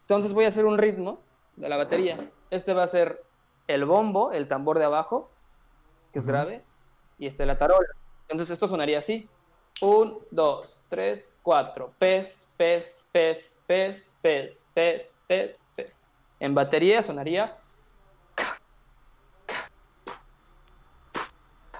[0.02, 1.20] Entonces voy a hacer un ritmo
[1.56, 2.30] de la batería.
[2.50, 3.22] Este va a ser
[3.66, 5.30] el bombo, el tambor de abajo,
[6.12, 6.32] que es uh -huh.
[6.32, 6.64] grave,
[7.18, 7.88] y este la tarola.
[8.28, 9.28] Entonces esto sonaría así.
[9.80, 11.94] Un, dos, tres, cuatro.
[11.98, 16.02] Pez, pez, pez, pez, pez, pez, pez, pez.
[16.38, 17.56] En batería sonaría.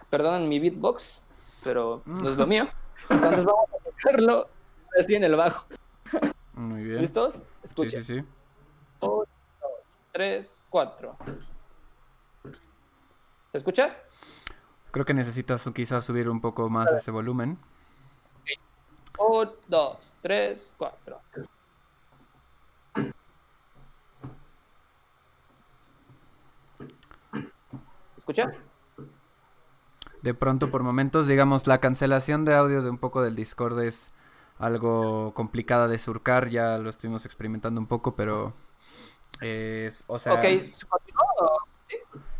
[0.09, 1.27] Perdonen mi beatbox,
[1.63, 2.67] pero no es lo mío.
[3.11, 4.49] Entonces vamos a tocarlo
[4.99, 5.67] así en el bajo.
[6.55, 7.03] Muy bien.
[7.03, 7.43] ¿Listos?
[7.63, 7.91] Escuchen.
[7.91, 8.25] Sí, sí, sí.
[9.01, 9.25] Un,
[9.61, 11.17] dos, tres, cuatro.
[13.53, 13.97] ¿Se escucha?
[14.91, 17.59] Creo que necesitas quizás subir un poco más ese volumen.
[18.43, 18.57] Okay.
[19.19, 21.21] Un, dos, tres, cuatro.
[28.17, 28.51] ¿Escucha?
[30.23, 34.13] De pronto, por momentos, digamos, la cancelación de audio de un poco del Discord es
[34.59, 36.49] algo complicada de surcar.
[36.49, 38.55] Ya lo estuvimos experimentando un poco, pero...
[39.41, 40.35] Eh, o sea...
[40.35, 40.43] Ok,
[40.89, 41.28] ¿continúo?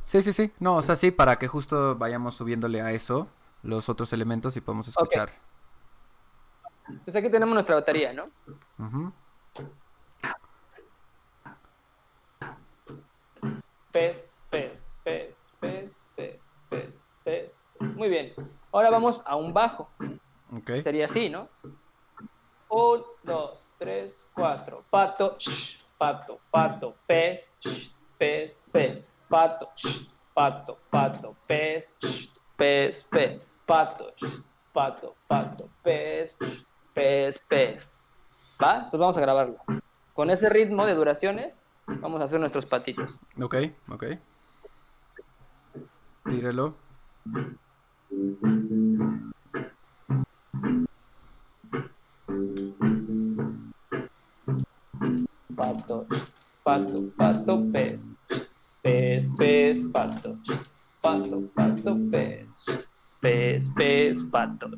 [0.09, 0.51] Sí, sí, sí.
[0.59, 3.29] No, o sea, sí, para que justo vayamos subiéndole a eso
[3.63, 5.29] los otros elementos y podamos escuchar.
[5.29, 6.97] Okay.
[6.97, 8.25] Entonces aquí tenemos nuestra batería, ¿no?
[8.79, 9.13] Uh -huh.
[13.93, 18.33] Pez, pez, pez, pez, pez, pez, Muy bien.
[18.73, 19.91] Ahora vamos a un bajo.
[20.57, 20.71] Ok.
[20.83, 21.51] Sería así, ¿no?
[22.71, 24.83] Un, dos, tres, cuatro.
[24.89, 29.05] Pato, sh, pato, pato, pez, sh, pez, pez.
[29.29, 29.69] Pato,
[30.33, 31.97] pato, pato, pez,
[32.57, 33.47] pez, pez.
[33.67, 34.15] Pato,
[34.73, 36.35] pato, pato, pez,
[36.95, 37.93] pez, pez.
[38.63, 38.77] ¿Va?
[38.77, 39.57] Entonces vamos a grabarlo.
[40.15, 43.21] Con ese ritmo de duraciones, vamos a hacer nuestros patitos.
[43.39, 43.57] Ok,
[43.91, 44.05] ok.
[46.27, 46.75] Tírelo.
[55.55, 56.07] Pato,
[56.65, 58.05] pato, pato, pez.
[58.89, 60.39] Pez, pez, pato.
[61.03, 62.49] Pato, pato, pez.
[63.21, 64.71] Pez, pez, pato.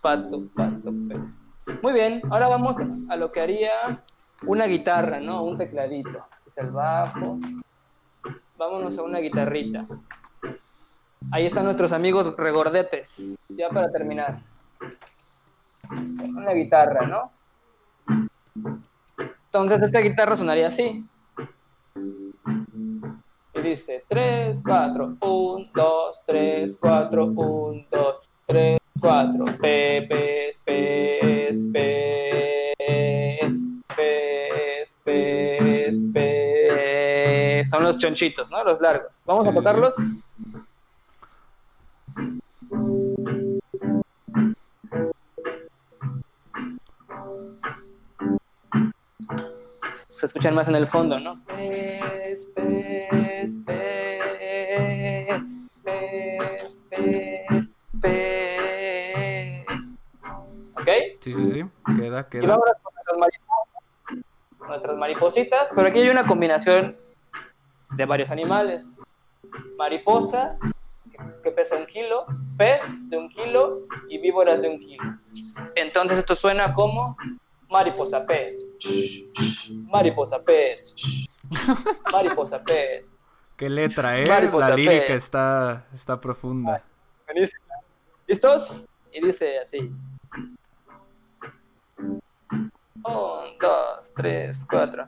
[0.00, 1.82] Pato, pato, pez.
[1.82, 2.76] Muy bien, ahora vamos
[3.08, 4.04] a lo que haría
[4.46, 5.42] una guitarra, ¿no?
[5.42, 6.24] Un tecladito.
[6.46, 7.40] Está el bajo.
[8.56, 9.84] Vámonos a una guitarrita.
[11.32, 13.36] Ahí están nuestros amigos regordetes.
[13.48, 14.42] Ya para terminar.
[15.90, 17.32] Una guitarra, ¿no?
[19.46, 21.04] Entonces esta guitarra sonaría así.
[23.54, 28.16] Y dice 3, 4, 1, 2, 3, 4, 1, 2,
[28.46, 29.44] 3, 4.
[29.44, 32.74] P, P, P, P,
[33.96, 37.62] P, P, P.
[37.64, 38.62] Son los chonchitos, ¿no?
[38.64, 39.22] Los largos.
[39.26, 39.64] Vamos Sí, a sí, sí.
[39.64, 39.94] tocarlos.
[50.08, 51.40] se escuchan más en el fondo, ¿no?
[53.66, 54.22] Pez,
[55.18, 55.42] pez,
[55.84, 57.68] pez, pez,
[58.00, 59.66] pez.
[60.74, 60.88] ¿Ok?
[61.20, 61.64] Sí, sí, sí.
[61.96, 62.46] Queda, Y queda.
[62.56, 64.24] vamos con nuestras mariposas,
[64.68, 66.96] nuestras maripositas, pero aquí hay una combinación
[67.96, 68.98] de varios animales.
[69.76, 70.56] Mariposa,
[71.42, 72.24] que pesa un kilo,
[72.56, 75.02] pez de un kilo y víboras de un kilo.
[75.74, 77.16] Entonces esto suena como
[77.68, 78.64] mariposa pez,
[79.68, 80.94] mariposa pez,
[82.12, 83.10] mariposa pez.
[83.60, 84.24] ¿Qué letra, eh?
[84.26, 86.82] Mariposa La lírica está, está profunda.
[87.26, 87.62] Buenísimo.
[88.26, 88.88] ¿Listos?
[89.12, 89.92] Y dice así.
[93.04, 95.06] Un, dos, tres, cuatro.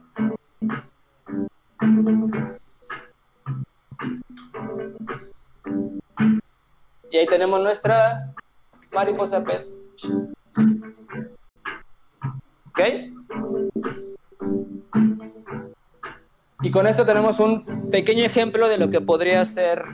[7.10, 8.34] Y ahí tenemos nuestra
[8.92, 9.72] mariposa pez.
[12.66, 12.80] ¿Ok?
[16.60, 19.84] Y con esto tenemos un pequeño ejemplo de lo que podría ser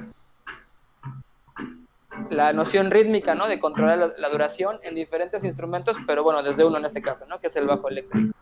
[2.31, 3.47] la noción rítmica, ¿no?
[3.49, 7.27] De controlar la, la duración en diferentes instrumentos, pero bueno, desde uno en este caso,
[7.27, 7.39] ¿no?
[7.41, 8.33] Que es el bajo eléctrico.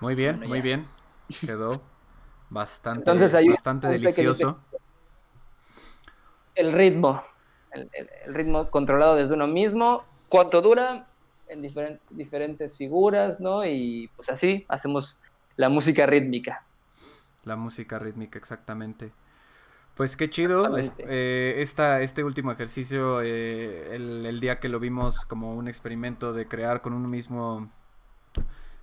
[0.00, 0.62] Muy bien, Bueno, muy ya.
[0.64, 0.86] bien.
[1.40, 1.82] Quedó
[2.50, 4.60] bastante, Entonces, hay un- bastante pequeño delicioso.
[6.54, 7.22] El ritmo,
[7.72, 11.06] el, el- el ritmo controlado desde uno mismo, cuánto dura,
[11.48, 13.64] en diferen- diferentes figuras, ¿no?
[13.64, 15.16] Y pues así hacemos
[15.56, 16.64] la música rítmica.
[17.44, 19.12] La música rítmica, exactamente.
[19.96, 20.76] Pues qué chido.
[20.78, 25.68] es- eh, esta, este último ejercicio, eh, el, el día que lo vimos como un
[25.68, 27.70] experimento de crear con un mismo.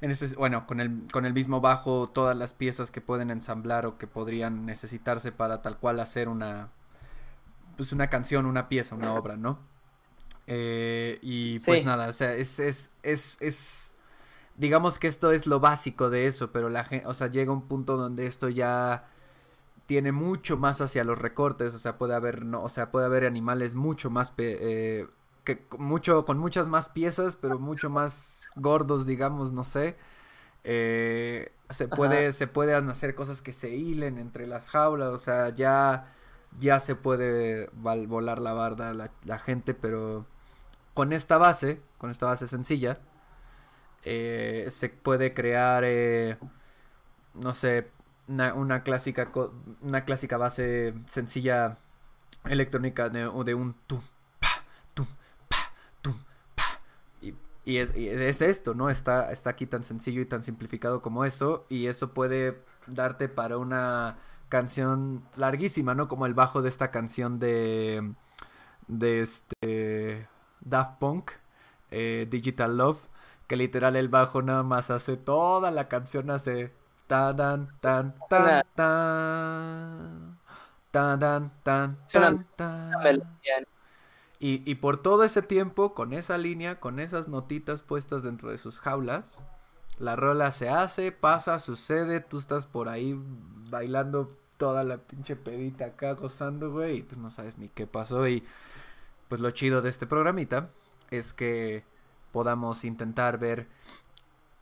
[0.01, 3.97] En bueno, con el, con el mismo bajo todas las piezas que pueden ensamblar o
[3.97, 6.69] que podrían necesitarse para tal cual hacer una.
[7.75, 9.59] Pues una canción, una pieza, una obra, ¿no?
[10.47, 11.85] Eh, y pues Sí.
[11.85, 13.88] nada, o sea, es, es, es, es,
[14.59, 17.67] digamos que esto es lo básico de eso, pero la gente, o sea, llega un
[17.67, 19.09] punto donde esto ya
[19.87, 23.25] tiene mucho más hacia los recortes, o sea, puede haber, no, o sea, puede haber
[23.25, 24.57] animales mucho más, pe-
[25.01, 25.07] eh,
[25.43, 29.97] que con mucho, con muchas más piezas, pero mucho más gordos, digamos, no sé.
[30.63, 35.49] Eh, se puede, se pueden hacer cosas que se hilen entre las jaulas, o sea,
[35.55, 36.13] ya,
[36.59, 40.25] ya se puede volar la barda la, la gente, pero
[40.93, 42.99] con esta base, con esta base sencilla,
[44.03, 46.37] eh, se puede crear, eh,
[47.33, 47.91] no sé,
[48.27, 49.31] una, clásica,
[49.81, 51.79] una clásica base sencilla
[52.45, 54.01] electrónica de, un tum,
[54.39, 54.63] pa,
[54.93, 55.07] tum,
[55.47, 55.57] pa,
[56.01, 56.15] tum,
[56.55, 56.79] pa.
[57.65, 58.89] Y, es, es esto, ¿no?
[58.89, 63.57] Está, está aquí tan sencillo y tan simplificado como eso, y eso puede darte para
[63.57, 64.17] una
[64.49, 66.07] canción larguísima, ¿no?
[66.07, 68.13] Como el bajo de esta canción de,
[68.87, 70.27] de este
[70.61, 71.31] Daft Punk,
[71.91, 73.08] eh, Digital Love,
[73.49, 76.71] que literal el bajo nada más hace toda la canción, hace
[77.07, 80.39] tan, tan, tan, tan, tan,
[80.91, 82.93] tan, tan, tan, tan, tan.
[84.39, 88.59] Y, y por todo ese tiempo, con esa línea, con esas notitas puestas dentro de
[88.59, 89.41] sus jaulas,
[89.97, 93.19] la rola se hace, pasa, sucede, tú estás por ahí
[93.71, 98.27] bailando toda la pinche pedita acá gozando, güey, y tú no sabes ni qué pasó.
[98.27, 98.43] Y
[99.27, 100.69] pues lo chido de este programita
[101.09, 101.88] es que
[102.31, 103.67] podamos intentar ver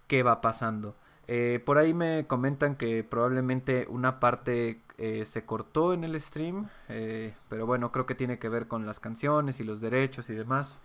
[0.07, 0.95] qué va pasando.
[1.27, 6.69] Eh, por ahí me comentan que probablemente una parte eh, se cortó en el stream,
[6.87, 10.33] eh, pero bueno, creo que tiene que ver con las canciones y los derechos y
[10.33, 10.79] demás.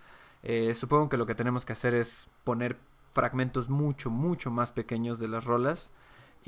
[0.73, 2.77] supongo que lo que tenemos que hacer es poner
[3.13, 5.91] fragmentos mucho, mucho más pequeños de las rolas